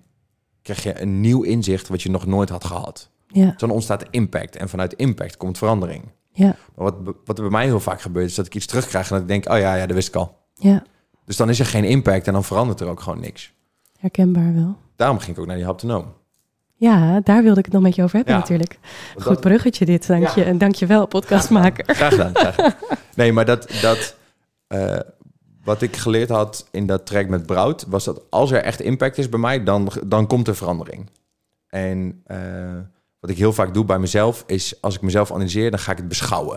[0.62, 3.10] krijg je een nieuw inzicht wat je nog nooit had gehad.
[3.26, 6.05] Ja, Dan ontstaat impact en vanuit impact komt verandering.
[6.32, 9.10] ja, Maar wat, wat er bij mij heel vaak gebeurt, is dat ik iets terugkrijg
[9.10, 10.36] en dat ik denk, oh ja, ja, dat wist ik al.
[10.55, 10.82] ja.
[11.24, 13.52] Dus dan is er geen impact en dan verandert er ook gewoon niks.
[13.98, 14.76] Herkenbaar wel.
[14.96, 16.12] Daarom ging ik ook naar die haptonoom.
[16.80, 18.40] Ja, daar wilde ik het nog met je over hebben Ja.
[18.40, 18.78] natuurlijk.
[19.14, 20.32] Goed dat- bruggetje dit, dank Ja.
[20.34, 20.44] je.
[20.44, 21.84] En dank je wel, podcastmaker.
[21.94, 22.34] Graag gedaan.
[22.36, 22.74] Graag gedaan.
[23.14, 24.16] Nee, maar dat, dat
[24.66, 24.98] eh,
[25.64, 29.18] wat ik geleerd had in dat track met Brout, was dat als er echt impact
[29.18, 31.10] is bij mij, dan, dan komt er verandering.
[31.68, 32.38] En eh,
[33.20, 35.98] wat ik heel vaak doe bij mezelf, is als ik mezelf analyseer, dan ga ik
[35.98, 36.56] het beschouwen.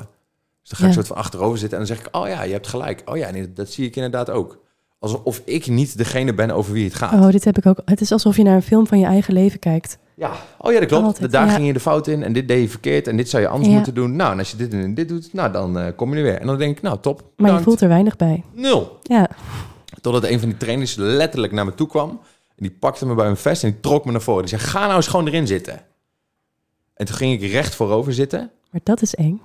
[0.62, 0.96] Dus dan ga ik Ja.
[0.96, 3.02] soort van achterover zitten en dan zeg ik, oh ja, je hebt gelijk.
[3.06, 4.60] Oh ja, nee, dat zie ik inderdaad ook.
[5.00, 7.14] Alsof ik niet degene ben over wie het gaat.
[7.14, 7.80] Oh, dit heb ik ook.
[7.86, 9.98] Het is alsof je naar een film van je eigen leven kijkt.
[10.22, 11.06] Ja, oh ja, dat klopt.
[11.06, 11.54] Altijd, Daar ja.
[11.54, 13.68] ging je de fout in en dit deed je verkeerd en dit zou je anders
[13.70, 13.76] Ja.
[13.76, 14.16] moeten doen.
[14.16, 16.40] Nou, en als je dit en dit doet, nou, dan eh, kom je er weer.
[16.40, 17.24] En dan denk ik, nou, top.
[17.38, 18.44] Maar je voelt er weinig bij.
[18.54, 18.98] Nul.
[19.02, 19.30] Ja,
[20.02, 22.10] Totdat een van die trainers letterlijk naar me toe kwam.
[22.10, 24.46] En die pakte me bij mijn vest en die trok me naar voren.
[24.46, 25.82] Die zei, ga nou eens gewoon erin zitten.
[26.94, 28.52] En toen ging ik recht voorover zitten.
[28.72, 29.42] maar dat is eng.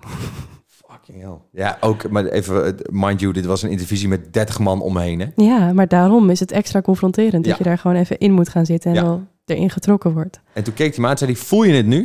[0.67, 1.39] Fucking hell.
[1.53, 5.21] Ja, ook, maar even, eh, mind you, dit was een intervisie met 30 man omheen.
[5.21, 5.27] Hè?
[5.37, 8.67] Ja, maar daarom is het extra confronterend dat je daar gewoon even in moet gaan
[8.67, 9.21] zitten en Ja.
[9.51, 10.41] Erin getrokken wordt.
[10.53, 12.03] En toen keek aan en zei hij, voel je het nu?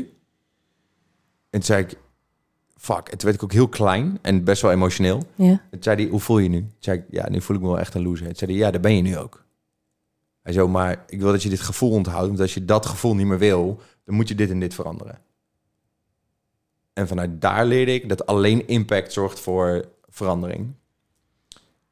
[1.50, 1.98] En toen zei ik,
[2.76, 3.08] fuck.
[3.08, 5.24] En toen werd ik ook heel klein en best wel emotioneel.
[5.36, 6.60] Ja, En toen zei hij, hoe voel je nu?
[6.60, 8.26] Toen zei ik, ja, nu voel ik me wel echt een loser.
[8.26, 9.46] Toen zei hij, ja, daar ben je nu ook.
[10.42, 12.28] Hij zo, maar ik wil dat je dit gevoel onthoudt.
[12.28, 15.20] Want als je dat gevoel niet meer wil, dan moet je dit en dit veranderen.
[16.94, 20.74] En vanuit daar leerde ik dat alleen impact zorgt voor verandering.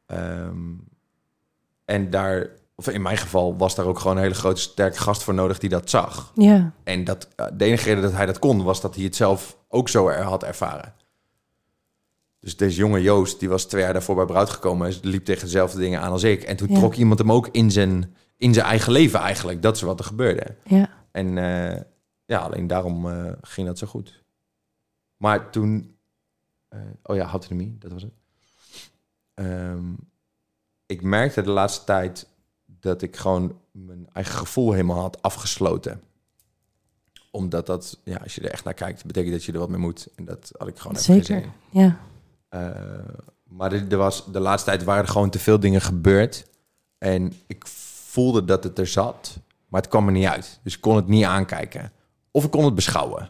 [0.06, 0.74] Ehm,
[1.86, 5.23] en daar, of in mijn geval, was daar ook gewoon een hele grote sterke gast
[5.23, 6.31] voor nodig die dat zag.
[6.35, 9.15] ja, En dat, eh, de enige reden dat hij dat kon, was dat hij het
[9.15, 10.93] zelf ook zo er had ervaren.
[12.39, 14.88] Dus deze jonge Joost, die was twee jaar daarvoor bij Brout gekomen...
[14.88, 16.43] en liep tegen dezelfde dingen aan als ik.
[16.43, 16.77] En toen Ja.
[16.77, 19.61] trok iemand hem ook in zijn, in zijn eigen leven eigenlijk.
[19.61, 20.56] Dat is wat er gebeurde.
[20.64, 20.89] ja.
[21.11, 21.81] En eh,
[22.26, 24.23] ja, alleen daarom eh, ging dat zo goed.
[25.18, 25.95] Maar toen...
[27.03, 28.14] oh ja, autonomie, dat was het.
[29.34, 29.93] Ehm,
[30.85, 32.27] ik merkte de laatste tijd
[32.80, 36.01] dat ik gewoon mijn eigen gevoel helemaal had afgesloten.
[37.31, 39.80] Omdat dat, ja, als je er echt naar kijkt, betekent dat je er wat mee
[39.80, 40.07] moet.
[40.15, 41.45] En dat had ik gewoon Zeker.
[41.69, 41.99] Ja,
[42.49, 42.69] Eh,
[43.43, 46.47] maar er, er was, de laatste tijd waren er gewoon te veel dingen gebeurd.
[46.97, 50.60] En ik voelde dat het er zat, maar het kwam er niet uit.
[50.64, 51.91] Dus ik kon het niet aankijken.
[52.31, 53.30] Of ik kon het beschouwen.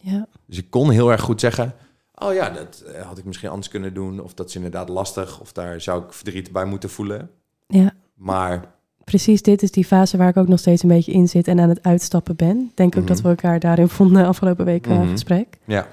[0.00, 1.74] ja, Dus ik kon heel erg goed zeggen...
[2.14, 4.20] oh ja, dat eh, had ik misschien anders kunnen doen.
[4.20, 5.40] Of dat is inderdaad lastig.
[5.40, 7.30] Of daar zou ik verdriet bij moeten voelen.
[7.66, 7.92] ja.
[8.14, 8.72] Maar
[9.04, 11.60] Precies, dit is die fase waar ik ook nog steeds een beetje in zit en
[11.60, 12.72] aan het uitstappen ben.
[12.74, 13.12] Denk ook Mhm.
[13.12, 15.10] dat we elkaar daarin vonden afgelopen week uh, Mhm.
[15.10, 15.58] gesprek.
[15.64, 15.86] ja,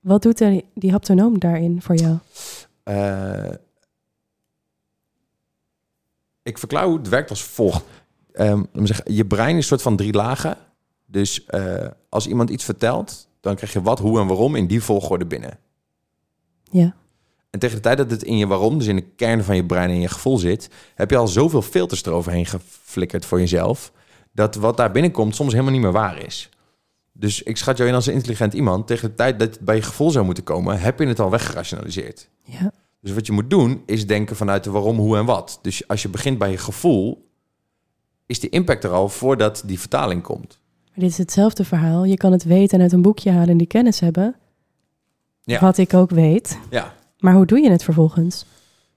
[0.00, 2.16] Wat doet er die haptonoom daarin voor jou?
[2.82, 3.50] Eh,
[6.42, 7.84] ik verklaar hoe het werkt als volgt.
[8.32, 10.56] Me zeggen, je brein is een soort van drie lagen.
[11.06, 14.82] Dus eh, als iemand iets vertelt, dan krijg je wat, hoe en waarom in die
[14.82, 15.58] volgorde binnen.
[16.62, 16.94] Ja,
[17.54, 19.64] En tegen de tijd dat het in je waarom, dus in de kern van je
[19.64, 23.92] brein en je gevoel zit, heb je al zoveel filters eroverheen geflikkerd voor jezelf,
[24.32, 26.48] dat wat daar binnenkomt soms helemaal niet meer waar is.
[27.12, 28.86] Dus ik schat jou in als een intelligent iemand.
[28.86, 31.30] Tegen de tijd dat het bij je gevoel zou moeten komen, heb je het al
[31.30, 32.28] weggerationaliseerd.
[32.44, 35.58] ja, Dus wat je moet doen, is denken vanuit de waarom, hoe en wat.
[35.62, 37.28] Dus als je begint bij je gevoel,
[38.26, 40.58] is die impact er al voordat die vertaling komt.
[40.84, 42.04] maar dit is hetzelfde verhaal.
[42.04, 44.36] Je kan het weten en uit een boekje halen en die kennis hebben.
[45.42, 45.60] Ja.
[45.60, 46.58] Wat ik ook weet.
[46.70, 46.94] Ja.
[47.24, 48.44] Maar hoe doe je het vervolgens?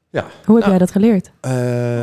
[0.10, 0.22] Ja.
[0.22, 1.32] Hoe heb Nou, jij dat geleerd?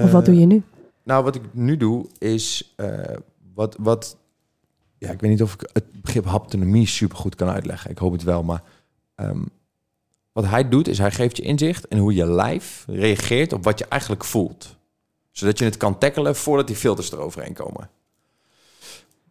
[0.05, 0.63] Of wat doe je nu?
[1.03, 3.17] Nou, wat ik nu doe, is eh,
[3.55, 4.17] wat, wat...
[4.99, 7.91] Ja, ik weet niet of ik het begrip haptonomie super goed kan uitleggen.
[7.91, 8.63] Ik hoop het wel, maar...
[9.15, 9.43] ehm,
[10.33, 13.79] wat hij doet, is hij geeft je inzicht in hoe je lijf reageert op wat
[13.79, 14.77] je eigenlijk voelt.
[15.31, 17.91] Zodat je het kan tackelen voordat die filters eroverheen komen.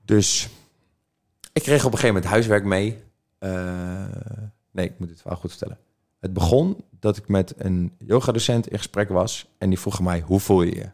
[0.05, 0.49] Dus
[1.53, 3.03] ik kreeg op een gegeven moment huiswerk mee.
[3.37, 4.05] Eh,
[4.71, 5.77] nee, ik moet het wel goed vertellen.
[6.23, 9.47] Het begon dat ik met een yogadocent in gesprek was.
[9.57, 10.89] En die vroeg mij, hoe voel je je?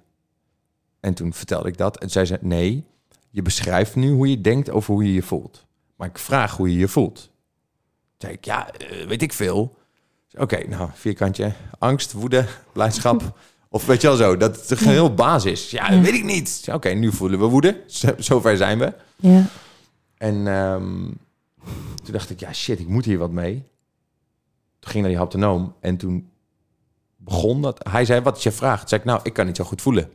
[1.00, 1.98] En toen vertelde ik dat.
[1.98, 2.86] En zij zei, nee,
[3.30, 5.66] je beschrijft nu hoe je denkt over hoe je je voelt.
[5.96, 7.16] Maar ik vraag hoe je je voelt.
[7.16, 7.30] Toen
[8.18, 9.78] zei ik, ja, eh, weet ik veel.
[10.38, 11.52] Oké, nou, vierkantje.
[11.80, 13.40] Angst, woede, blijdschap.
[13.70, 15.72] of weet je wel zo, dat is een heel basis.
[15.72, 16.02] Ja, Ja.
[16.02, 16.68] weet ik niet.
[16.72, 17.84] Oké, nu voelen we woede.
[17.88, 18.94] Zo- Zover zijn we.
[19.16, 19.46] Ja,
[20.18, 21.06] En ehm,
[22.04, 23.64] toen dacht ik, ja shit, ik moet hier wat mee.
[24.80, 26.30] Toen ging naar die haptonoom en toen
[27.18, 27.88] begon dat.
[27.90, 28.80] Hij zei, wat is je vraag?
[28.80, 30.12] Toen zei ik, nou, ik kan niet zo goed voelen.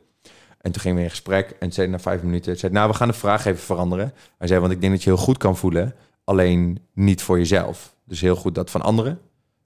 [0.61, 3.09] En toen gingen we in gesprek en zei na vijf minuten, zei, nou, we gaan
[3.09, 4.13] de vraag even veranderen.
[4.39, 7.97] Hij zei, want ik denk dat je heel goed kan voelen, alleen niet voor jezelf.
[8.05, 9.21] Dus heel goed dat van anderen.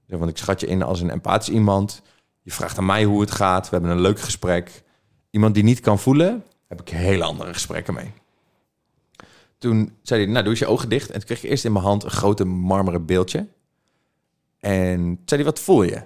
[0.06, 2.02] Want ik schat je in als een empathisch iemand.
[2.42, 3.64] Je vraagt aan mij hoe het gaat.
[3.64, 4.82] We hebben een leuk gesprek.
[5.30, 8.12] Iemand die niet kan voelen, heb ik hele andere gesprekken mee.
[9.58, 11.10] Toen zei hij, nou doe eens je ogen dicht.
[11.10, 13.46] En toen kreeg ik eerst in mijn hand een grote marmeren beeldje.
[14.60, 16.02] En zei hij, wat voel je?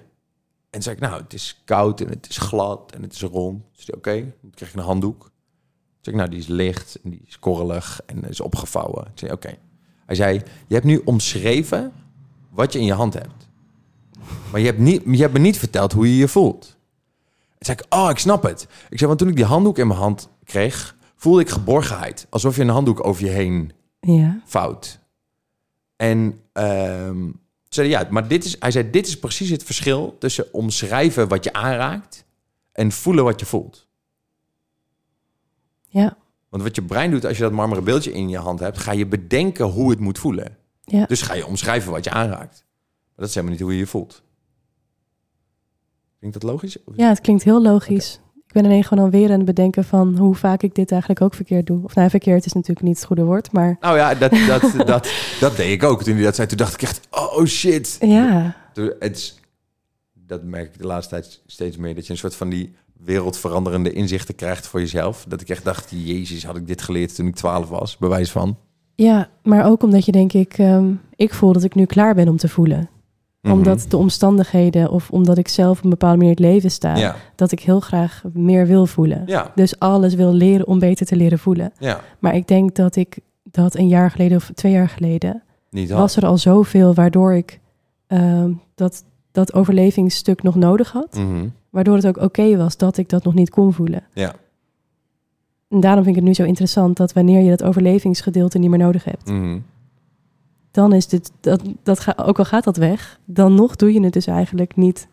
[0.69, 3.63] En zei ik, nou, het is koud en het is glad en het is rond.
[3.75, 4.33] Hij, oké.
[4.41, 5.19] Toen kreeg ik een handdoek.
[5.21, 5.31] Toen
[6.01, 9.03] zei ik, nou, die is licht en die is korrelig en is opgevouwen.
[9.03, 9.55] Toen zei oké.
[10.05, 10.33] Hij zei,
[10.67, 11.93] je hebt nu omschreven
[12.49, 13.47] wat je in je hand hebt.
[14.51, 16.77] Maar je hebt, niet, je hebt me niet verteld hoe je je voelt.
[17.59, 18.61] Zei ik, oh, ik snap het.
[18.89, 22.27] Ik zei, want toen ik die handdoek in mijn hand kreeg, voelde ik geborgenheid.
[22.29, 24.41] Alsof je een handdoek over je heen Ja.
[24.45, 24.99] fout.
[25.95, 27.29] En ehm
[27.73, 31.27] zei hij, ja, maar dit is, hij zei, dit is precies het verschil tussen omschrijven
[31.27, 32.25] wat je aanraakt
[32.71, 33.87] en voelen wat je voelt.
[35.87, 36.17] Ja.
[36.49, 38.91] Want wat je brein doet als je dat marmeren beeldje in je hand hebt, ga
[38.91, 40.57] je bedenken hoe het moet voelen.
[40.81, 41.05] Ja.
[41.05, 42.65] Dus ga je omschrijven wat je aanraakt.
[43.05, 44.23] Maar dat is helemaal niet hoe je je voelt.
[46.19, 46.77] Klinkt dat logisch?
[46.95, 48.19] Ja, het klinkt heel logisch.
[48.53, 51.33] Ik ben alleen gewoon alweer aan het bedenken van hoe vaak ik dit eigenlijk ook
[51.33, 51.83] verkeerd doe.
[51.83, 55.11] Of nou, verkeerd is natuurlijk niet het goede woord, maar Nou ja, dat, dat, dat,
[55.39, 56.03] dat deed ik ook.
[56.03, 57.97] Toen hij dat zei, toen dacht ik echt, oh shit.
[58.01, 59.39] ja, Toen- Het is,
[60.13, 61.95] dat merk ik de laatste tijd steeds meer.
[61.95, 65.25] Dat je een soort van die wereldveranderende inzichten krijgt voor jezelf.
[65.27, 67.97] Dat ik echt dacht, jezus, had ik dit geleerd toen ik 12 was.
[67.97, 68.57] Bewijs van.
[68.95, 72.27] ja, maar ook omdat je denk ik, ehm, ik voel dat ik nu klaar ben
[72.27, 72.89] om te voelen.
[73.43, 73.53] Mhm.
[73.53, 76.95] Omdat de omstandigheden of omdat ik zelf op een bepaalde manier in het leven sta,
[76.95, 79.23] Ja, dat ik heel graag meer wil voelen.
[79.25, 81.71] ja, Dus alles wil leren om beter te leren voelen.
[81.79, 81.99] ja.
[82.19, 86.15] Maar ik denk dat ik dat een jaar geleden of twee jaar geleden Niet was
[86.15, 87.59] er al zoveel waardoor ik
[88.07, 91.15] ehm, dat, dat overlevingsstuk nog nodig had.
[91.15, 91.47] Mhm.
[91.69, 94.03] Waardoor het ook oké was dat ik dat nog niet kon voelen.
[94.13, 94.33] Ja.
[95.69, 98.79] En daarom vind ik het nu zo interessant dat wanneer je dat overlevingsgedeelte niet meer
[98.79, 99.57] nodig hebt, Mhm.
[100.73, 104.01] Dan is dit, dat, dat ga, ook al gaat dat weg, dan nog doe je
[104.03, 105.07] het dus eigenlijk niet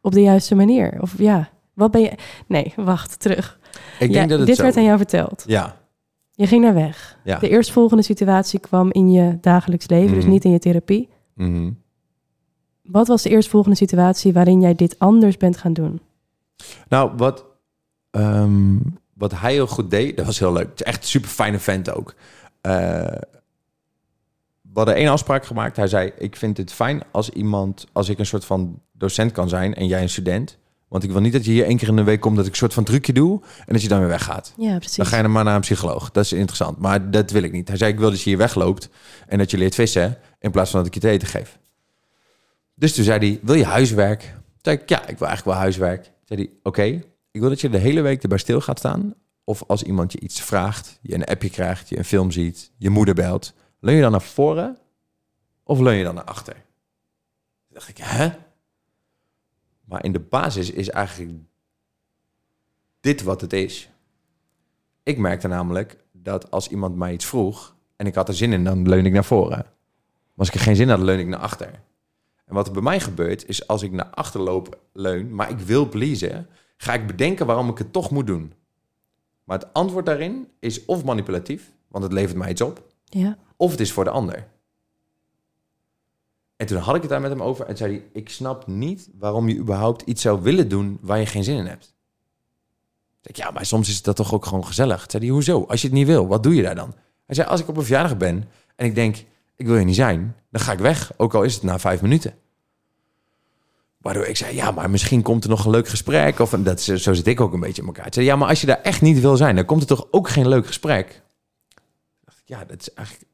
[0.00, 0.96] op de juiste manier.
[1.00, 2.12] Of ja, wat ben je.
[2.46, 3.58] Nee, wacht, terug.
[3.98, 4.62] Ik Ja, denk dat het dit zo...
[4.62, 5.44] werd aan jou verteld.
[5.46, 5.76] Ja,
[6.32, 7.18] Je ging naar weg.
[7.24, 7.38] ja.
[7.38, 10.32] De eerstvolgende situatie kwam in je dagelijks leven, dus Mhm.
[10.32, 11.08] niet in je therapie.
[11.34, 11.70] Mhm.
[12.82, 16.00] Wat was de eerstvolgende situatie waarin jij dit anders bent gaan doen?
[16.88, 17.44] Nou, wat,
[18.10, 18.76] ehm,
[19.14, 20.68] wat hij heel goed deed, dat was heel leuk.
[20.70, 22.14] Het is echt een super fijne vent ook.
[22.60, 23.06] Eh,
[24.74, 25.76] we hadden één afspraak gemaakt.
[25.76, 29.48] Hij zei, ik vind het fijn als iemand, als ik een soort van docent kan
[29.48, 30.58] zijn en jij een student.
[30.88, 32.50] Want ik wil niet dat je hier één keer in de week komt dat ik
[32.50, 34.52] een soort van trucje doe en dat je dan weer weggaat.
[34.56, 34.96] Ja, precies.
[34.96, 36.10] Dan ga je dan maar naar een psycholoog.
[36.10, 36.78] Dat is interessant.
[36.78, 37.68] Maar dat wil ik niet.
[37.68, 38.88] Hij zei, ik wil dat je hier wegloopt
[39.26, 41.58] en dat je leert vissen in plaats van dat ik je te eten geef.
[42.74, 44.20] Dus toen zei hij, wil je huiswerk?
[44.20, 46.02] Toen zei ik, ja, ik wil eigenlijk wel huiswerk.
[46.02, 46.82] Toen zei hij, oké,
[47.30, 49.14] ik wil dat je de hele week erbij stil gaat staan.
[49.44, 52.90] Of als iemand je iets vraagt, je een appje krijgt, je een film ziet, je
[52.90, 53.54] moeder belt.
[53.84, 54.78] Leun je dan naar voren
[55.62, 56.54] of leun je dan naar achter?
[56.54, 58.30] Toen dacht ik, hè?
[59.84, 61.38] Maar in de basis is eigenlijk
[63.00, 63.90] dit wat het is.
[65.02, 68.64] Ik merkte namelijk dat als iemand mij iets vroeg en ik had er zin in,
[68.64, 69.58] dan leun ik naar voren.
[69.58, 71.82] Maar als ik er geen zin had, leun ik naar achter.
[72.44, 75.58] En wat er bij mij gebeurt, is als ik naar achter loop, leun, maar ik
[75.58, 78.52] wil pleasen, ga ik bedenken waarom ik het toch moet doen.
[79.44, 83.70] Maar het antwoord daarin is of manipulatief, want het levert mij iets op, Ja, of
[83.70, 84.46] het is voor de ander.
[86.56, 89.08] En toen had ik het daar met hem over en zei hij, ik snap niet
[89.18, 91.94] waarom je überhaupt iets zou willen doen waar je geen zin in hebt.
[93.22, 95.00] Ik zei, ja, maar soms is dat toch ook gewoon gezellig.
[95.00, 95.64] Toen zei hij, hoezo?
[95.68, 96.94] Als je het niet wil, wat doe je daar dan?
[97.26, 99.24] Hij zei, als ik op een verjaardag ben en ik denk,
[99.56, 101.12] ik wil je niet zijn, dan ga ik weg.
[101.16, 102.34] Ook al is het na vijf minuten.
[103.98, 106.38] Waardoor ik zei, ja, maar misschien komt er nog een leuk gesprek.
[106.38, 108.06] Of dat, zo zit ik ook een beetje in elkaar.
[108.06, 110.06] Ik zei, ja, maar als je daar echt niet wil zijn, dan komt er toch
[110.10, 111.22] ook geen leuk gesprek.
[112.44, 113.28] Ja, dat is eigenlijk...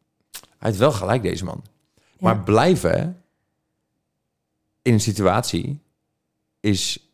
[0.60, 1.62] Hij heeft wel gelijk, deze man.
[2.18, 2.42] Maar Ja.
[2.42, 3.22] blijven
[4.82, 5.78] in een situatie
[6.60, 7.10] is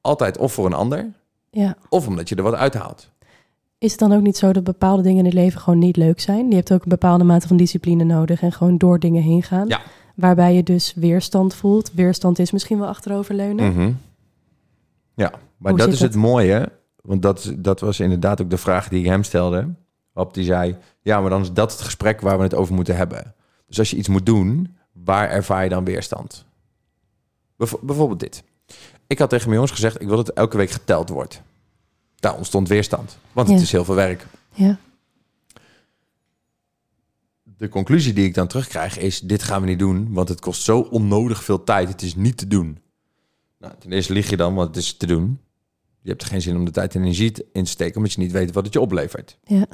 [0.00, 1.12] altijd of voor een ander,
[1.50, 1.76] ja.
[1.88, 3.10] of omdat je er wat uithaalt.
[3.78, 6.20] Is het dan ook niet zo dat bepaalde dingen in het leven gewoon niet leuk
[6.20, 6.48] zijn?
[6.48, 9.68] Je hebt ook een bepaalde mate van discipline nodig en gewoon door dingen heen gaan.
[9.68, 9.80] Ja.
[10.16, 11.92] Waarbij je dus weerstand voelt.
[11.92, 13.72] Weerstand is misschien wel achteroverleunen.
[13.72, 13.92] Mhm.
[15.14, 16.72] Ja, maar Hoe dat is het mooie.
[17.02, 19.68] Want dat, dat was inderdaad ook de vraag die ik hem stelde.
[20.14, 22.96] Waarop die zei, ja, maar dan is dat het gesprek waar we het over moeten
[22.96, 23.34] hebben.
[23.66, 26.44] Dus als je iets moet doen, waar ervaar je dan weerstand?
[27.56, 28.42] Bijv- bijvoorbeeld dit.
[29.06, 31.42] Ik had tegen mijn jongens gezegd, ik wil dat elke week geteld wordt.
[32.16, 34.26] Daar ontstond weerstand, want het is heel veel werk.
[34.52, 34.78] Ja.
[37.56, 40.62] de conclusie die ik dan terugkrijg is: dit gaan we niet doen, want het kost
[40.62, 41.88] zo onnodig veel tijd.
[41.88, 42.78] Het is niet te doen.
[43.58, 45.38] Nou, ten eerste lieg je dan, want het is te doen.
[46.00, 48.20] Je hebt er geen zin om de tijd en energie in te steken, omdat je
[48.20, 49.38] niet weet wat het je oplevert.
[49.44, 49.66] Ja.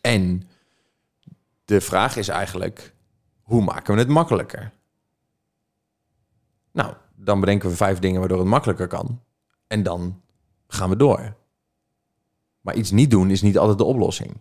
[0.00, 0.48] En
[1.64, 2.94] de vraag is eigenlijk:
[3.42, 4.72] hoe maken we het makkelijker?
[6.72, 9.20] Nou, dan bedenken we vijf dingen waardoor het makkelijker kan.
[9.66, 10.20] En dan
[10.68, 11.36] gaan we door.
[12.60, 14.36] Maar iets niet doen is niet altijd de oplossing.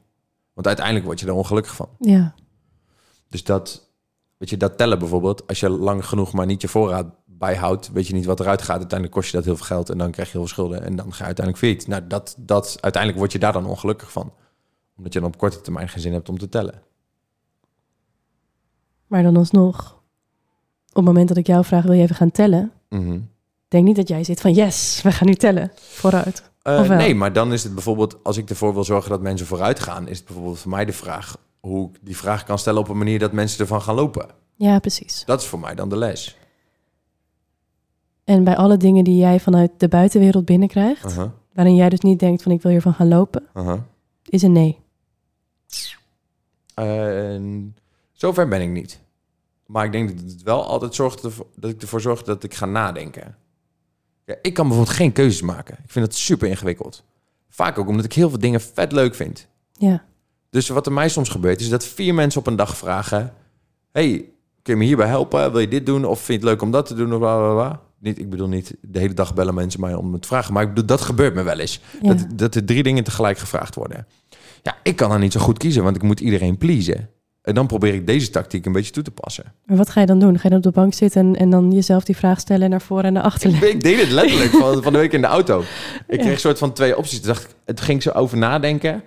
[0.54, 1.90] Want uiteindelijk word je er ongelukkig van.
[2.00, 2.34] Ja.
[3.30, 3.90] Dus dat,
[4.38, 5.48] weet je, dat tellen bijvoorbeeld.
[5.48, 8.78] Als je lang genoeg maar niet je voorraad bijhoudt, weet je niet wat eruit gaat.
[8.78, 10.84] Uiteindelijk kost je dat heel veel geld en dan krijg je heel veel schulden.
[10.84, 11.88] En dan ga je uiteindelijk failliet.
[11.88, 14.34] Nou, dat, dat, uiteindelijk word je daar dan ongelukkig van.
[14.98, 16.82] Omdat je dan op korte termijn geen zin hebt om te tellen.
[19.07, 20.02] Maar dan alsnog,
[20.90, 22.72] op het moment dat ik jou vraag, wil je even gaan tellen?
[22.90, 23.19] Mhm.
[23.68, 25.72] Denk niet dat jij zit van, yes, we gaan nu tellen.
[25.76, 26.52] Vooruit.
[26.61, 29.80] Eh, nee, maar dan is het bijvoorbeeld, als ik ervoor wil zorgen dat mensen vooruit
[29.80, 32.90] gaan, is het bijvoorbeeld voor mij de vraag hoe ik die vraag kan stellen op
[32.90, 34.28] een manier dat mensen ervan gaan lopen.
[34.56, 35.24] Ja, precies.
[35.26, 36.38] Dat is voor mij dan de les.
[38.24, 42.19] En bij alle dingen die jij vanuit de buitenwereld binnenkrijgt, Aha, waarin jij dus niet
[42.19, 43.86] denkt van ik wil hiervan gaan lopen, aha.
[44.24, 44.80] is een nee.
[46.84, 47.76] En
[48.12, 48.99] zover ben ik niet.
[49.66, 52.54] Maar ik denk dat het wel altijd zorgt ervoor- dat ik ervoor zorg dat ik
[52.54, 53.36] ga nadenken.
[54.26, 55.78] Ja, ik kan bijvoorbeeld geen keuzes maken.
[55.84, 57.04] Ik vind dat super ingewikkeld.
[57.49, 59.48] Vaak ook omdat ik heel veel dingen vet leuk vind.
[59.74, 60.06] Ja,
[60.49, 63.34] Dus wat er mij soms gebeurt, is dat vier mensen op een dag vragen:
[63.91, 64.30] Hey,
[64.62, 65.52] kun je me hierbij helpen?
[65.52, 66.06] Wil je dit doen?
[66.06, 67.14] Of vind je het leuk om dat te doen?
[67.14, 67.82] Of bla, bla, bla.
[67.99, 70.54] Niet, ik bedoel niet de hele dag bellen mensen mij om het te vragen.
[70.54, 71.82] Maar ik bedoel, dat gebeurt me wel eens.
[72.02, 72.14] ja.
[72.14, 74.08] Dat, dat er drie dingen tegelijk gevraagd worden.
[74.68, 77.10] Ja, ik kan dan niet zo goed kiezen, want ik moet iedereen pleasen.
[77.41, 79.53] En dan probeer ik deze tactiek een beetje toe te passen.
[79.65, 80.35] Maar wat ga je dan doen?
[80.35, 82.69] Ga je dan op de bank zitten en, en dan jezelf die vraag stellen en
[82.69, 85.22] naar voren en naar achter Ik, ik deed het letterlijk van, van de week in
[85.22, 85.60] de auto.
[85.60, 85.65] Ik
[86.07, 86.18] Ja.
[86.18, 87.18] kreeg een soort van twee opties.
[87.19, 89.03] Toen dacht ik, het ging zo over nadenken,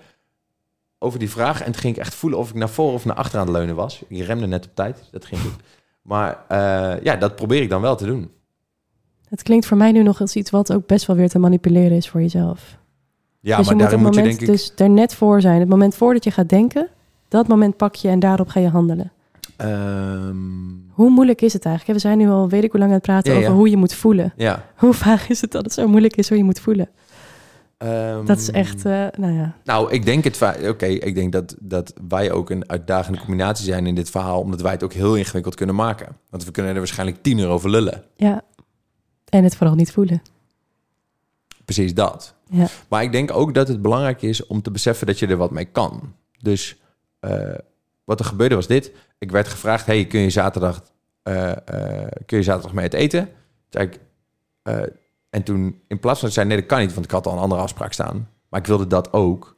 [0.98, 1.60] over die vraag.
[1.62, 3.56] En toen ging ik echt voelen of ik naar voren of naar achter aan het
[3.56, 4.02] leunen was.
[4.08, 5.56] Ik remde net op tijd, dat ging goed.
[6.02, 8.30] Maar eh, ja, dat probeer ik dan wel te doen.
[9.28, 11.96] Het klinkt voor mij nu nog als iets wat ook best wel weer te manipuleren
[11.96, 12.78] is voor jezelf.
[13.40, 14.46] Ja, dus maar je moet het je moment denk ik...
[14.46, 15.60] dus er net voor zijn.
[15.60, 16.88] Het moment voordat je gaat denken,
[17.28, 19.12] dat moment pak je en daarop ga je handelen.
[19.56, 20.36] Ehm,
[20.90, 21.94] Hoe moeilijk is het eigenlijk?
[21.98, 23.56] We zijn nu al weet ik hoe lang aan het praten Ja, over ja.
[23.56, 24.32] hoe je moet voelen.
[24.36, 24.64] ja.
[24.76, 26.88] Hoe vaak is het dat het zo moeilijk is hoe je moet voelen?
[27.78, 29.54] Ehm, Dat is echt, eh, nou ja.
[29.64, 30.36] Nou, ik denk het.
[30.36, 34.40] va- Oké, ik denk dat, dat wij ook een uitdagende combinatie zijn in dit verhaal,
[34.40, 36.16] omdat wij het ook heel ingewikkeld kunnen maken.
[36.30, 38.02] Want we kunnen er waarschijnlijk tien uur over lullen.
[38.16, 38.42] ja.
[39.28, 40.22] En het vooral niet voelen.
[41.64, 42.34] Precies dat.
[42.50, 42.66] Ja.
[42.88, 45.50] Maar ik denk ook dat het belangrijk is om te beseffen dat je er wat
[45.50, 46.14] mee kan.
[46.38, 46.76] Dus
[47.20, 47.54] eh,
[48.04, 48.92] wat er gebeurde was dit.
[49.18, 50.82] Ik werd gevraagd, hey, kun je zaterdag,
[51.22, 53.28] eh, eh, kun je zaterdag mee uit eten?
[53.68, 53.90] Zei
[55.30, 57.32] en toen in plaats van te zeggen, nee, dat kan niet, want ik had al
[57.32, 58.28] een andere afspraak staan.
[58.48, 59.56] Maar ik wilde dat ook.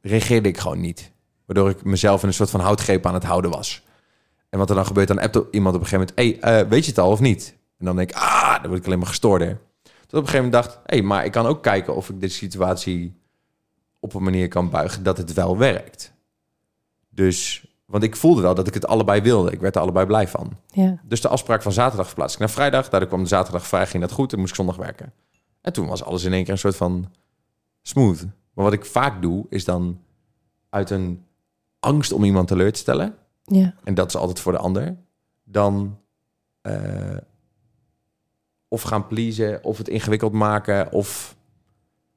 [0.00, 1.12] reageerde ik gewoon niet.
[1.46, 3.84] Waardoor ik mezelf in een soort van houtgreep aan het houden was.
[4.48, 6.40] En wat er dan gebeurt, dan appt iemand op een gegeven moment...
[6.44, 7.56] hey, weet je het al of niet?
[7.78, 9.60] En dan denk ik, ah, dan word ik alleen maar gestoorder.
[10.12, 12.36] Op een gegeven moment dacht, hé, hey, maar ik kan ook kijken of ik deze
[12.36, 13.20] situatie
[14.00, 16.12] op een manier kan buigen dat het wel werkt.
[17.08, 19.50] Dus, want ik voelde wel dat ik het allebei wilde.
[19.50, 20.56] Ik werd er allebei blij van.
[20.66, 21.00] Ja.
[21.04, 22.88] Dus de afspraak van zaterdag verplaatste ik naar vrijdag.
[22.88, 25.12] Daardoor kwam de zaterdag vrij, ging dat goed en moest ik zondag werken.
[25.60, 27.12] En toen was alles in één keer een soort van
[27.82, 28.22] smooth.
[28.54, 30.00] Maar wat ik vaak doe, is dan
[30.68, 31.24] uit een
[31.80, 33.14] angst om iemand teleur te stellen
[33.44, 33.74] Ja.
[33.84, 34.96] en dat is altijd voor de ander,
[35.44, 35.98] dan
[36.60, 37.16] eh,
[38.72, 41.36] of gaan pleasen, of het ingewikkeld maken, of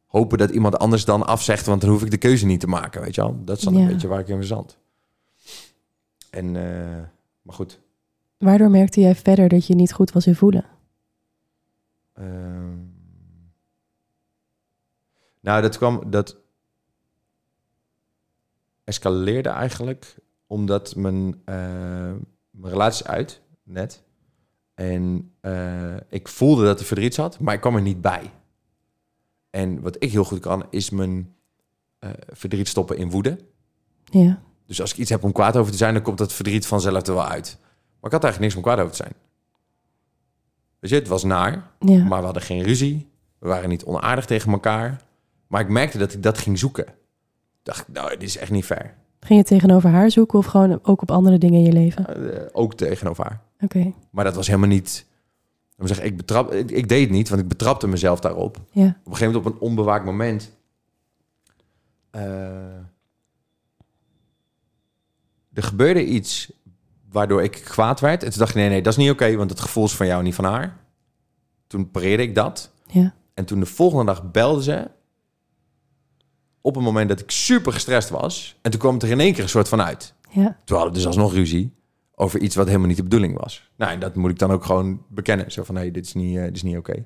[0.06, 3.02] hopen dat iemand anders dan afzegt, want dan hoef ik de keuze niet te maken,
[3.02, 3.44] weet je wel.
[3.44, 3.80] Dat is dan Ja.
[3.82, 4.77] een beetje waar ik in verzand.
[6.30, 7.03] En, eh,
[7.41, 7.80] maar goed.
[8.38, 10.65] Waardoor merkte jij verder dat je niet goed was in voelen?
[12.14, 12.77] Ehm,
[15.40, 16.38] nou, dat kwam, dat
[18.84, 20.15] escaleerde eigenlijk
[20.48, 21.56] omdat mijn, eh,
[22.49, 24.03] mijn relatie uit, net.
[24.76, 28.31] En eh, ik voelde dat er verdriet zat, maar ik kwam er niet bij.
[29.49, 31.35] En wat ik heel goed kan, is mijn
[31.99, 33.38] eh, verdriet stoppen in woede.
[34.03, 34.39] Ja.
[34.65, 37.07] Dus als ik iets heb om kwaad over te zijn, dan komt dat verdriet vanzelf
[37.07, 37.57] er wel uit.
[37.99, 39.14] Maar ik had eigenlijk niks om kwaad over te zijn.
[40.80, 42.03] Weet je, het was naar, Ja.
[42.03, 43.10] maar we hadden geen ruzie.
[43.39, 45.02] We waren niet onaardig tegen elkaar.
[45.47, 46.85] Maar ik merkte dat ik dat ging zoeken.
[47.64, 48.93] dacht ik, nou, dit is echt niet fair.
[49.19, 52.34] Ging je tegenover haar zoeken of gewoon ook op andere dingen in je leven?
[52.34, 53.41] Eh, ook tegenover haar.
[53.66, 53.94] Oké.
[54.10, 55.06] Maar dat was helemaal niet...
[55.78, 58.58] Ik, zeggen, ik, betrap, ik, ik deed het niet, want ik betrapte mezelf daarop.
[58.72, 58.86] Ja.
[58.86, 60.52] Op een gegeven moment op een onbewaakt moment...
[62.12, 62.76] eh,
[65.54, 66.52] er gebeurde iets
[67.12, 68.24] waardoor ik kwaad werd.
[68.24, 70.08] En toen dacht ik, nee, nee, dat is niet oké, want het gevoel is van
[70.08, 70.78] jou, niet van haar.
[71.68, 72.72] Toen pareerde ik dat.
[72.88, 73.14] Ja.
[73.34, 74.90] En toen de volgende dag belde ze
[76.62, 78.60] op een moment dat ik super gestrest was.
[78.62, 80.14] En toen kwam het er in één keer een soort van uit.
[80.30, 81.74] Ja, Toen hadden we dus alsnog ruzie
[82.16, 83.70] over iets wat helemaal niet de bedoeling was.
[83.76, 85.52] Nou, en dat moet ik dan ook gewoon bekennen.
[85.52, 87.06] Zo van, hé, dit is niet, eh, dit is niet oké.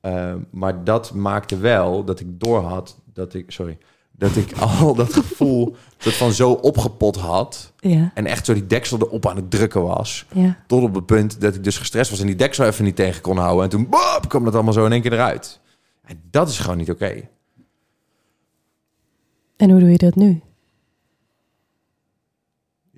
[0.00, 3.78] Eh, maar dat maakte wel dat ik doorhad dat ik, sorry,
[4.10, 8.66] dat ik al dat gevoel dat van zo opgepot had ja, en echt zo die
[8.66, 10.26] deksel erop aan het drukken was.
[10.32, 10.64] ja.
[10.66, 13.22] Tot op het punt dat ik dus gestrest was en die deksel even niet tegen
[13.22, 13.64] kon houden.
[13.64, 15.60] En toen bop, kwam dat allemaal zo in één keer eruit.
[16.02, 17.28] En dat is gewoon niet oké.
[19.56, 20.40] En hoe doe je dat nu?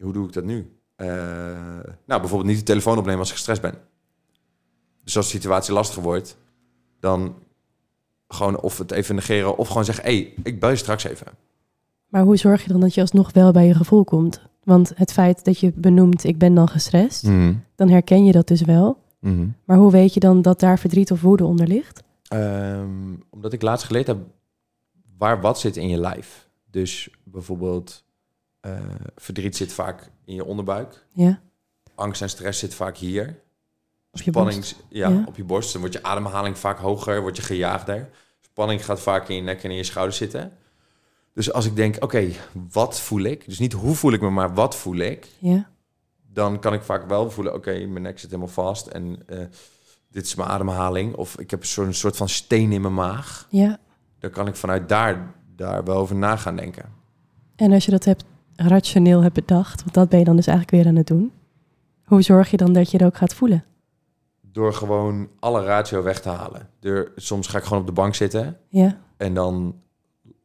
[0.00, 0.75] Hoe doe ik dat nu?
[0.96, 1.06] Eh,
[2.06, 3.74] nou, bijvoorbeeld niet de telefoon opnemen als ik gestrest ben.
[5.04, 6.36] Dus als de situatie lastiger wordt,
[7.00, 7.34] dan
[8.28, 11.26] gewoon of het even negeren of gewoon zeggen: hé, hey, ik bel je straks even.
[12.06, 14.40] Maar hoe zorg je dan dat je alsnog wel bij je gevoel komt?
[14.64, 17.54] Want het feit dat je benoemt, ik ben dan gestrest, Mhm.
[17.74, 18.98] dan herken je dat dus wel.
[19.20, 19.46] Mhm.
[19.64, 22.02] Maar hoe weet je dan dat daar verdriet of woede onder ligt?
[22.28, 24.18] Ehm, omdat ik laatst geleerd heb
[25.18, 26.48] waar wat zit in je lijf.
[26.70, 28.04] Dus bijvoorbeeld
[28.60, 28.78] eh,
[29.16, 31.04] verdriet zit vaak in je onderbuik.
[31.12, 31.40] Ja,
[31.94, 33.40] Angst en stress zit vaak hier.
[34.10, 34.76] Op je Spanning, borst.
[34.88, 35.24] ja, Ja.
[35.26, 35.72] op je borst.
[35.72, 38.08] Dan wordt je ademhaling vaak hoger, word je gejaagder.
[38.40, 40.52] Spanning gaat vaak in je nek en in je schouders zitten.
[41.32, 42.28] Dus als ik denk, oké,
[42.72, 43.44] wat voel ik?
[43.46, 45.28] Dus niet hoe voel ik me, maar wat voel ik?
[45.38, 45.70] ja,
[46.32, 49.38] Dan kan ik vaak wel voelen, oké, mijn nek zit helemaal vast en eh,
[50.10, 51.14] dit is mijn ademhaling.
[51.14, 53.46] Of ik heb zo'n soort van steen in mijn maag.
[53.50, 53.78] ja.
[54.18, 56.84] Dan kan ik vanuit daar, daar wel over na gaan denken.
[57.56, 58.24] En als je dat hebt,
[58.56, 61.32] rationeel hebt bedacht, want dat ben je dan dus eigenlijk weer aan het doen.
[62.04, 63.64] Hoe zorg je dan dat je het ook gaat voelen?
[64.40, 66.68] Door gewoon alle ratio weg te halen.
[66.80, 69.80] Door, soms ga ik gewoon op de bank zitten Ja, en dan...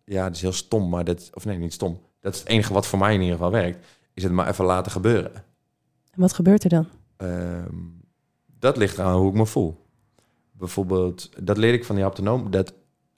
[0.06, 1.30] Ja, dat is heel stom, maar dat...
[1.34, 2.00] Of nee, niet stom.
[2.20, 3.86] Dat is het enige wat voor mij in ieder geval werkt.
[4.14, 5.34] Is het maar even laten gebeuren.
[6.12, 6.88] en wat gebeurt er dan?
[7.18, 7.76] Ehm,
[8.60, 9.86] dat ligt aan hoe ik me voel.
[10.52, 12.74] Bijvoorbeeld, dat leer ik van die haptonoom, dat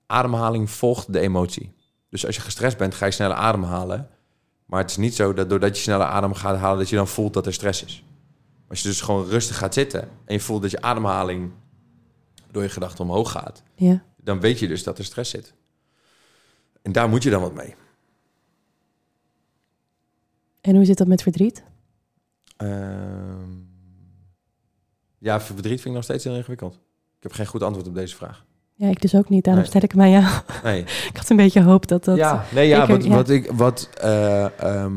[0.06, 1.74] ademhaling volgt de emotie.
[2.10, 4.10] Dus als je gestrest bent, ga je sneller ademhalen.
[4.74, 7.08] Maar het is niet zo dat doordat je sneller adem gaat halen, dat je dan
[7.08, 8.04] voelt dat er stress is.
[8.68, 11.52] Als je dus gewoon rustig gaat zitten en je voelt dat je ademhaling
[12.52, 15.54] door je gedachten omhoog gaat, Ja, dan weet je dus dat er stress zit.
[16.82, 17.76] En daar moet je dan wat mee.
[20.62, 21.64] en hoe zit dat met verdriet?
[22.58, 23.52] Ehm,
[25.18, 26.74] ja, verdriet vind ik nog steeds heel ingewikkeld.
[27.18, 28.45] Ik heb geen goed antwoord op deze vraag.
[28.84, 29.44] Ja, ik dus ook niet.
[29.44, 29.72] Daarom Nee.
[29.72, 30.26] stel ik hem aan jou.
[30.64, 30.80] Nee.
[31.10, 32.18] Ik had een beetje hoop dat dat...
[32.18, 33.10] ja, nee, ja, ik- wat, ja.
[33.16, 34.94] wat ik, wat, eh, ehm,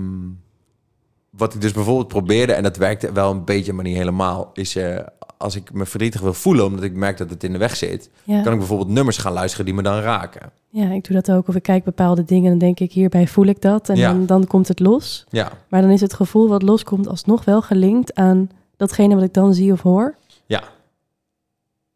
[1.31, 4.77] wat ik dus bijvoorbeeld probeerde, en dat werkte wel een beetje, maar niet helemaal, is
[4.77, 4.97] eh,
[5.37, 8.11] als ik me verdrietig wil voelen, omdat ik merk dat het in de weg zit,
[8.25, 8.43] ja.
[8.43, 10.51] kan ik bijvoorbeeld nummers gaan luisteren die me dan raken.
[10.69, 11.49] ja, ik doe dat ook.
[11.49, 13.89] Of ik kijk bepaalde dingen en dan denk ik, hierbij voel ik dat.
[13.89, 14.13] En Ja.
[14.13, 15.25] dan, dan komt het los.
[15.29, 19.35] Ja, Maar dan is het gevoel wat loskomt alsnog wel gelinkt aan datgene wat ik
[19.35, 20.15] dan zie of hoor.
[20.47, 20.63] ja,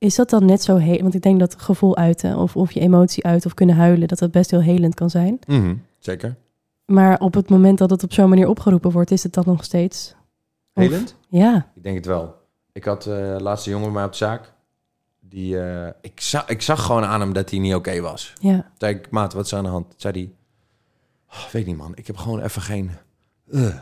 [0.00, 0.98] Is dat dan net zo heel...
[1.02, 4.08] Want ik denk dat gevoel uiten of, of je emotie uit of kunnen huilen...
[4.08, 5.38] dat dat best heel helend kan zijn.
[5.46, 6.36] Mhm, zeker.
[6.84, 9.10] Maar op het moment dat het op zo'n manier opgeroepen wordt...
[9.10, 10.14] is het dan nog steeds...
[10.74, 11.16] of- Helend?
[11.28, 12.34] Ja, Ik denk het wel.
[12.72, 14.52] Ik had eh laatste jongen mij op de zaak.
[15.20, 18.32] Die, eh, ik, zag, ik zag gewoon aan hem dat hij niet oké was.
[18.40, 19.94] ja, zei ik, maat, wat is aan de hand?
[19.96, 20.30] Zei hij,
[21.28, 22.90] "Oh, weet niet man, ik heb gewoon even geen
[23.50, 23.74] eh,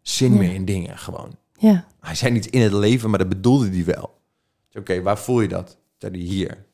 [0.00, 0.38] zin Ja.
[0.38, 1.36] meer in dingen, gewoon.
[1.52, 4.20] ja, Hij zei niet in het leven, maar dat bedoelde hij wel.
[4.78, 5.76] Oké, waar voel je dat?
[5.98, 6.64] Zei hij, hier.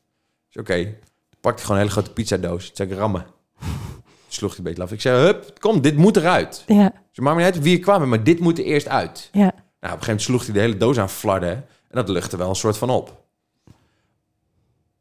[0.53, 2.71] Oké, Toen pakte hij gewoon een hele grote pizzadoos.
[2.73, 3.25] Zei ik, rammen.
[4.27, 4.91] Sloeg hij een beetje af.
[4.91, 6.63] Ik zei, hup, kom, dit moet eruit.
[6.67, 9.29] ja, Ze maakt me niet uit wie er kwam, maar dit moet er eerst uit.
[9.31, 9.39] ja.
[9.79, 11.51] Nou, op een gegeven moment sloeg hij de hele doos aan flarden.
[11.53, 11.65] En
[11.95, 13.23] dat luchtte wel een soort van op.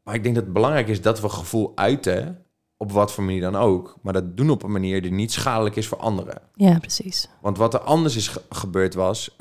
[0.03, 2.45] Maar ik denk dat het belangrijk is dat we gevoel uiten,
[2.77, 3.97] op wat voor manier dan ook.
[4.03, 6.41] Maar dat doen op een manier die niet schadelijk is voor anderen.
[6.55, 7.29] Ja, precies.
[7.41, 9.37] Want wat er anders is ge- gebeurd was...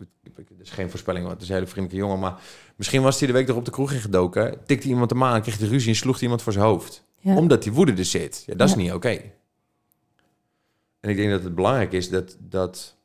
[0.62, 2.20] Is geen voorspelling, want het is een hele vriendelijke jongen.
[2.22, 2.42] Maar
[2.76, 4.66] misschien was hij de week erop de kroeg ingedoken.
[4.66, 7.04] Tikte iemand hem aan, kreeg hij ruzie en sloeg hij iemand voor zijn hoofd.
[7.20, 7.36] Ja.
[7.36, 8.44] Omdat die woede er zit.
[8.46, 8.80] Ja, dat is Ja.
[8.82, 9.22] niet oké.
[11.00, 12.38] En ik denk dat het belangrijk is dat...
[12.40, 12.96] dat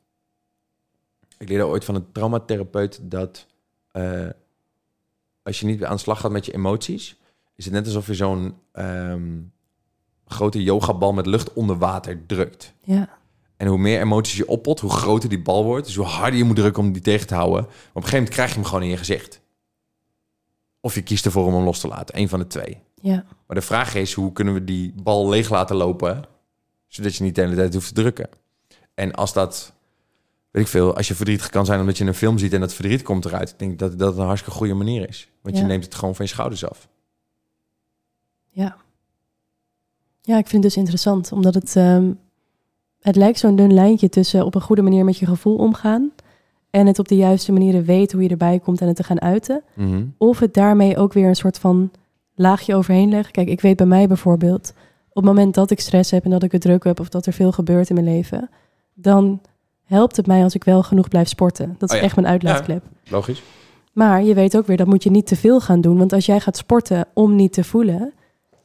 [1.37, 3.45] ik leerde ooit van een traumatherapeut dat...
[3.91, 4.27] eh,
[5.43, 7.17] als je niet aan de slag gaat met je emoties...
[7.55, 9.39] is het net alsof je zo'n ehm,
[10.27, 12.73] grote yogabal met lucht onder water drukt.
[12.83, 13.09] Ja,
[13.63, 15.85] En hoe meer emoties je oppot, hoe groter die bal wordt.
[15.85, 17.61] Dus hoe harder je moet drukken om die tegen te houden.
[17.61, 19.41] Maar op een gegeven moment krijg je hem gewoon in je gezicht.
[20.79, 22.17] Of je kiest ervoor om hem los te laten.
[22.17, 22.77] Een van de twee.
[22.95, 26.23] ja, Maar de vraag is, hoe kunnen we die bal leeg laten lopen...
[26.87, 28.29] zodat je niet de hele tijd hoeft te drukken.
[28.93, 29.73] En als dat,
[30.51, 30.95] weet ik veel...
[30.95, 32.53] als je verdrietig kan zijn omdat je een film ziet...
[32.53, 33.49] en dat verdriet komt eruit...
[33.49, 35.29] ik denk dat dat een hartstikke goede manier is.
[35.41, 36.87] Want je neemt het gewoon van je schouders af.
[38.49, 38.77] ja.
[40.21, 42.11] Ja, ik vind het dus interessant, omdat het, ehm,
[43.03, 46.11] het lijkt zo'n dun lijntje tussen op een goede manier met je gevoel omgaan
[46.69, 49.21] en het op de juiste manieren weten hoe je erbij komt en het te gaan
[49.21, 49.61] uiten.
[49.75, 50.03] Mhm.
[50.17, 51.91] Of het daarmee ook weer een soort van
[52.35, 53.31] laagje overheen leggen.
[53.33, 54.73] Kijk, ik weet bij mij bijvoorbeeld,
[55.09, 57.25] Op het moment dat ik stress heb en dat ik het druk heb of dat
[57.25, 58.49] er veel gebeurt in mijn leven,
[58.93, 59.41] dan
[59.83, 61.75] helpt het mij als ik wel genoeg blijf sporten.
[61.77, 62.05] Dat is Oh ja.
[62.07, 62.83] echt mijn uitlaatklep.
[63.09, 63.43] Logisch.
[63.91, 65.97] Maar je weet ook weer, dat moet je niet te veel gaan doen.
[65.97, 68.13] Want als jij gaat sporten om niet te voelen,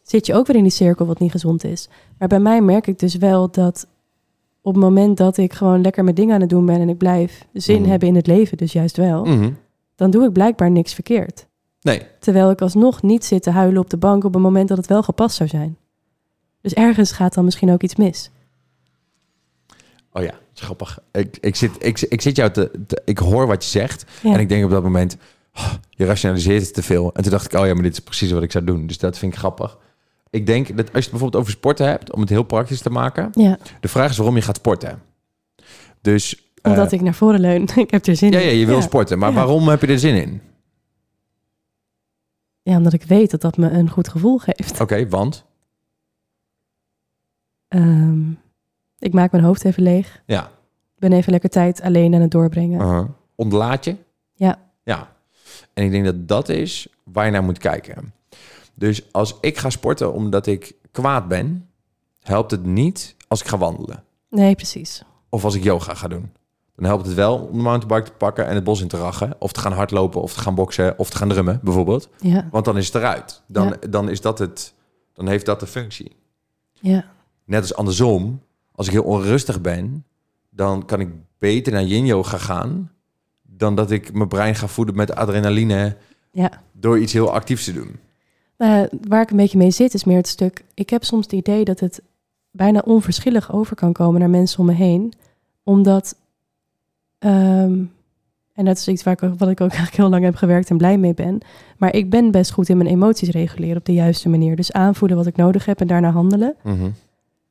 [0.03, 1.89] zit je ook weer in die cirkel wat niet gezond is.
[2.19, 3.87] Maar bij mij merk ik dus wel dat
[4.63, 6.99] op het moment dat ik gewoon lekker mijn dingen aan het doen ben en ik
[6.99, 7.91] blijf zin Mhm.
[7.91, 9.51] hebben in het leven, dus juist wel, Mhm.
[9.97, 11.47] dan doe ik blijkbaar niks verkeerd.
[11.81, 12.03] Nee.
[12.21, 14.87] Terwijl ik alsnog niet zit te huilen op de bank op het moment dat het
[14.87, 15.77] wel gepast zou zijn.
[16.61, 18.31] Dus ergens gaat dan misschien ook iets mis.
[20.13, 20.99] Oh ja, grappig.
[21.13, 24.05] Ik, ik, zit, ik, ik zit jou te, te- Ik hoor wat je zegt.
[24.23, 24.33] Ja.
[24.33, 25.17] En ik denk op dat moment...
[25.55, 27.11] oh, je rationaliseert het te veel.
[27.15, 28.87] En toen dacht ik, oh ja, maar dit is precies wat ik zou doen.
[28.87, 29.79] Dus dat vind ik grappig.
[30.31, 32.13] Ik denk dat als je het bijvoorbeeld over sporten hebt...
[32.13, 33.31] om het heel praktisch te maken...
[33.33, 35.03] ja, de vraag is waarom je gaat sporten.
[36.01, 36.51] Dus...
[36.63, 37.63] eh, omdat ik naar voren leun.
[37.77, 38.45] ik heb er zin Ja, in.
[38.47, 39.19] ja, je wil sporten.
[39.19, 40.41] Maar waarom heb je er zin in?
[42.63, 44.81] Ja, omdat ik weet dat dat me een goed gevoel geeft.
[44.81, 45.45] Oké, want...
[47.69, 48.31] Ehm,
[48.99, 50.23] ik maak mijn hoofd even leeg.
[50.27, 50.45] Ja.
[50.95, 52.81] Ik ben even lekker tijd alleen aan het doorbrengen.
[52.81, 53.09] Uh-huh.
[53.35, 53.97] Ontlaat je?
[54.35, 54.59] Ja.
[54.85, 55.13] Ja.
[55.75, 58.13] En ik denk dat dat is waar je naar moet kijken.
[58.79, 61.69] Dus als ik ga sporten omdat ik kwaad ben,
[62.23, 64.05] helpt het niet als ik ga wandelen.
[64.31, 65.03] Nee, precies.
[65.29, 66.33] Of als ik yoga ga doen.
[66.77, 69.35] Dan helpt het wel om de mountainbike te pakken en het bos in te rachen.
[69.39, 72.09] Of te gaan hardlopen, of te gaan boksen, of te gaan drummen, bijvoorbeeld.
[72.21, 73.43] Ja, Want dan is het eruit.
[73.47, 73.89] Dan, Ja.
[73.91, 74.75] dan, is dat het,
[75.13, 76.17] dan heeft dat de functie.
[76.73, 77.05] ja,
[77.45, 78.43] Net als andersom,
[78.73, 80.05] als ik heel onrustig ben,
[80.51, 82.93] dan kan ik beter naar yin yoga gaan
[83.43, 85.97] dan dat ik mijn brein ga voeden met adrenaline
[86.31, 86.63] ja.
[86.73, 87.99] door iets heel actiefs te doen.
[88.59, 90.65] Nou, waar ik een beetje mee zit is meer het stuk...
[90.75, 92.01] Ik heb soms het idee dat het
[92.51, 95.13] bijna onverschillig over kan komen naar mensen om me heen.
[95.63, 96.15] Omdat...
[97.19, 97.83] ehm,
[98.55, 100.71] en dat is iets waar ik, ook- wat ik ook eigenlijk heel lang heb gewerkt
[100.71, 101.39] en blij mee ben.
[101.77, 104.57] Maar ik ben best goed in mijn emoties reguleren op de juiste manier.
[104.57, 106.55] Dus aanvoelen wat ik nodig heb en daarna handelen.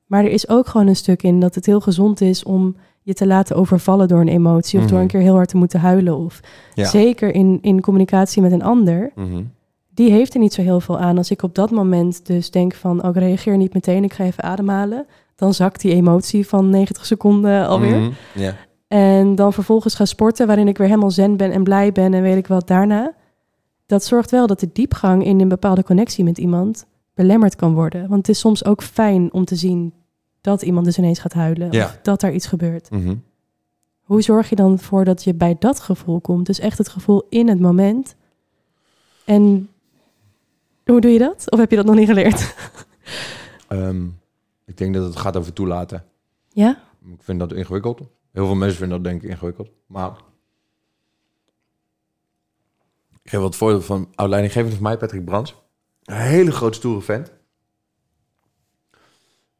[0.06, 3.14] Maar er is ook gewoon een stuk in dat het heel gezond is om je
[3.14, 4.80] te laten overvallen door een emotie.
[4.80, 5.02] Of door Mhm.
[5.02, 6.18] een keer heel hard te moeten huilen.
[6.18, 6.40] Of
[6.74, 6.86] Ja.
[6.86, 9.12] zeker in, in communicatie met een ander.
[9.16, 9.42] Mhm.
[9.98, 11.18] Die heeft er niet zo heel veel aan.
[11.18, 13.04] Als ik op dat moment dus denk van...
[13.04, 15.06] Oh, ik reageer niet meteen, ik ga even ademhalen.
[15.36, 18.00] Dan zakt die emotie van 90 seconden alweer.
[18.00, 18.52] Mhm.
[18.88, 22.22] En dan vervolgens ga sporten, waarin ik weer helemaal zen ben en blij ben en
[22.22, 23.14] weet ik wat daarna.
[23.86, 28.02] Dat zorgt wel dat de diepgang in een bepaalde connectie met iemand belemmerd kan worden.
[28.02, 29.94] Want het is soms ook fijn om te zien
[30.42, 31.70] dat iemand dus ineens gaat huilen.
[31.70, 32.92] Of dat er iets gebeurt.
[32.92, 33.16] Mhm.
[34.02, 36.46] Hoe zorg je dan voor dat je bij dat gevoel komt?
[36.46, 38.16] Dus echt het gevoel in het moment.
[39.26, 39.70] En
[40.88, 41.52] hoe doe je dat?
[41.52, 42.56] Of heb je dat nog niet geleerd?
[43.68, 44.06] Ehm,
[44.66, 46.06] ik denk dat het gaat over toelaten.
[46.50, 46.82] ja?
[47.14, 48.00] Ik vind dat ingewikkeld.
[48.32, 49.70] Heel veel mensen vinden dat denk ik ingewikkeld.
[49.86, 50.12] Maar
[53.24, 55.56] ik geef wat voorbeeld van oud leidinggevende van mij, Patrick Brands.
[56.04, 57.32] Een hele grote stoere vent.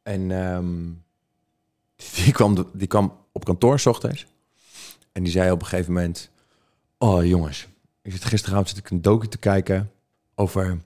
[0.02, 0.84] En ehm,
[2.24, 4.26] die, kwam, die kwam op kantoor 's ochtends.
[5.12, 6.30] En die zei op een gegeven moment...
[6.98, 7.68] Oh jongens,
[8.02, 9.90] ik zit gisteravond zit ik een docu te kijken
[10.34, 10.80] over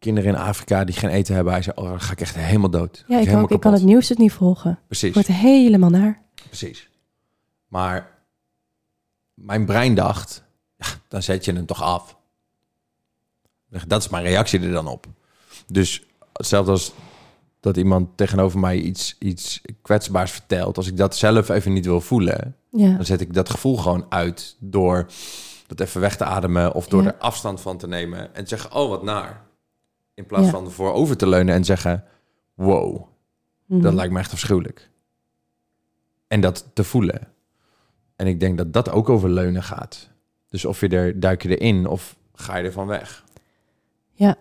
[0.00, 1.52] kinderen in Afrika die geen eten hebben.
[1.52, 3.04] Hij zei, oh, dan ga ik echt helemaal dood.
[3.08, 3.50] Ja, ik ook.
[3.50, 4.78] Ik kan het nieuws dus niet volgen.
[4.86, 5.08] Precies.
[5.08, 6.22] Ik word er helemaal naar.
[6.46, 6.88] Precies.
[7.66, 8.18] Maar
[9.34, 10.42] mijn brein dacht,
[10.76, 12.16] ja, dan zet je hem toch af.
[13.86, 15.06] Dat is mijn reactie er dan op.
[15.66, 16.02] Dus
[16.32, 16.92] hetzelfde als
[17.60, 20.76] dat iemand tegenover mij iets, iets kwetsbaars vertelt.
[20.76, 22.94] Als ik dat zelf even niet wil voelen, Ja.
[22.96, 25.06] dan zet ik dat gevoel gewoon uit door
[25.66, 27.08] dat even weg te ademen of door Ja.
[27.08, 29.48] er afstand van te nemen en te zeggen, oh wat naar.
[30.20, 30.50] In plaats Ja.
[30.50, 32.04] van ervoor over te leunen en zeggen,
[32.54, 33.02] wow,
[33.66, 33.80] Mhm.
[33.80, 34.90] dat lijkt me echt afschuwelijk.
[36.26, 37.28] En dat te voelen.
[38.16, 40.10] En ik denk dat dat ook over leunen gaat.
[40.48, 43.24] Dus of je er, duik je erin of ga je ervan weg.
[44.12, 44.36] Ja,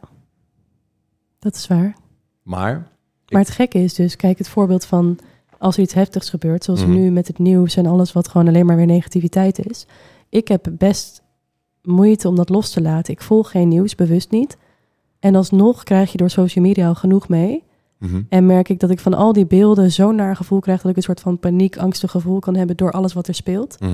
[1.39, 1.95] dat is waar.
[2.43, 2.88] Maar,
[3.30, 5.19] Maar het gekke is dus, kijk, het voorbeeld van
[5.57, 6.91] als er iets heftigs gebeurt, zoals Mhm.
[6.91, 9.85] nu met het nieuws en alles wat gewoon alleen maar weer negativiteit is.
[10.30, 11.22] Ik heb best
[11.81, 13.14] moeite om dat los te laten.
[13.14, 14.57] Ik volg geen nieuws, bewust niet.
[15.19, 17.63] En alsnog krijg je door social media al genoeg mee.
[17.97, 20.91] mhm, En merk ik dat ik van al die beelden zo'n naar gevoel krijg dat
[20.91, 23.79] ik een soort van paniek, angstig gevoel kan hebben door alles wat er speelt.
[23.79, 23.91] mhm.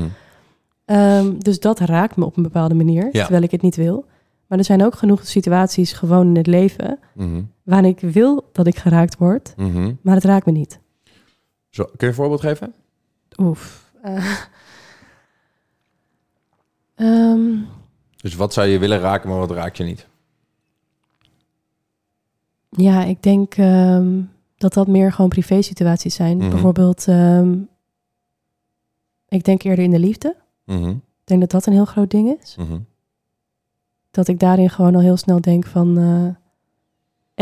[0.85, 3.21] Ehm, dus dat raakt me op een bepaalde manier, Ja.
[3.21, 4.05] terwijl ik het niet wil.
[4.47, 8.67] Maar er zijn ook genoeg situaties gewoon in het leven Mhm, waarin ik wil dat
[8.67, 9.93] ik geraakt word, mhm.
[10.01, 10.79] maar het raakt me niet.
[11.69, 12.73] Zo, kun je een voorbeeld geven?
[13.37, 13.91] Oef.
[14.01, 14.25] Eh.
[16.95, 17.49] Ehm,
[18.15, 20.07] Dus wat zou je willen raken, maar wat raak je niet?
[22.75, 24.21] Ja, ik denk ehm,
[24.57, 26.37] dat dat meer gewoon privé situaties zijn.
[26.37, 26.49] Mhm.
[26.49, 27.57] Bijvoorbeeld, ehm,
[29.27, 30.35] ik denk eerder in de liefde.
[30.65, 32.55] Mhm, Ik denk dat dat een heel groot ding is.
[32.59, 32.77] mhm.
[34.11, 35.97] Dat ik daarin gewoon al heel snel denk van...
[35.97, 36.27] eh,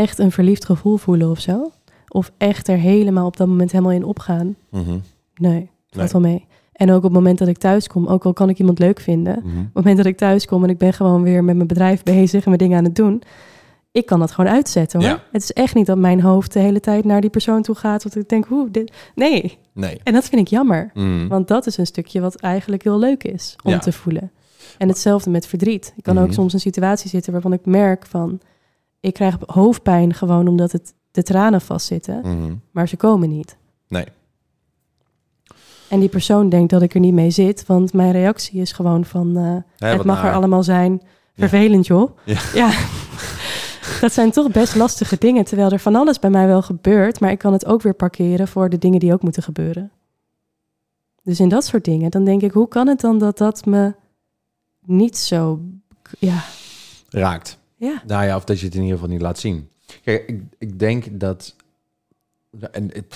[0.04, 1.70] echt een verliefd gevoel voelen of zo.
[2.08, 4.56] Of echt er helemaal op dat moment helemaal in opgaan.
[5.34, 6.22] Nee, valt Nee.
[6.22, 6.46] wel mee.
[6.72, 9.00] En ook op het moment dat ik thuis kom, ook al kan ik iemand leuk
[9.00, 9.36] vinden.
[9.36, 12.02] Op het moment dat ik thuis kom en ik ben gewoon weer met mijn bedrijf
[12.14, 13.22] bezig en mijn dingen aan het doen.
[13.94, 15.08] Ik kan dat gewoon uitzetten hoor.
[15.08, 15.22] Ja.
[15.32, 18.02] Het is echt niet dat mijn hoofd de hele tijd naar die persoon toe gaat.
[18.02, 18.92] Want ik denk, hoe, dit...
[19.14, 19.58] Nee.
[19.72, 20.00] Nee.
[20.04, 20.90] En dat vind ik jammer.
[20.94, 21.26] Mhm.
[21.28, 23.78] Want dat is een stukje wat eigenlijk heel leuk is om Ja.
[23.78, 24.30] te voelen.
[24.78, 25.92] En hetzelfde met verdriet.
[25.96, 26.32] Ik kan ook Mhm.
[26.34, 28.40] soms in een situatie zitten waarvan ik merk van...
[29.00, 32.20] Ik krijg hoofdpijn gewoon omdat het de tranen vastzitten.
[32.22, 32.54] Mhm.
[32.70, 33.56] Maar ze komen niet.
[33.88, 34.04] Nee.
[35.88, 37.66] En die persoon denkt dat ik er niet mee zit.
[37.66, 39.36] Want mijn reactie is gewoon van...
[39.78, 41.02] eh, het mag er allemaal zijn.
[41.36, 42.10] Vervelend joh.
[42.54, 42.70] Ja.
[44.00, 45.44] Dat zijn toch best lastige dingen.
[45.44, 47.20] Terwijl er van alles bij mij wel gebeurt.
[47.20, 49.90] Maar ik kan het ook weer parkeren voor de dingen die ook moeten gebeuren.
[51.22, 53.94] Dus in dat soort dingen, dan denk ik, hoe kan het dan dat dat me
[54.86, 55.60] niet zo...
[56.18, 56.44] Ja,
[57.08, 57.58] Raakt.
[57.76, 58.02] ja.
[58.06, 59.68] Nou ja, of dat je het in ieder geval niet laat zien.
[60.02, 61.56] Kijk, ik, ik denk dat...
[62.70, 63.14] En ik,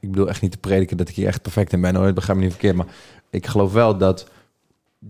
[0.00, 1.94] ik bedoel echt niet te prediken dat ik hier echt perfect in ben.
[1.94, 2.12] Hoor.
[2.12, 2.76] Begrijp me niet verkeerd.
[2.76, 2.94] Maar
[3.30, 4.26] ik geloof wel dat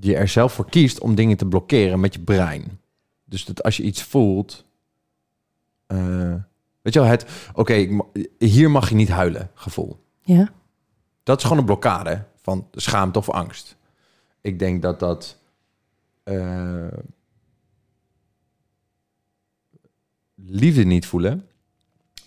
[0.00, 2.78] je er zelf voor kiest om dingen te blokkeren met je brein.
[3.24, 4.64] Dus dat als je iets voelt...
[5.90, 6.34] eh,
[6.82, 7.26] weet je wel, het...
[7.54, 8.02] Oké,
[8.38, 10.04] hier mag je niet huilen gevoel.
[10.20, 10.52] Ja,
[11.22, 13.76] Dat is gewoon een blokkade van schaamte of angst.
[14.40, 15.38] Ik denk dat dat.
[16.22, 16.86] eh,
[20.34, 21.48] liefde niet voelen.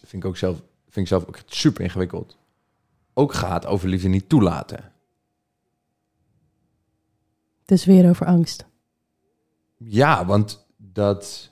[0.05, 2.37] Vind ik ook zelf, vind ik zelf ook super ingewikkeld.
[3.13, 4.91] Ook gaat over liefde niet toelaten.
[7.65, 8.65] dus weer over angst.
[9.77, 11.51] Ja, want dat.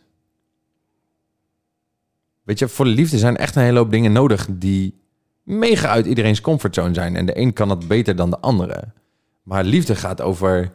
[2.51, 4.99] Weet je, voor de liefde zijn echt een hele hoop dingen nodig die
[5.43, 7.15] mega uit iedereen's comfortzone zijn.
[7.15, 8.83] En de een kan dat beter dan de andere.
[9.43, 10.73] Maar liefde gaat over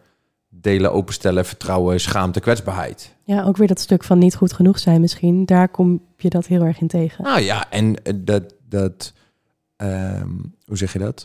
[0.49, 3.15] delen, openstellen, vertrouwen, schaamte, kwetsbaarheid.
[3.25, 5.47] Ja, ook weer dat stuk van niet goed genoeg zijn misschien.
[5.47, 7.25] Daar kom je dat heel erg in tegen.
[7.25, 9.13] Nou ja, en eh, dat, dat
[9.77, 10.31] ehm,
[10.67, 11.25] hoe zeg je dat?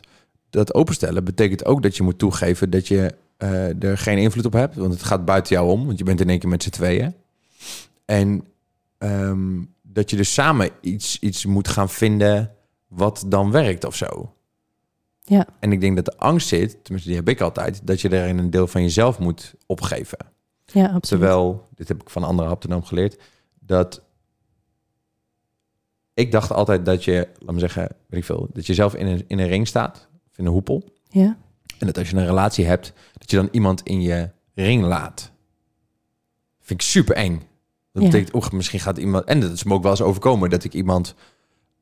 [0.50, 4.54] Dat openstellen betekent ook dat je moet toegeven dat je eh, er geen invloed op
[4.54, 4.76] hebt.
[4.76, 7.14] Want het gaat buiten jou om, want je bent in één keer met z'n tweeën.
[8.06, 8.44] En
[8.98, 9.60] ehm,
[9.94, 12.56] dat je dus samen iets, iets moet gaan vinden
[12.88, 14.34] wat dan werkt of zo.
[15.24, 15.48] Ja.
[15.60, 18.38] En ik denk dat de angst zit, tenminste die heb ik altijd, dat je daarin
[18.38, 20.18] een deel van jezelf moet opgeven.
[20.66, 21.04] Ja, absoluut.
[21.04, 23.22] Terwijl, dit heb ik van een andere haptonoom geleerd,
[23.60, 24.02] dat
[26.14, 29.08] ik dacht altijd dat je, laat me zeggen, weet ik veel, dat je zelf in
[29.08, 30.94] een, in een ring staat, of in een hoepel.
[31.10, 31.38] Ja,
[31.78, 35.32] En dat als je een relatie hebt, dat je dan iemand in je ring laat.
[36.60, 37.50] Vind ik super eng.
[37.94, 38.10] Dat Ja.
[38.10, 39.26] betekent, oeh, misschien gaat iemand...
[39.26, 41.16] En dat is me ook wel eens overkomen, dat ik iemand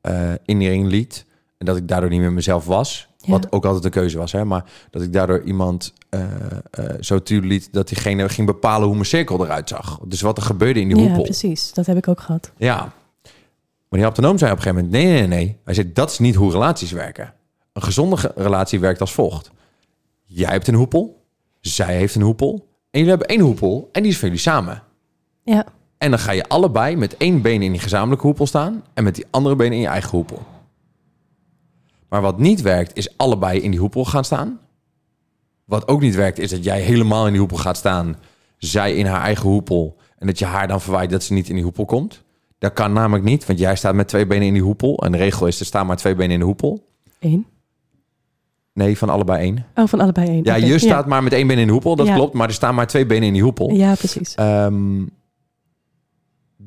[0.00, 1.24] eh, in die ring liet.
[1.58, 3.08] En dat ik daardoor niet meer mezelf was.
[3.16, 3.30] Ja.
[3.32, 4.44] Wat ook altijd een keuze was, hè.
[4.44, 6.22] Maar dat ik daardoor iemand eh,
[6.70, 7.72] eh, zo toe liet...
[7.72, 10.00] dat diegene ging bepalen hoe mijn cirkel eruit zag.
[10.04, 11.22] Dus wat er gebeurde in die ja hoepel.
[11.22, 11.72] precies.
[11.72, 12.52] Dat heb ik ook gehad.
[12.56, 12.76] Ja.
[13.88, 15.04] Maar die haptonoom zei op een gegeven moment...
[15.04, 15.56] nee, nee, nee.
[15.64, 17.32] Hij zei, dat is niet hoe relaties werken.
[17.72, 19.50] Een gezonde ge- relatie werkt als volgt.
[20.26, 21.22] Jij hebt een hoepel.
[21.60, 22.52] Zij heeft een hoepel.
[22.90, 23.88] En jullie hebben één hoepel.
[23.92, 24.82] En die is van jullie samen.
[25.44, 25.64] Ja,
[26.00, 28.82] En dan ga je allebei met één been in die gezamenlijke hoepel staan...
[28.94, 30.42] en met die andere been in je eigen hoepel.
[32.08, 34.58] Maar wat niet werkt, is allebei in die hoepel gaan staan.
[35.64, 38.16] Wat ook niet werkt, is dat jij helemaal in die hoepel gaat staan...
[38.58, 39.96] zij in haar eigen hoepel...
[40.18, 42.22] en dat je haar dan verwijt dat ze niet in die hoepel komt.
[42.58, 44.96] Dat kan namelijk niet, want jij staat met twee benen in die hoepel...
[44.98, 46.84] en de regel is, er staan maar twee benen in de hoepel.
[47.18, 47.46] één.
[48.72, 49.66] Nee, van allebei één.
[49.74, 50.44] Oh, van allebei één.
[50.44, 50.66] Ja, Oké.
[50.66, 52.14] je staat maar met één been in de hoepel, dat Ja.
[52.14, 52.34] klopt.
[52.34, 53.70] Maar er staan maar twee benen in die hoepel.
[53.70, 54.34] Ja, precies.
[54.34, 55.02] Ehm,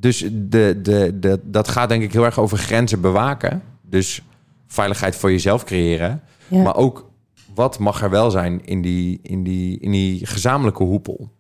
[0.04, 3.64] dus de, de, de, dat gaat denk ik heel erg over grenzen bewaken.
[3.82, 4.22] Dus
[4.68, 6.22] veiligheid voor jezelf creëren.
[6.48, 6.64] Ja.
[6.64, 7.10] Maar ook
[7.54, 11.32] wat mag er wel zijn in die, in die, in die gezamenlijke hoepel.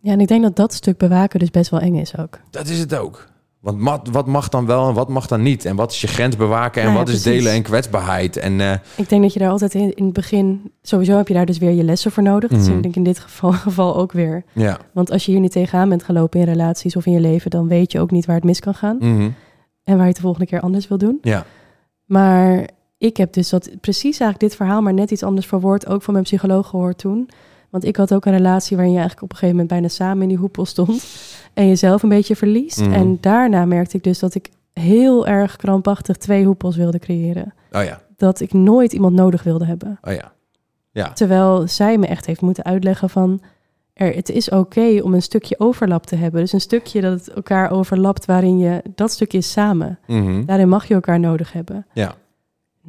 [0.00, 2.40] ja, en ik denk dat dat stuk bewaken dus best wel eng is ook.
[2.50, 3.28] Dat is het ook.
[3.68, 5.64] Want wat, wat mag dan wel en wat mag dan niet?
[5.64, 8.36] En wat is je grens bewaken en Nou ja, wat is delen en kwetsbaarheid?
[8.36, 10.72] En eh, Ik denk dat je daar altijd in, in het begin...
[10.82, 12.50] Sowieso heb je daar dus weer je lessen voor nodig.
[12.50, 12.72] Dat is Mhm.
[12.74, 14.44] denk ik in dit geval, geval ook weer.
[14.52, 14.78] ja.
[14.92, 17.50] Want als je hier niet tegenaan bent gelopen in relaties of in je leven...
[17.50, 18.96] dan weet je ook niet waar het mis kan gaan.
[18.98, 19.30] Mhm.
[19.84, 21.18] En waar je het de volgende keer anders wil doen.
[21.22, 21.44] ja.
[22.04, 22.68] Maar
[22.98, 24.82] ik heb dus dat precies eigenlijk dit verhaal...
[24.82, 27.28] maar net iets anders verwoord, ook van mijn psycholoog gehoord toen.
[27.70, 29.80] Want ik had ook een relatie waarin je eigenlijk op een gegeven moment...
[29.80, 31.06] bijna samen in die hoepel stond.
[31.54, 32.80] En jezelf een beetje verliest.
[32.80, 32.92] Mhm.
[32.92, 37.54] En daarna merkte ik dus dat ik heel erg krampachtig twee hoepels wilde creëren.
[37.72, 38.00] Oh ja.
[38.16, 39.98] Dat ik nooit iemand nodig wilde hebben.
[40.02, 40.32] Oh ja.
[40.90, 41.12] Ja.
[41.12, 43.40] Terwijl zij me echt heeft moeten uitleggen van...
[43.92, 46.40] Er, het is oké om een stukje overlap te hebben.
[46.40, 48.82] Dus een stukje dat het elkaar overlapt waarin je...
[48.94, 49.98] Dat stukje is samen.
[50.06, 50.44] Mhm.
[50.44, 51.86] Daarin mag je elkaar nodig hebben.
[51.92, 52.14] Ja.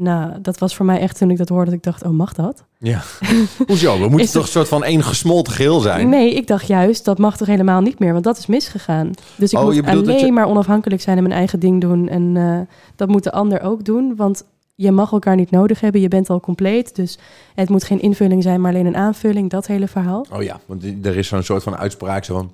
[0.02, 2.34] Nou, dat was voor mij echt toen ik dat hoorde, dat ik dacht, oh, mag
[2.34, 2.64] dat?
[2.78, 3.02] Ja.
[3.68, 4.00] Hoezo?
[4.00, 6.10] We moeten toch een soort van één gesmolten geheel zijn?
[6.10, 9.12] Nee, ik dacht juist, dat mag toch helemaal niet meer, want dat is misgegaan.
[9.36, 12.08] Dus ik Oh, moet alleen je- maar onafhankelijk zijn en mijn eigen ding doen.
[12.10, 12.60] En eh,
[12.96, 14.44] dat moet de ander ook doen, want
[14.76, 16.02] je mag elkaar niet nodig hebben.
[16.02, 17.18] Je bent al compleet, dus
[17.56, 19.50] het moet geen invulling zijn, maar alleen een aanvulling.
[19.50, 20.26] Dat hele verhaal.
[20.32, 22.52] Oh ja, want er is zo'n soort van uitspraak zo van...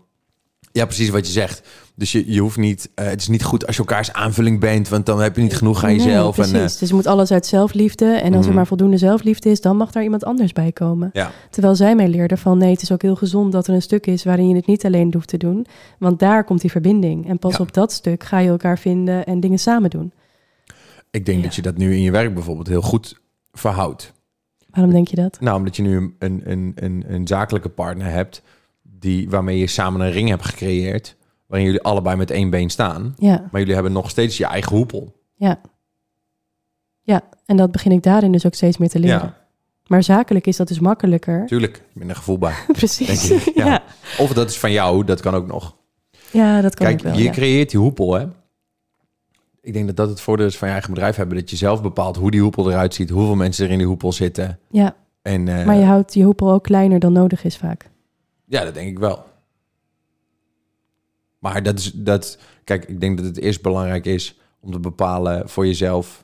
[0.75, 1.67] Ja, precies wat je zegt.
[1.95, 2.89] Dus je, je hoeft niet...
[2.95, 4.89] eh, het is niet goed als je elkaars aanvulling bent...
[4.89, 6.35] want dan heb je niet genoeg aan Nee, jezelf.
[6.35, 6.53] precies.
[6.53, 8.05] en, eh, dus het moet alles uit zelfliefde.
[8.05, 8.49] En als Mhm.
[8.49, 11.09] er maar voldoende zelfliefde is, dan mag daar iemand anders bij komen.
[11.13, 11.31] ja.
[11.49, 14.05] Terwijl zij mij leerde van nee, het is ook heel gezond dat er een stuk
[14.07, 15.65] is waarin je het niet alleen hoeft te doen.
[15.99, 17.29] Want daar komt die verbinding.
[17.29, 17.59] En pas Ja.
[17.63, 20.11] op dat stuk ga je elkaar vinden en dingen samen doen.
[21.11, 21.43] Ik denk Ja.
[21.43, 23.19] dat je dat nu in je werk bijvoorbeeld heel goed
[23.51, 24.13] verhoudt.
[24.69, 25.37] Waarom denk je dat?
[25.39, 28.41] Nou, omdat je nu een, een, een, een zakelijke partner hebt...
[28.99, 31.15] Die, waarmee je samen een ring hebt gecreëerd...
[31.47, 33.13] waarin jullie allebei met één been staan...
[33.17, 35.13] Ja, maar jullie hebben nog steeds je eigen hoepel.
[35.35, 35.61] ja.
[37.01, 39.19] Ja, en dat begin ik daarin dus ook steeds meer te leren.
[39.19, 39.37] Ja,
[39.87, 41.45] Maar zakelijk is dat dus makkelijker.
[41.47, 41.83] tuurlijk.
[41.93, 42.53] Minder gevoel bij.
[42.71, 43.27] Precies.
[43.27, 43.65] Denk ik, ja.
[43.71, 43.83] ja.
[44.17, 45.75] Of dat is van jou, dat kan ook nog.
[46.31, 47.13] ja, dat kan Kijk, wel.
[47.17, 47.31] je ja.
[47.31, 48.25] creëert die hoepel, hè.
[49.61, 51.37] Ik denk dat dat het voordeel is van je eigen bedrijf hebben.
[51.37, 53.09] Dat je zelf bepaalt hoe die hoepel eruit ziet.
[53.09, 54.59] Hoeveel mensen er in die hoepel zitten.
[54.69, 57.89] ja, En eh, maar je houdt je hoepel ook kleiner dan nodig is vaak.
[58.45, 59.25] Ja, dat denk ik wel.
[61.39, 61.91] Maar dat is...
[61.93, 66.23] Dat, kijk, ik denk dat het eerst belangrijk is om te bepalen voor jezelf...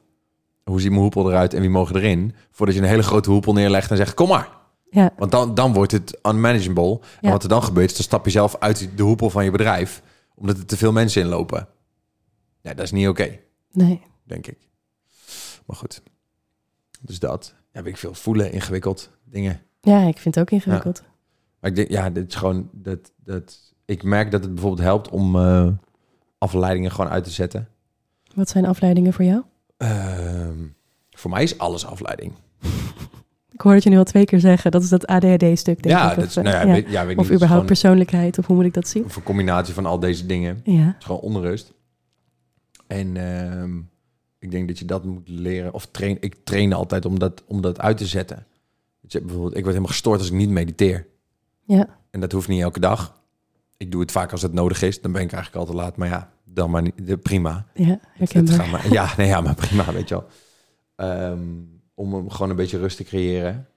[0.63, 2.35] Hoe ziet mijn hoepel eruit en wie mogen erin?
[2.51, 4.49] Voordat je een hele grote hoepel neerlegt en zegt, kom maar.
[4.89, 6.91] Ja, Want dan, dan wordt het unmanageable.
[6.91, 7.31] En Ja.
[7.31, 10.01] wat er dan gebeurt, is dan stap je zelf uit de hoepel van je bedrijf.
[10.35, 11.67] Omdat er te veel mensen inlopen.
[12.61, 13.39] Ja, dat is niet oké,
[13.71, 14.01] nee.
[14.23, 14.57] denk ik.
[15.65, 16.01] Maar goed.
[17.01, 17.53] Dus dat.
[17.73, 18.13] Ja, weet ik veel.
[18.13, 19.61] Voelen, ingewikkeld, dingen.
[19.81, 21.03] Ja, ik vind het ook ingewikkeld.
[21.61, 22.69] Maar ik denk, ja, dit is gewoon...
[22.71, 25.67] Dat, dat, ik merk dat het bijvoorbeeld helpt om eh,
[26.37, 27.67] afleidingen gewoon uit te zetten.
[28.35, 29.43] Wat zijn afleidingen voor jou?
[29.77, 30.57] Ehm,
[31.09, 32.33] voor mij is alles afleiding.
[33.61, 34.71] Ik hoor het je nu al twee keer zeggen.
[34.71, 36.15] Dat is dat ADHD-stuk, denk ja, ik.
[36.15, 36.71] dat Of, is, eh, nou ja, ja.
[36.73, 39.03] Weet, ja, weet of niet, überhaupt persoonlijkheid, of hoe moet ik dat zien?
[39.03, 40.61] een combinatie van al deze dingen.
[40.63, 41.73] Ja, Het is gewoon onrust.
[42.87, 43.77] En ehm,
[44.39, 45.73] ik denk dat je dat moet leren.
[45.73, 48.45] Of train, ik train altijd om dat, om dat uit te zetten.
[49.01, 51.07] Dus bijvoorbeeld, ik word helemaal gestoord als ik niet mediteer.
[51.63, 53.19] Ja, En dat hoeft niet elke dag.
[53.77, 55.01] Ik doe het vaak als het nodig is.
[55.01, 55.97] Dan ben ik eigenlijk al te laat.
[55.97, 57.21] Maar ja, dan maar niet.
[57.21, 57.65] Prima.
[57.73, 60.27] ja, Het gaat maar, ja, nee, ja, maar prima, weet je wel.
[60.95, 61.41] Ehm,
[61.93, 63.67] om gewoon een beetje rust te creëren.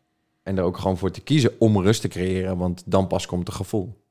[0.43, 2.57] En er ook gewoon voor te kiezen om rust te creëren.
[2.59, 4.03] Want dan pas komt het gevoel.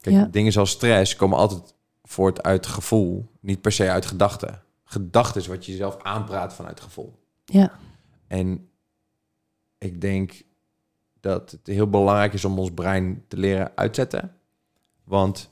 [0.00, 0.24] Kijk, Ja.
[0.24, 3.30] dingen zoals stress komen altijd voort uit gevoel.
[3.40, 4.62] Niet per se uit gedachten.
[4.84, 7.18] Gedachten is wat je jezelf aanpraat vanuit gevoel.
[7.44, 7.72] Ja,
[8.26, 8.68] En
[9.78, 10.42] ik denk
[11.26, 14.32] dat het heel belangrijk is om ons brein te leren uitzetten.
[15.04, 15.50] Want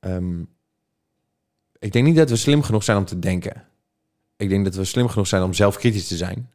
[0.00, 0.40] ehm,
[1.78, 3.64] ik denk niet dat we slim genoeg zijn om te denken.
[4.36, 6.50] Ik denk dat we slim genoeg zijn om zelf kritisch te zijn.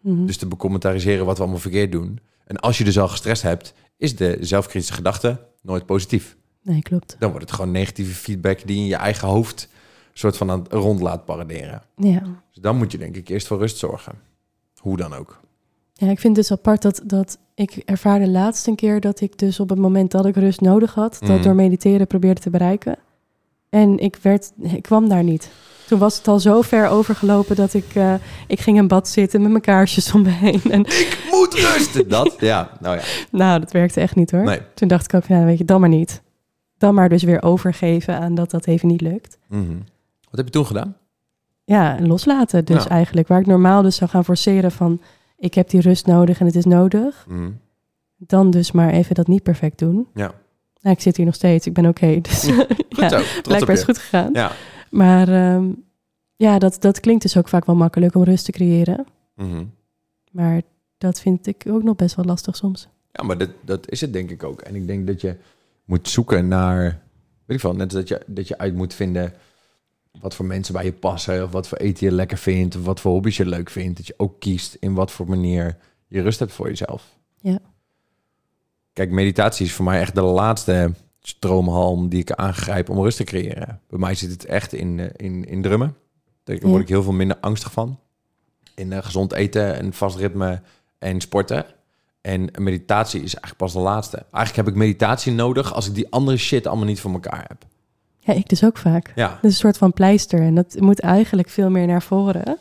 [0.00, 0.26] mhm.
[0.26, 2.20] Dus te becommentaliseren wat we allemaal verkeerd doen.
[2.44, 6.36] En als je dus al gestrest hebt, is de zelfkritische gedachte nooit positief.
[6.62, 7.16] nee, klopt.
[7.18, 9.68] Dan wordt het gewoon negatieve feedback die in je eigen hoofd
[10.12, 11.82] soort van aan het rond laat paraderen.
[11.96, 12.22] Ja.
[12.52, 14.14] Dus dan moet je denk ik eerst voor rust zorgen.
[14.76, 15.40] Hoe dan ook.
[15.92, 19.38] ja, ik vind het dus apart dat, dat ik ervaarde laatst een keer dat ik
[19.38, 21.30] dus op het moment dat ik rust nodig had, Mhm.
[21.32, 22.96] dat door mediteren probeerde te bereiken.
[23.68, 25.50] En ik, werd, ik kwam daar niet.
[25.86, 28.14] Toen was het al zo ver overgelopen dat ik, eh,
[28.46, 30.60] ik ging in bad zitten met mijn kaarsjes om me heen.
[30.70, 30.80] En
[31.30, 32.08] Moet rusten!
[32.08, 32.34] Dat?
[32.38, 33.02] Ja, nou ja.
[33.30, 34.44] nou, dat werkte echt niet hoor.
[34.44, 34.60] Nee.
[34.74, 36.22] Toen dacht ik ook, nou weet je, dan maar niet.
[36.78, 39.38] Dan maar dus weer overgeven aan dat dat even niet lukt.
[39.48, 39.62] Mhm.
[40.30, 40.96] Wat heb je toen gedaan?
[41.64, 43.28] Ja, en loslaten dus eigenlijk.
[43.28, 45.00] Waar ik normaal dus zou gaan forceren van...
[45.36, 47.26] ik heb die rust nodig en het is nodig.
[47.28, 47.50] Mhm.
[48.16, 50.06] Dan dus maar even dat niet perfect doen.
[50.14, 50.34] Ja.
[50.80, 52.20] Nou, ik zit hier nog steeds, ik ben oké.
[52.20, 52.42] dus
[52.96, 53.40] Goed ja, zo.
[53.42, 54.30] Blijkbaar is goed gegaan.
[54.32, 54.52] Ja.
[54.90, 55.68] Maar ehm,
[56.34, 59.06] ja, dat, dat klinkt dus ook vaak wel makkelijk om rust te creëren.
[59.34, 59.64] Mhm.
[60.30, 60.62] Maar
[60.98, 62.88] dat vind ik ook nog best wel lastig soms.
[63.12, 64.60] Ja, maar dat, dat is het denk ik ook.
[64.60, 65.36] En ik denk dat je
[65.84, 66.82] moet zoeken naar...
[67.44, 69.32] Weet ik veel, net als dat je, dat je uit moet vinden...
[70.26, 71.44] wat voor mensen bij je passen...
[71.44, 72.76] of wat voor eten je lekker vindt...
[72.76, 73.96] of wat voor hobby's je leuk vindt.
[73.96, 75.76] Dat je ook kiest in wat voor manier
[76.06, 77.04] je rust hebt voor jezelf.
[77.40, 77.58] Ja.
[78.92, 83.24] Kijk, meditatie is voor mij echt de laatste stroomhalm die ik aangrijp om rust te
[83.24, 83.80] creëren.
[83.88, 85.96] Bij mij zit het echt in, eh, in, in drummen.
[86.44, 86.80] Daar word Ja.
[86.80, 87.98] ik heel veel minder angstig van.
[88.74, 90.60] In eh, gezond eten, een vast ritme
[90.98, 91.66] en sporten.
[92.20, 94.16] En meditatie is eigenlijk pas de laatste.
[94.16, 97.64] Eigenlijk heb ik meditatie nodig als ik die andere shit allemaal niet voor elkaar heb.
[98.26, 99.12] Ja, ik dus ook vaak.
[99.14, 100.40] Ja, Dat is een soort van pleister.
[100.40, 102.58] En dat moet eigenlijk veel meer naar voren,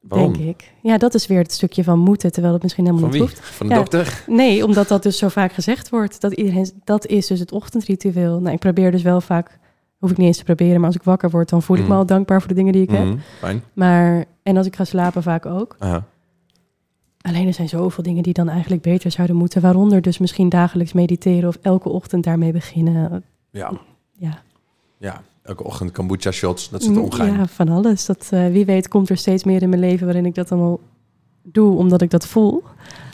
[0.00, 0.32] waarom?
[0.32, 0.72] denk ik.
[0.82, 3.36] Ja, dat is weer het stukje van moeten, terwijl het misschien helemaal Van niet wie?
[3.36, 3.50] hoeft.
[3.56, 3.78] Van de Ja.
[3.78, 4.24] dokter?
[4.26, 6.20] Nee, omdat dat dus zo vaak gezegd wordt.
[6.20, 8.40] Dat, iedereen, dat is dus het ochtendritueel.
[8.40, 9.58] Nou, ik probeer dus wel vaak,
[9.98, 11.88] hoef ik niet eens te proberen, maar als ik wakker word, dan voel ik me
[11.88, 11.98] Mhm.
[11.98, 13.04] al dankbaar voor de dingen die ik heb.
[13.04, 13.62] Mhm, Fijn.
[13.72, 15.76] Maar En als ik ga slapen vaak ook.
[15.78, 16.04] Aha.
[17.20, 19.60] Alleen er zijn zoveel dingen die dan eigenlijk beter zouden moeten.
[19.62, 23.24] Waaronder dus misschien dagelijks mediteren of elke ochtend daarmee beginnen.
[23.50, 23.72] Ja.
[24.12, 24.42] Ja,
[25.02, 27.36] ja, elke ochtend kombucha shots, dat zit ongeheim.
[27.36, 28.06] ja van alles.
[28.06, 30.80] Dat, eh, wie weet komt er steeds meer in mijn leven waarin ik dat allemaal
[31.42, 32.62] doe, omdat ik dat voel.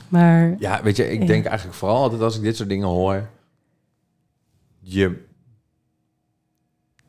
[0.07, 1.25] Maar Ja, weet je, ik Ja.
[1.27, 3.29] denk eigenlijk vooral altijd als ik dit soort dingen hoor.
[4.79, 5.23] Je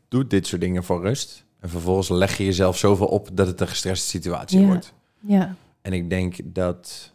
[0.09, 1.45] doet dit soort dingen voor rust.
[1.61, 4.67] En vervolgens leg je jezelf zoveel op dat het een gestreste situatie Ja.
[4.67, 4.93] wordt.
[5.21, 7.13] ja, En ik denk dat.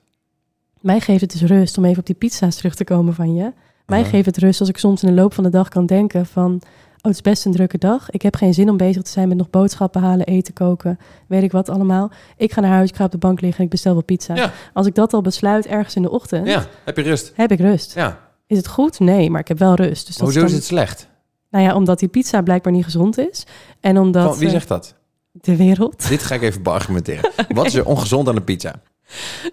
[0.81, 3.53] mij geeft het dus rust om even op die pizza's terug te komen van je.
[3.85, 6.25] Mij geeft het rust als ik soms in de loop van de dag kan denken
[6.25, 6.61] van...
[7.05, 8.09] oh, het is best een drukke dag.
[8.09, 11.43] Ik heb geen zin om bezig te zijn met nog boodschappen halen, eten koken, weet
[11.43, 12.11] ik wat allemaal.
[12.37, 14.35] Ik ga naar huis, ik ga op de bank liggen en ik bestel wel pizza.
[14.35, 14.51] Ja.
[14.73, 17.31] Als ik dat al besluit ergens in de ochtend, Ja, heb je rust.
[17.35, 17.93] heb ik rust.
[17.93, 18.19] Ja.
[18.47, 18.99] Is het goed?
[18.99, 20.05] Nee, maar ik heb wel rust.
[20.05, 21.07] Dus dat Hoezo is is het slecht?
[21.49, 23.45] Nou ja, omdat die pizza blijkbaar niet gezond is.
[23.79, 24.95] En omdat Van, wie eh, zegt dat?
[25.31, 26.07] de wereld...
[26.07, 27.31] Dit ga ik even beargumenteren.
[27.47, 28.73] Wat is er ongezond aan de pizza?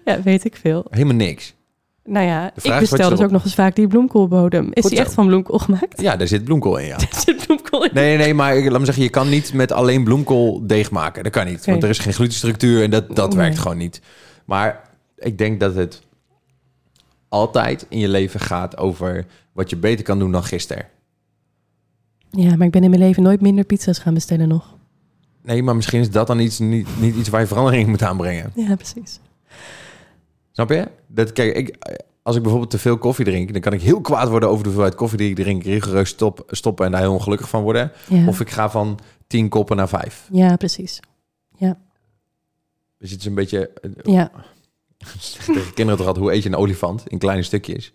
[0.05, 0.85] Ja, weet ik veel.
[0.89, 1.53] Helemaal niks.
[2.05, 4.65] Nou ja, ik bestel dus ook nog eens vaak die bloemkoolbodem.
[4.73, 5.05] Is Goed die zo.
[5.05, 6.01] echt van bloemkool gemaakt?
[6.01, 6.95] Ja, daar zit bloemkool in, ja.
[7.11, 7.89] Er zit bloemkool in.
[7.93, 11.23] Nee, nee, maar laat me zeggen, je kan niet met alleen bloemkool deeg maken.
[11.23, 13.37] Dat kan niet, want er is geen glutenstructuur en dat, dat Nee.
[13.37, 14.01] werkt gewoon niet.
[14.45, 16.01] Maar ik denk dat het
[17.29, 20.85] altijd in je leven gaat over wat je beter kan doen dan gisteren.
[22.29, 24.75] Ja, maar ik ben in mijn leven nooit minder pizza's gaan bestellen nog.
[25.43, 28.03] Nee, maar misschien is dat dan iets, niet, niet iets waar je verandering in moet
[28.03, 28.51] aanbrengen.
[28.55, 29.19] Ja, precies.
[30.53, 30.87] Snap je?
[31.07, 31.75] Dat, kijk, ik,
[32.21, 34.69] als ik bijvoorbeeld te veel koffie drink, dan kan ik heel kwaad worden over de
[34.69, 37.91] hoeveelheid koffie die ik drink, rigoureus stop, stoppen en daar heel ongelukkig van worden.
[38.09, 40.27] Ja, Of ik ga van tien koppen naar vijf.
[40.31, 40.99] ja precies.
[42.97, 43.69] Dus het is een beetje...
[43.81, 44.31] eh, Ja.
[45.45, 47.93] Tegen kinderen toch altijd, hoe eet je een olifant in kleine stukjes?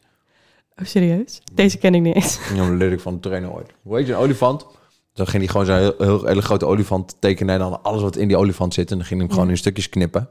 [0.76, 1.40] Oh, serieus?
[1.54, 2.38] Deze ken ik niet eens.
[2.54, 3.70] Ja, leer ik van de trainer ooit.
[3.82, 4.66] Hoe eet je een olifant?
[5.12, 8.16] Dan ging hij gewoon zo'n heel, heel, hele grote olifant tekenen en dan alles wat
[8.16, 8.90] in die olifant zit.
[8.90, 9.52] En dan ging hij hem gewoon Ja.
[9.54, 10.28] in stukjes knippen.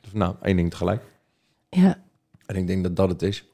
[0.00, 1.02] Dus, nou, één ding tegelijk.
[1.76, 2.02] Ja.
[2.46, 3.44] En ik denk dat dat het is.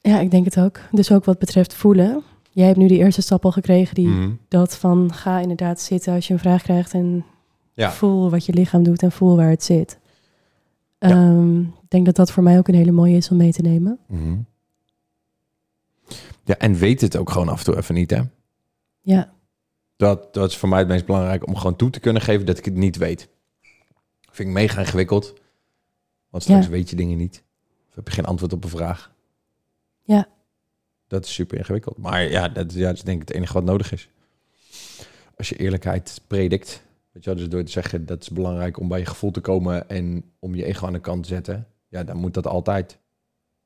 [0.00, 0.80] ja, ik denk het ook.
[0.90, 2.22] Dus ook wat betreft voelen.
[2.50, 4.30] Jij hebt nu die eerste stap al gekregen, die Mhm.
[4.48, 7.24] dat van ga inderdaad zitten als je een vraag krijgt en
[7.72, 7.90] Ja.
[7.92, 9.98] voel wat je lichaam doet en voel waar het zit.
[10.98, 11.08] Ja.
[11.08, 13.62] Ehm, ik denk dat dat voor mij ook een hele mooie is om mee te
[13.62, 13.98] nemen.
[14.08, 14.36] Mhm.
[16.44, 18.20] Ja, en weet het ook gewoon af en toe even niet, hè?
[19.00, 19.32] Ja,
[19.96, 22.58] Dat, dat is voor mij het meest belangrijk om gewoon toe te kunnen geven dat
[22.58, 23.28] ik het niet weet.
[24.30, 25.34] Vind ik mega ingewikkeld.
[26.28, 26.70] Want straks Ja.
[26.70, 27.42] weet je dingen niet.
[27.94, 29.12] Of heb je geen antwoord op een vraag.
[30.02, 30.28] Ja.
[31.06, 31.96] Dat is super ingewikkeld.
[31.98, 34.08] Maar ja, dat, ja, dat is denk ik het enige wat nodig is.
[35.36, 36.82] Als je eerlijkheid predikt.
[37.12, 39.40] Weet je wel, dus door te zeggen dat is belangrijk om bij je gevoel te
[39.40, 41.66] komen en om je ego aan de kant te zetten.
[41.88, 42.98] Ja, dan moet dat altijd.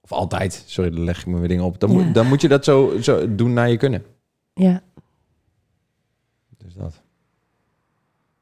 [0.01, 1.81] Of altijd, sorry, dan leg ik me weer dingen op.
[1.81, 1.97] Dan, Ja.
[2.05, 4.05] moet, dan moet je dat zo, zo doen naar je kunnen.
[4.55, 4.83] ja,
[6.57, 7.03] Dus dat.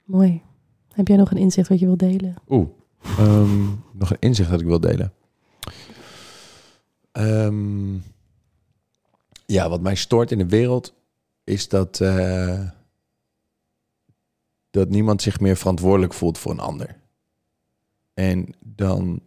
[0.05, 0.43] mooi.
[0.93, 2.35] Heb jij nog een inzicht wat je wilt delen?
[2.49, 2.69] Oeh,
[3.19, 5.13] ehm, nog een inzicht dat ik wil delen.
[7.17, 7.95] Ehm,
[9.47, 10.95] ja, wat mij stoort in de wereld
[11.45, 12.69] is dat, eh,
[14.71, 16.97] dat niemand zich meer verantwoordelijk voelt voor een ander.
[18.15, 19.21] En dan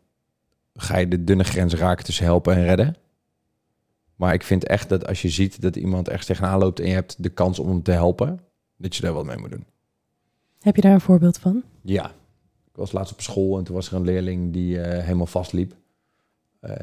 [0.75, 2.95] ga je de dunne grens raken tussen helpen en redden.
[4.15, 6.93] Maar ik vind echt dat als je ziet dat iemand ergens tegenaan loopt en je
[6.93, 8.39] hebt de kans om hem te helpen,
[8.77, 9.65] dat je daar wat mee moet doen.
[10.59, 11.63] Heb je daar een voorbeeld van?
[11.81, 12.09] Ja.
[12.69, 15.75] Ik was laatst op school en toen was er een leerling die eh, helemaal vastliep.
[16.59, 16.75] Eh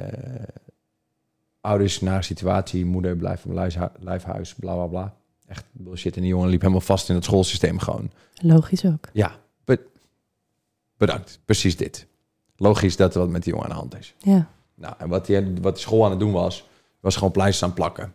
[1.66, 5.14] ouders naar situatie, moeder blijft van lijfhu- lijfhuis, bla bla bla.
[5.47, 6.14] Echt bullshit.
[6.16, 8.10] En die jongen liep helemaal vast in het schoolsysteem gewoon.
[8.34, 9.09] Logisch ook.
[9.12, 9.86] Ja, be-
[10.97, 11.38] bedankt.
[11.44, 12.06] Precies dit.
[12.56, 14.14] Logisch dat er wat met die jongen aan de hand is.
[14.18, 16.68] Ja, Nou, en wat die, wat die school aan het doen was,
[17.01, 18.14] was gewoon pleisters aan plakken.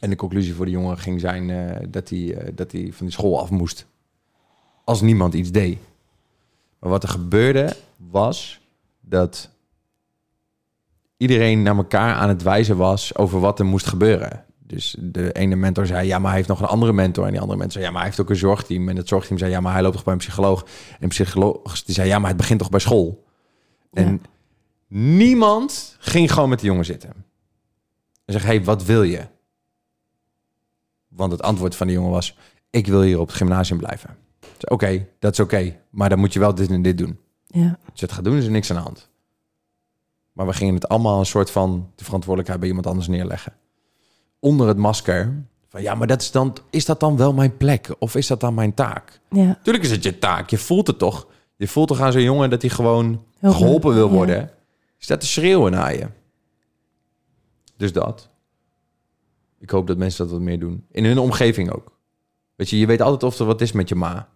[0.00, 3.06] En de conclusie voor de jongen ging zijn eh, dat hij eh, dat hij van
[3.06, 3.86] die school af moest.
[4.84, 5.78] Als niemand iets deed.
[6.78, 8.60] Maar wat er gebeurde was
[9.00, 9.50] dat
[11.18, 14.44] iedereen naar elkaar aan het wijzen was over wat er moest gebeuren.
[14.58, 17.24] Dus de ene mentor zei, ja, maar hij heeft nog een andere mentor.
[17.24, 18.88] En die andere mentor zei, ja, maar hij heeft ook een zorgteam.
[18.88, 20.62] En het zorgteam zei, ja, maar hij loopt toch bij een psycholoog.
[20.90, 23.24] En de psycholoog die zei, ja, maar het begint toch bij school.
[23.92, 24.18] En Ja.
[24.98, 27.10] niemand ging gewoon met de jongen zitten.
[28.24, 29.26] En zeg, hey, wat wil je?
[31.08, 32.36] Want het antwoord van de jongen was,
[32.70, 34.16] ik wil hier op het gymnasium blijven.
[34.40, 37.18] Zei, Oké, dat is oké, maar dan moet je wel dit en dit doen.
[37.46, 39.07] ja, Als je het gaat doen, is er niks aan de hand.
[40.38, 43.52] Maar we gingen het allemaal een soort van de verantwoordelijkheid bij iemand anders neerleggen.
[44.40, 47.94] Onder het masker van, ja, maar dat is, dan, is dat dan wel mijn plek?
[47.98, 49.20] Of is dat dan mijn taak?
[49.30, 49.58] ja.
[49.62, 50.50] Tuurlijk is het je taak.
[50.50, 51.26] Je voelt het toch?
[51.56, 54.12] Je voelt toch aan zo'n jongen dat hij gewoon geholpen wil Ja.
[54.12, 54.36] worden.
[54.96, 56.06] Je staat te schreeuwen naar je.
[57.76, 58.28] Dus dat.
[59.58, 60.84] Ik hoop dat mensen dat wat meer doen.
[60.90, 61.98] In hun omgeving ook.
[62.54, 64.28] Weet je, je weet altijd of er wat is met je ma.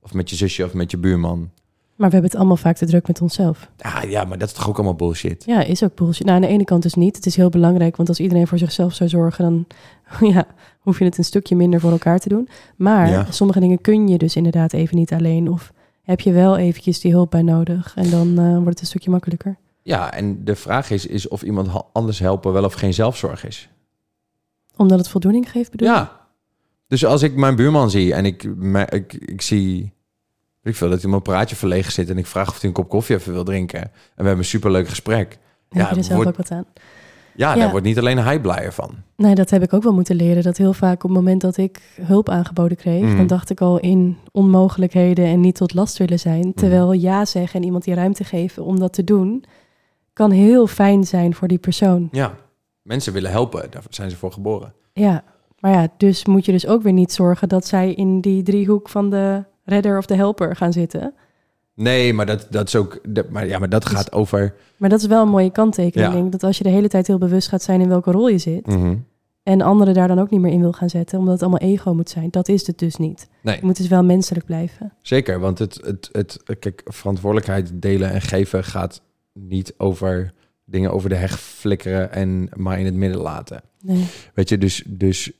[0.00, 1.50] Of met je zusje of met je buurman.
[1.98, 3.70] Maar we hebben het allemaal vaak te druk met onszelf.
[3.76, 5.44] Ja, ja, maar dat is toch ook allemaal bullshit?
[5.46, 6.24] Ja, is ook bullshit.
[6.26, 7.16] Nou, aan de ene kant dus niet.
[7.16, 9.66] Het is heel belangrijk, want als iedereen voor zichzelf zou zorgen, dan
[10.32, 10.46] ja,
[10.78, 12.48] hoef je het een stukje minder voor elkaar te doen.
[12.76, 13.26] Maar Ja.
[13.30, 15.50] sommige dingen kun je dus inderdaad even niet alleen.
[15.50, 15.72] Of
[16.02, 17.92] heb je wel eventjes die hulp bij nodig.
[17.96, 19.56] En dan eh, wordt het een stukje makkelijker.
[19.82, 23.68] Ja, en de vraag is, is of iemand anders helpen wel of geen zelfzorg is.
[24.76, 25.94] Omdat het voldoening geeft, bedoel je?
[25.94, 26.26] Ja.
[26.88, 28.42] Dus als ik mijn buurman zie en ik,
[28.88, 29.92] ik, ik zie...
[30.68, 32.88] Ik veel dat hij een praatje verlegen zit en ik vraag of hij een kop
[32.88, 33.80] koffie even wil drinken.
[33.80, 35.38] En we hebben een superleuk gesprek.
[35.70, 36.64] Ja, je er zelf wordt- ook wat aan?
[37.34, 37.60] Ja, Ja.
[37.60, 38.90] daar wordt niet alleen hij blijer van.
[39.16, 40.42] Nee, dat heb ik ook wel moeten leren.
[40.42, 43.16] Dat heel vaak op het moment dat ik hulp aangeboden kreeg, Mhm.
[43.16, 46.28] dan dacht ik al in onmogelijkheden en niet tot last willen Mhm.
[46.28, 46.54] zijn.
[46.54, 49.44] Terwijl ja zeggen en iemand die ruimte geven om dat te doen,
[50.12, 52.08] kan heel fijn zijn voor die persoon.
[52.12, 52.34] Ja,
[52.82, 53.70] mensen willen helpen.
[53.70, 54.72] Daar zijn ze voor geboren.
[54.92, 55.24] Ja,
[55.60, 58.88] maar ja, dus moet je dus ook weer niet zorgen dat zij in die driehoek
[58.88, 61.14] van de redder of de helper gaan zitten.
[61.74, 62.98] Nee, maar dat, dat is ook...
[63.08, 64.54] Dat, maar, ja, maar dat Dus- gaat over...
[64.76, 66.12] Maar dat is wel een mooie kanttekening.
[66.12, 66.18] Ja.
[66.18, 68.38] denk Dat als je de hele tijd heel bewust gaat zijn in welke rol je
[68.38, 68.66] zit.
[68.66, 68.94] Mhm.
[69.42, 71.94] En anderen daar dan ook niet meer in wil gaan zetten, omdat het allemaal ego
[71.94, 72.30] moet zijn.
[72.30, 73.28] Dat is het dus niet.
[73.42, 73.56] Nee.
[73.56, 74.92] Je moet dus wel menselijk blijven.
[75.02, 79.00] Zeker, want het, het, het, kijk, verantwoordelijkheid delen en geven gaat
[79.32, 80.32] niet over
[80.64, 83.62] dingen over de heg flikkeren en maar in het midden laten.
[83.82, 84.06] Nee.
[84.34, 85.32] Weet je, dus, dus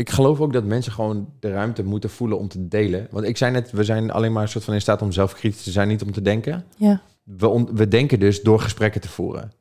[0.00, 3.06] ik geloof ook dat mensen gewoon de ruimte moeten voelen om te delen.
[3.10, 5.62] Want ik zei net, we zijn alleen maar een soort van in staat om zelfkritisch
[5.62, 6.64] te zijn, niet om te denken.
[6.76, 9.52] Ja, We, on- we denken dus door gesprekken te voeren.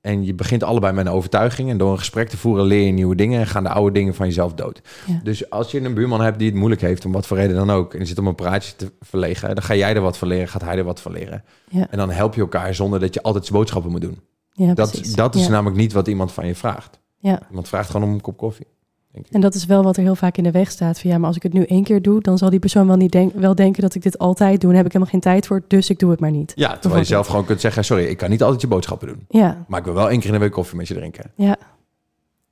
[0.00, 1.70] En je begint allebei met een overtuiging.
[1.70, 4.14] En door een gesprek te voeren leer je nieuwe dingen en gaan de oude dingen
[4.14, 4.80] van jezelf dood.
[5.06, 5.20] Ja.
[5.22, 7.70] Dus als je een buurman hebt die het moeilijk heeft, om wat voor reden dan
[7.70, 10.28] ook, en die zit om een praatje te verlegen, dan ga jij er wat van
[10.28, 11.44] leren, gaat hij er wat van leren.
[11.70, 14.18] ja, En dan help je elkaar zonder dat je altijd boodschappen moet doen.
[14.52, 17.00] ja Dat, dat is namelijk niet wat iemand van je vraagt.
[17.18, 17.40] Ja.
[17.48, 18.66] Iemand vraagt gewoon om een kop koffie.
[19.14, 19.32] Denk ik.
[19.32, 21.00] En dat is wel wat er heel vaak in de weg staat.
[21.00, 22.96] Van ja, maar als ik het nu één keer doe, dan zal die persoon wel,
[22.96, 24.70] niet denk, wel denken dat ik dit altijd doe.
[24.70, 26.52] En heb ik helemaal geen tijd voor, dus ik doe het maar niet.
[26.54, 29.24] Ja, terwijl je zelf gewoon kunt zeggen, sorry, ik kan niet altijd je boodschappen doen.
[29.28, 31.30] Ja, Maar ik wil wel één keer in de week koffie met je drinken.
[31.36, 31.56] ja,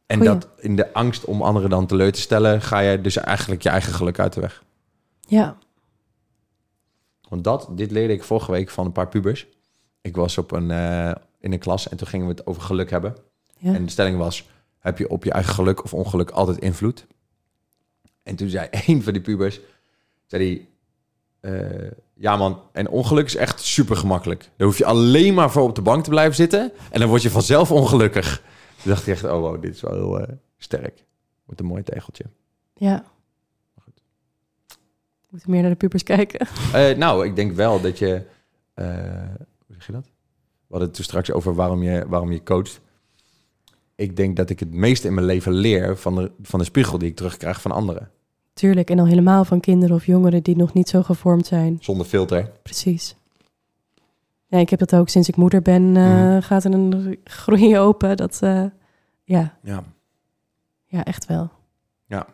[0.06, 0.32] En Goeie.
[0.32, 3.68] dat in de angst om anderen dan teleur te stellen, ga je dus eigenlijk je
[3.68, 4.62] eigen geluk uit de weg.
[5.28, 5.56] ja.
[7.28, 9.46] Want dat, dit leerde ik vorige week van een paar pubers.
[10.00, 11.10] Ik was op een, eh,
[11.40, 13.16] in een klas en toen gingen we het over geluk hebben.
[13.58, 13.74] ja.
[13.74, 14.48] En de stelling was,
[14.82, 17.06] heb je op je eigen geluk of ongeluk altijd invloed?
[18.22, 19.60] En toen zei een van die pubers,
[20.26, 20.68] zei hij,
[21.52, 24.50] eh, ja man, en ongeluk is echt super gemakkelijk.
[24.56, 27.22] Daar hoef je alleen maar voor op de bank te blijven zitten en dan word
[27.22, 28.42] je vanzelf ongelukkig.
[28.82, 31.04] Toen dacht ik echt, oh wow, dit is wel heel eh, sterk.
[31.44, 32.24] Wordt een mooi tegeltje.
[32.74, 33.04] ja.
[35.32, 36.46] We moeten meer naar de pubers kijken.
[36.72, 38.22] Eh, nou, ik denk wel dat je,
[38.74, 40.04] hoe zeg je dat?
[40.04, 42.80] We hadden het toen straks over waarom je, waarom je coacht.
[43.94, 46.98] Ik denk dat ik het meeste in mijn leven leer van de, van de spiegel
[46.98, 48.10] die ik terugkrijg van anderen.
[48.54, 51.78] Tuurlijk, en al helemaal van kinderen of jongeren die nog niet zo gevormd zijn.
[51.80, 52.50] Zonder filter.
[52.62, 53.16] Precies.
[54.46, 56.40] Ja, ik heb dat ook sinds ik moeder ben, eh, Mhm.
[56.42, 58.16] gaat er een groei open.
[58.16, 58.64] Dat, eh,
[59.24, 59.84] ja, Ja.
[60.86, 61.50] ja, echt wel.
[62.06, 62.26] ja,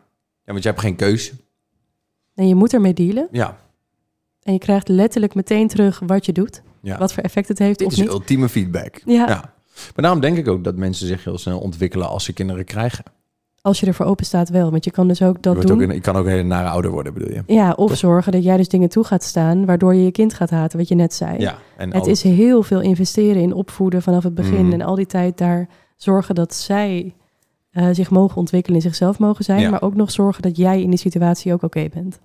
[0.45, 1.33] want je hebt geen keus.
[2.35, 3.29] En je moet ermee dealen.
[3.31, 3.59] Ja,
[4.43, 6.63] En je krijgt letterlijk meteen terug wat je doet.
[6.81, 6.99] ja.
[6.99, 8.09] Wat voor effect het heeft Dit of is niet.
[8.09, 9.03] ultieme feedback.
[9.05, 9.55] Ja, Ja.
[9.95, 13.05] Maar daarom denk ik ook dat mensen zich heel snel ontwikkelen als ze kinderen krijgen.
[13.63, 14.71] als je ervoor open staat wel.
[14.71, 15.83] Want je kan dus ook dat doen.
[15.85, 17.43] ook je kan ook een hele nare ouder worden, bedoel je?
[17.47, 17.99] Ja, of Toch?
[17.99, 19.67] zorgen dat jij dus dingen toe gaat staan...
[19.67, 21.39] waardoor je je kind gaat haten, wat je net zei.
[21.39, 21.59] Ja.
[21.77, 24.65] En Het al- is heel veel investeren in opvoeden vanaf het begin.
[24.65, 24.73] Mhm.
[24.73, 27.15] En al die tijd daar zorgen dat zij
[27.71, 29.61] eh, zich mogen ontwikkelen en zichzelf mogen zijn.
[29.61, 29.71] Ja.
[29.71, 32.19] Maar ook nog zorgen dat jij in die situatie ook oké bent.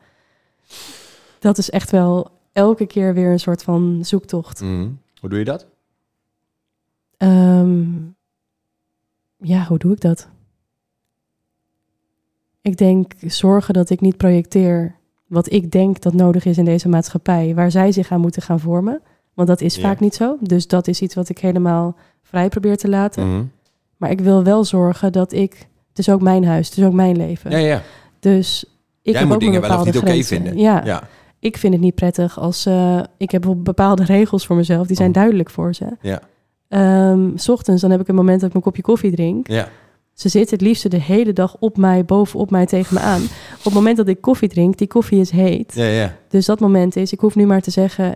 [1.40, 4.62] Dat is echt wel elke keer weer een soort van zoektocht.
[4.62, 4.88] Mhm.
[5.20, 5.66] Hoe doe je dat?
[7.24, 7.84] Ehm,
[9.38, 10.28] ja, hoe doe ik dat?
[12.62, 14.96] Ik denk zorgen dat ik niet projecteer
[15.28, 18.60] wat ik denk dat nodig is in deze maatschappij, waar zij zich aan moeten gaan
[18.60, 19.02] vormen.
[19.34, 19.82] Want dat is Ja.
[19.82, 20.38] vaak niet zo.
[20.42, 23.28] Dus dat is iets wat ik helemaal vrij probeer te laten.
[23.30, 23.44] Mhm.
[23.98, 25.68] Maar ik wil wel zorgen dat ik.
[25.90, 27.52] Het is ook mijn huis, het is ook mijn leven.
[27.52, 27.82] Ja, ja.
[28.20, 28.64] Dus
[29.02, 30.38] ik Jij heb moet ook mijn dingen wel of niet oké grenzen.
[30.38, 30.58] vinden.
[30.58, 31.04] Ja, Ja.
[31.40, 34.88] ik vind het niet prettig als eh, ik heb bepaalde regels voor mezelf.
[34.88, 35.14] Die zijn Oh.
[35.16, 35.86] duidelijk voor ze.
[36.02, 36.22] Ja.
[36.74, 39.48] Ehm, s ochtends dan heb ik een moment dat ik mijn kopje koffie drink.
[39.48, 39.68] Ja.
[40.14, 43.22] Ze zit het liefste de hele dag op mij, bovenop mij, tegen me aan.
[43.58, 45.74] Op het moment dat ik koffie drink, die koffie is heet.
[45.76, 46.16] Ja, ja.
[46.30, 48.16] Dus dat moment is, ik hoef nu maar te zeggen,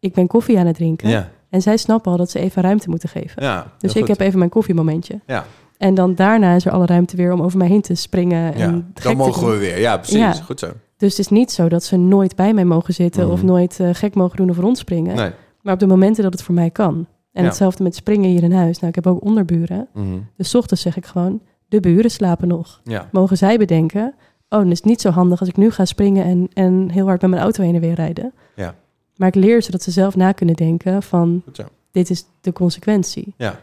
[0.00, 1.08] ik ben koffie aan het drinken.
[1.08, 1.30] Ja.
[1.50, 3.42] En zij snappen al dat ze even ruimte moeten geven.
[3.42, 3.72] ja.
[3.78, 4.08] dus ik goed.
[4.08, 5.20] heb even mijn koffiemomentje.
[5.26, 5.44] Ja.
[5.76, 8.58] En dan daarna is er alle ruimte weer om over mij heen te springen.
[8.58, 8.64] Ja.
[8.64, 9.80] En gek Dan mogen we weer.
[9.80, 10.16] Ja, precies.
[10.18, 10.32] Ja.
[10.32, 10.66] Goed zo.
[10.96, 13.32] Dus het is niet zo dat ze nooit bij mij mogen zitten Mhm.
[13.32, 15.16] of nooit eh, gek mogen doen of rondspringen.
[15.16, 15.30] Nee.
[15.62, 17.06] Maar op de momenten dat het voor mij kan.
[17.32, 17.48] En Ja.
[17.48, 18.76] hetzelfde met springen hier in huis.
[18.76, 19.88] Nou, ik heb ook onderburen.
[19.94, 20.18] Mhm.
[20.36, 22.80] Dus ochtends zeg ik gewoon, de buren slapen nog.
[22.84, 23.08] Ja.
[23.12, 24.14] Mogen zij bedenken,
[24.48, 27.06] oh, dan is het niet zo handig als ik nu ga springen en, en heel
[27.06, 28.32] hard met mijn auto heen en weer rijden.
[28.56, 28.74] Ja.
[29.16, 31.42] Maar ik leer ze dat ze zelf na kunnen denken van,
[31.90, 33.34] dit is de consequentie.
[33.36, 33.60] Ja.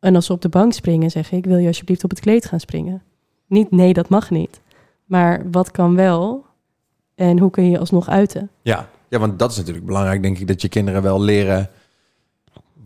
[0.00, 2.44] En als ze op de bank springen, zeg ik, wil je alsjeblieft op het kleed
[2.46, 3.02] gaan springen?
[3.46, 4.60] Niet, nee, dat mag niet.
[5.04, 6.44] Maar wat kan wel
[7.14, 8.50] en hoe kun je je alsnog uiten?
[8.62, 8.88] Ja.
[9.08, 11.70] ja, want dat is natuurlijk belangrijk, denk ik, dat je kinderen wel leren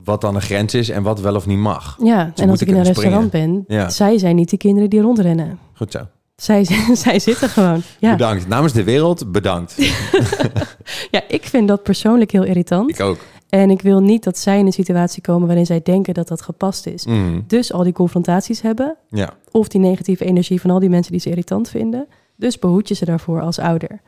[0.04, 1.96] wat dan een grens is en wat wel of niet mag.
[2.02, 3.88] Ja, en als moeten ik in een restaurant ben, Ja.
[3.90, 5.58] zij zijn niet die kinderen die rondrennen.
[5.74, 6.00] Goed zo.
[6.36, 6.64] Zij,
[7.04, 7.82] zij zitten gewoon.
[7.98, 8.10] Ja.
[8.12, 8.48] Bedankt.
[8.48, 9.74] Namens de wereld, bedankt.
[11.10, 12.90] ja, ik vind dat persoonlijk heel irritant.
[12.90, 13.18] ik ook.
[13.48, 16.42] En ik wil niet dat zij in een situatie komen waarin zij denken dat dat
[16.42, 17.06] gepast is.
[17.06, 17.44] Mm.
[17.46, 19.30] Dus al die confrontaties hebben, Ja.
[19.50, 22.06] of die negatieve energie van al die mensen die ze irritant vinden.
[22.36, 24.00] Dus behoed je ze daarvoor als ouder.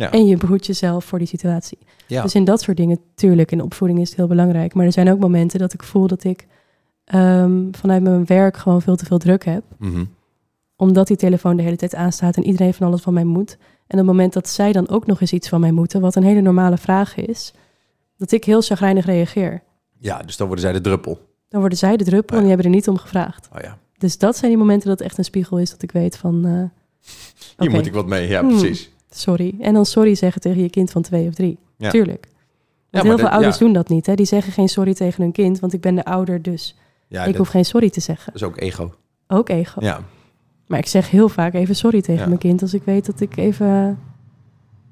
[0.00, 0.10] Ja.
[0.10, 1.78] En je behoedt jezelf voor die situatie.
[2.06, 2.22] ja.
[2.22, 4.74] Dus in dat soort dingen, tuurlijk, in opvoeding is het heel belangrijk.
[4.74, 6.46] Maar er zijn ook momenten dat ik voel dat ik
[7.04, 9.62] ehm, vanuit mijn werk gewoon veel te veel druk heb.
[9.78, 10.04] Mhm.
[10.76, 13.56] Omdat die telefoon de hele tijd aanstaat en iedereen van alles van mij moet.
[13.60, 16.14] En op het moment dat zij dan ook nog eens iets van mij moeten, wat
[16.16, 17.52] een hele normale vraag is,
[18.16, 19.62] dat ik heel chagrijnig reageer.
[19.98, 21.18] ja, dus dan worden zij de druppel.
[21.48, 23.48] Dan worden zij de druppel en die hebben er niet om gevraagd.
[23.56, 23.78] Oh ja.
[23.98, 26.44] Dus dat zijn die momenten dat het echt een spiegel is dat ik weet van,
[26.46, 26.62] eh,
[27.58, 28.28] Hier moet ik wat mee.
[28.28, 28.72] Ja, Hmm.
[29.10, 29.54] Sorry.
[29.60, 31.58] En dan sorry zeggen tegen je kind van twee of drie.
[31.76, 31.90] Ja.
[31.90, 32.28] Tuurlijk.
[32.90, 33.64] Want heel veel dat- ouders ja.
[33.64, 34.06] doen dat niet.
[34.06, 34.14] Hè?
[34.14, 36.76] Die zeggen geen sorry tegen hun kind, want ik ben de ouder, dus
[37.08, 38.32] Ja, ik dat, hoef geen sorry te zeggen.
[38.32, 38.94] dat is ook ego.
[39.26, 39.84] Ook ego.
[39.84, 40.00] Ja.
[40.66, 43.36] Maar ik zeg heel vaak even sorry tegen mijn kind als ik weet dat ik
[43.36, 43.98] even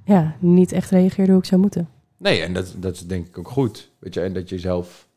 [0.05, 1.89] ja, niet echt reageerde hoe ik zou moeten.
[2.17, 3.91] Nee, en dat, dat is denk ik ook goed.
[3.99, 5.09] Weet je, en dat je zelf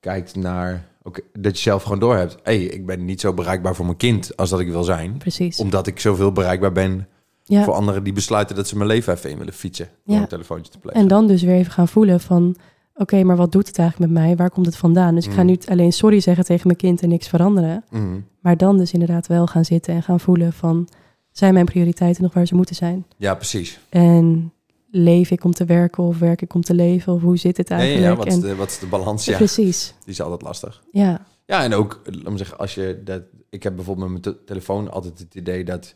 [0.00, 0.86] kijkt naar...
[1.32, 2.32] dat je zelf gewoon doorhebt.
[2.42, 5.16] Hé, hey, ik ben niet zo bereikbaar voor mijn kind als dat ik wil zijn.
[5.16, 5.58] Precies.
[5.58, 7.08] Omdat ik zoveel bereikbaar ben
[7.44, 7.64] ja.
[7.64, 9.88] voor anderen die besluiten dat ze mijn leven even in willen fietsen.
[10.04, 10.22] Door Ja.
[10.22, 11.00] een telefoontje te plegen.
[11.00, 12.56] En dan dus weer even gaan voelen van...
[12.94, 14.36] oké, maar wat doet het eigenlijk met mij?
[14.36, 15.14] Waar komt het vandaan?
[15.14, 15.46] Dus ik ga Mm.
[15.46, 17.84] niet alleen sorry zeggen tegen mijn kind en niks veranderen.
[17.90, 18.20] Mhm.
[18.40, 20.88] Maar dan dus inderdaad wel gaan zitten en gaan voelen van...
[21.30, 23.06] zijn mijn prioriteiten nog waar ze moeten zijn?
[23.16, 23.78] Ja, precies.
[23.88, 24.52] En
[24.90, 27.12] leef ik om te werken of werk ik om te leven?
[27.12, 28.06] Of hoe zit het ja, eigenlijk?
[28.12, 29.24] ja, wat, is de, wat is de balans?
[29.24, 30.82] Ja, Precies, die is altijd lastig.
[30.92, 31.26] ja.
[31.46, 33.22] Ja, en ook, laat me zeggen, als je dat...
[33.50, 35.94] Ik heb bijvoorbeeld met mijn te- telefoon altijd het idee dat...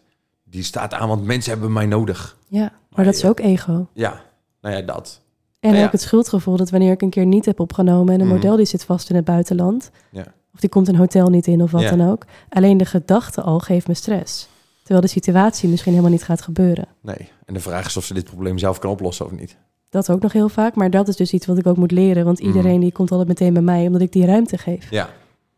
[0.50, 2.36] Die staat aan, want mensen hebben mij nodig.
[2.48, 2.60] ja.
[2.60, 3.86] Maar Maar dat is ook ego.
[3.92, 4.20] Ja,
[4.60, 5.20] nou ja, dat.
[5.60, 5.84] En Ja, ja.
[5.84, 8.14] ook het schuldgevoel dat wanneer ik een keer niet heb opgenomen...
[8.14, 8.34] en een Mhm.
[8.34, 9.90] model die zit vast in het buitenland...
[10.10, 10.24] Ja.
[10.54, 12.24] of die komt een hotel niet in of wat dan ook...
[12.48, 14.48] alleen de gedachte al geeft me stress.
[14.78, 16.86] Terwijl de situatie misschien helemaal niet gaat gebeuren.
[17.00, 17.28] Nee.
[17.44, 19.56] En de vraag is of ze dit probleem zelf kan oplossen of niet.
[19.90, 22.24] Dat ook nog heel vaak, maar dat is dus iets wat ik ook moet leren.
[22.24, 22.46] Want Mhm.
[22.48, 24.90] iedereen die komt altijd meteen bij mij, omdat ik die ruimte geef.
[24.90, 25.08] Ja,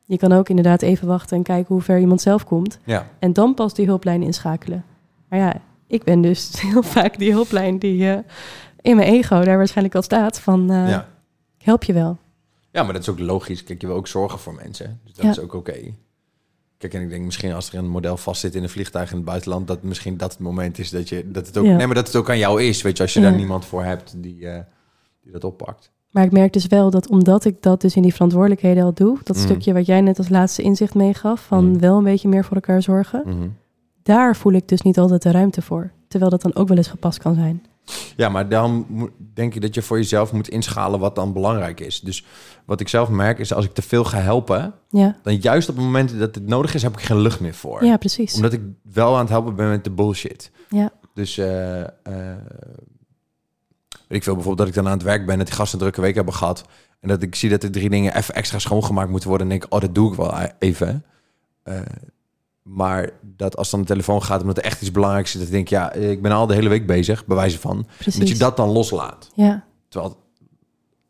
[0.09, 2.79] Je kan ook inderdaad even wachten en kijken hoe ver iemand zelf komt.
[2.85, 3.07] ja.
[3.19, 4.85] En dan pas die hulplijn inschakelen.
[5.29, 5.55] Maar ja,
[5.87, 8.19] ik ben dus heel vaak die hulplijn die eh,
[8.81, 10.71] in mijn ego daar waarschijnlijk al staat van...
[10.71, 11.09] eh, ja.
[11.59, 12.19] ik help je wel.
[12.71, 13.65] Ja, maar dat is ook logisch.
[13.65, 15.01] Kijk, je wil ook zorgen voor mensen.
[15.05, 15.31] Dus dat Ja.
[15.31, 15.95] is ook oké.
[16.79, 19.25] Kijk, en ik denk misschien als er een model vastzit in een vliegtuig in het
[19.25, 21.65] buitenland, dat misschien dat het moment is dat je dat het ook.
[21.65, 21.77] Ja.
[21.77, 22.83] Nee, maar dat het ook aan jou is.
[22.83, 24.61] Weet je, als je daar niemand voor hebt die, eh,
[25.23, 25.91] die dat oppakt.
[26.11, 29.19] Maar ik merk dus wel dat omdat ik dat dus in die verantwoordelijkheden al doe...
[29.25, 29.43] dat Mm.
[29.43, 31.45] stukje wat jij net als laatste inzicht meegaf...
[31.47, 31.79] van Mm.
[31.81, 33.23] wel een beetje meer voor elkaar zorgen...
[33.27, 33.49] Mhm.
[34.03, 35.91] daar voel ik dus niet altijd de ruimte voor.
[36.09, 37.63] Terwijl dat dan ook wel eens gepast kan zijn.
[38.17, 38.87] Ja, maar dan
[39.35, 42.01] denk ik dat je voor jezelf moet inschalen wat dan belangrijk is.
[42.01, 42.25] Dus
[42.65, 45.75] wat ik zelf merk is als ik te veel ga helpen, Ja, dan juist op
[45.77, 47.85] het moment dat het nodig is, heb ik geen lucht meer voor.
[47.85, 48.35] ja precies.
[48.35, 48.61] Omdat ik
[48.93, 50.51] wel aan het helpen ben met de bullshit.
[50.69, 50.91] Ja.
[51.15, 51.89] Dus eh, eh,
[54.09, 55.85] weet ik veel bijvoorbeeld dat ik dan aan het werk ben, dat die gasten een
[55.85, 56.65] drukke week hebben gehad.
[57.01, 59.47] En dat ik zie dat er drie dingen even extra schoongemaakt moeten worden.
[59.47, 61.05] En denk ik, oh, dat doe ik wel even.
[61.63, 61.81] Eh,
[62.63, 65.53] maar dat als dan de telefoon gaat, omdat er echt iets belangrijks is, dat ik
[65.55, 67.87] denk, ja, ik ben al de hele week bezig, bij wijze van.
[67.99, 68.19] precies.
[68.21, 69.31] Dat je dat dan loslaat.
[69.35, 70.17] Ja, Terwijl,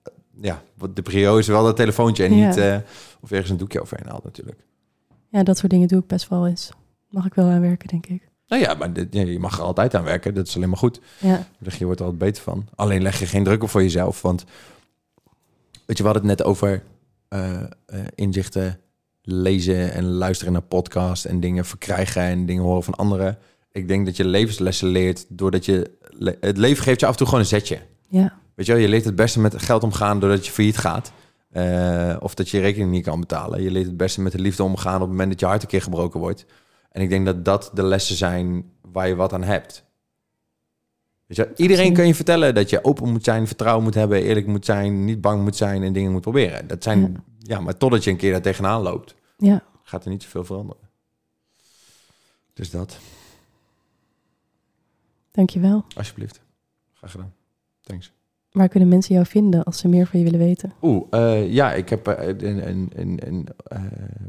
[0.03, 0.63] eh, ja,
[0.95, 2.47] de prio is wel dat telefoontje en Ja.
[2.47, 2.77] niet eh,
[3.21, 4.65] of ergens een doekje overheen haalt natuurlijk.
[5.29, 6.71] ja, dat soort dingen doe ik best wel eens.
[7.09, 8.28] Mag ik wel aan werken, denk ik.
[8.49, 10.35] Nou ja, maar dit, ja, je mag er altijd aan werken.
[10.35, 11.01] Dat is alleen maar goed.
[11.19, 11.47] Ja,
[11.79, 12.67] je wordt er altijd beter van.
[12.75, 14.23] Alleen leg je geen druk op voor jezelf.
[14.23, 14.45] Want
[15.87, 16.83] weet je, we hadden het net over
[17.29, 17.67] eh, eh,
[18.15, 18.81] inzichten
[19.23, 23.39] lezen en luisteren naar podcasts en dingen verkrijgen en dingen horen van anderen.
[23.73, 25.91] Ik denk dat je levenslessen leert doordat je...
[26.11, 27.79] le- Het leven geeft je af en toe gewoon een zetje.
[28.09, 31.13] ja, Weet je wel, je leert het beste met geld omgaan doordat je failliet gaat.
[31.51, 33.63] Eh, of dat je je rekening niet kan betalen.
[33.63, 35.69] Je leert het beste met de liefde omgaan op het moment dat je hart een
[35.69, 36.45] keer gebroken wordt.
[36.89, 39.85] En ik denk dat dat de lessen zijn waar je wat aan hebt.
[41.27, 44.47] Weet je, iedereen kan je vertellen dat je open moet zijn, vertrouwen moet hebben, eerlijk
[44.47, 46.67] moet zijn, niet bang moet zijn en dingen moet proberen.
[46.69, 47.61] Dat zijn, ja, Ja.
[47.61, 49.63] maar totdat je een keer daar tegenaan loopt, ja.
[49.83, 50.83] gaat er niet zoveel veranderen.
[52.53, 52.99] Dus dat,
[55.31, 55.85] Dankjewel.
[55.97, 56.41] alsjeblieft.
[56.95, 57.33] Graag gedaan.
[57.81, 58.13] Thanks.
[58.51, 60.73] Waar kunnen mensen jou vinden als ze meer van je willen weten?
[60.83, 63.83] Oeh, eh, ja, ik heb eh, een, een, een, een eh,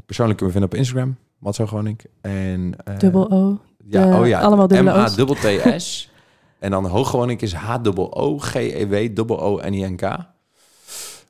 [0.06, 2.00] persoonlijk kunnen vinden op Instagram, Matzo Groning.
[2.20, 4.40] En, eh, Dubbel O, Ja, De- oh ja.
[4.40, 5.16] allemaal dubbele O's.
[5.16, 6.10] M-A-T-T-S.
[6.58, 10.18] en dan Hooggewoning is H-O-O-G-E-W-O-O-N-I-N-K.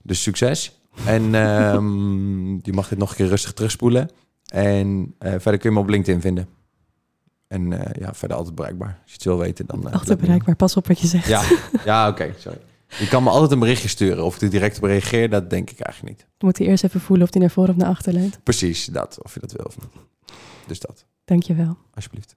[0.03, 0.79] Dus succes.
[1.05, 4.11] En ehm, je mag dit nog een keer rustig terugspoelen.
[4.53, 6.49] En eh, verder kun je me op LinkedIn vinden.
[7.49, 8.89] En eh, ja, verder altijd bereikbaar.
[9.03, 9.87] Als je het wil weten, dan...
[9.89, 11.27] eh, Altijd bereikbaar, pas op wat je zegt.
[11.27, 11.43] Ja,
[11.85, 12.59] ja oké, sorry.
[12.99, 14.25] Je kan me altijd een berichtje sturen.
[14.25, 16.27] Of ik er direct op reageer, dat denk ik eigenlijk niet.
[16.39, 18.39] Dan moet hij eerst even voelen of hij naar voren of naar achter leunt.
[18.43, 19.19] Precies, dat.
[19.23, 19.91] Of je dat wil of niet.
[20.67, 21.77] Dus dat, Dankjewel.
[21.95, 22.37] alsjeblieft.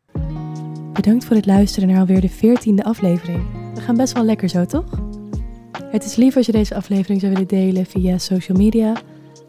[0.93, 3.43] Bedankt voor het luisteren naar alweer de veertiende aflevering.
[3.73, 4.85] We gaan best wel lekker zo, toch?
[5.85, 8.93] Het is lief als je deze aflevering zou willen delen via social media.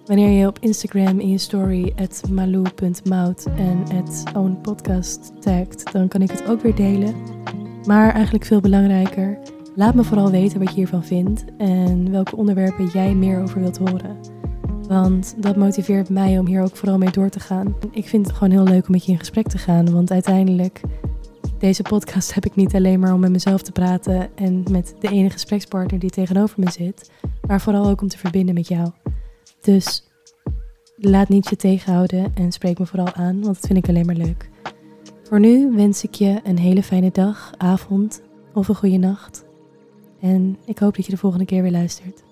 [0.06, 6.22] Wanneer je op Instagram in je story at malou.mout en at ownpodcast tagt, dan kan
[6.22, 7.14] ik het ook weer delen.
[7.86, 9.38] Maar eigenlijk veel belangrijker,
[9.74, 13.78] laat me vooral weten wat je hiervan vindt en welke onderwerpen jij meer over wilt
[13.78, 14.16] horen.
[14.88, 17.74] Want dat motiveert mij om hier ook vooral mee door te gaan.
[17.90, 20.80] Ik vind het gewoon heel leuk om met je in gesprek te gaan, want uiteindelijk
[21.58, 25.08] deze podcast heb ik niet alleen maar om met mezelf te praten en met de
[25.08, 27.10] ene gesprekspartner die tegenover me zit,
[27.46, 28.90] maar vooral ook om te verbinden met jou.
[29.60, 30.08] Dus
[30.96, 34.14] laat niet je tegenhouden en spreek me vooral aan, want dat vind ik alleen maar
[34.14, 34.50] leuk.
[35.22, 38.22] Voor nu wens ik je een hele fijne dag, avond
[38.54, 39.44] of een goede nacht.
[40.24, 42.22] En ik hoop dat je de volgende keer weer luistert.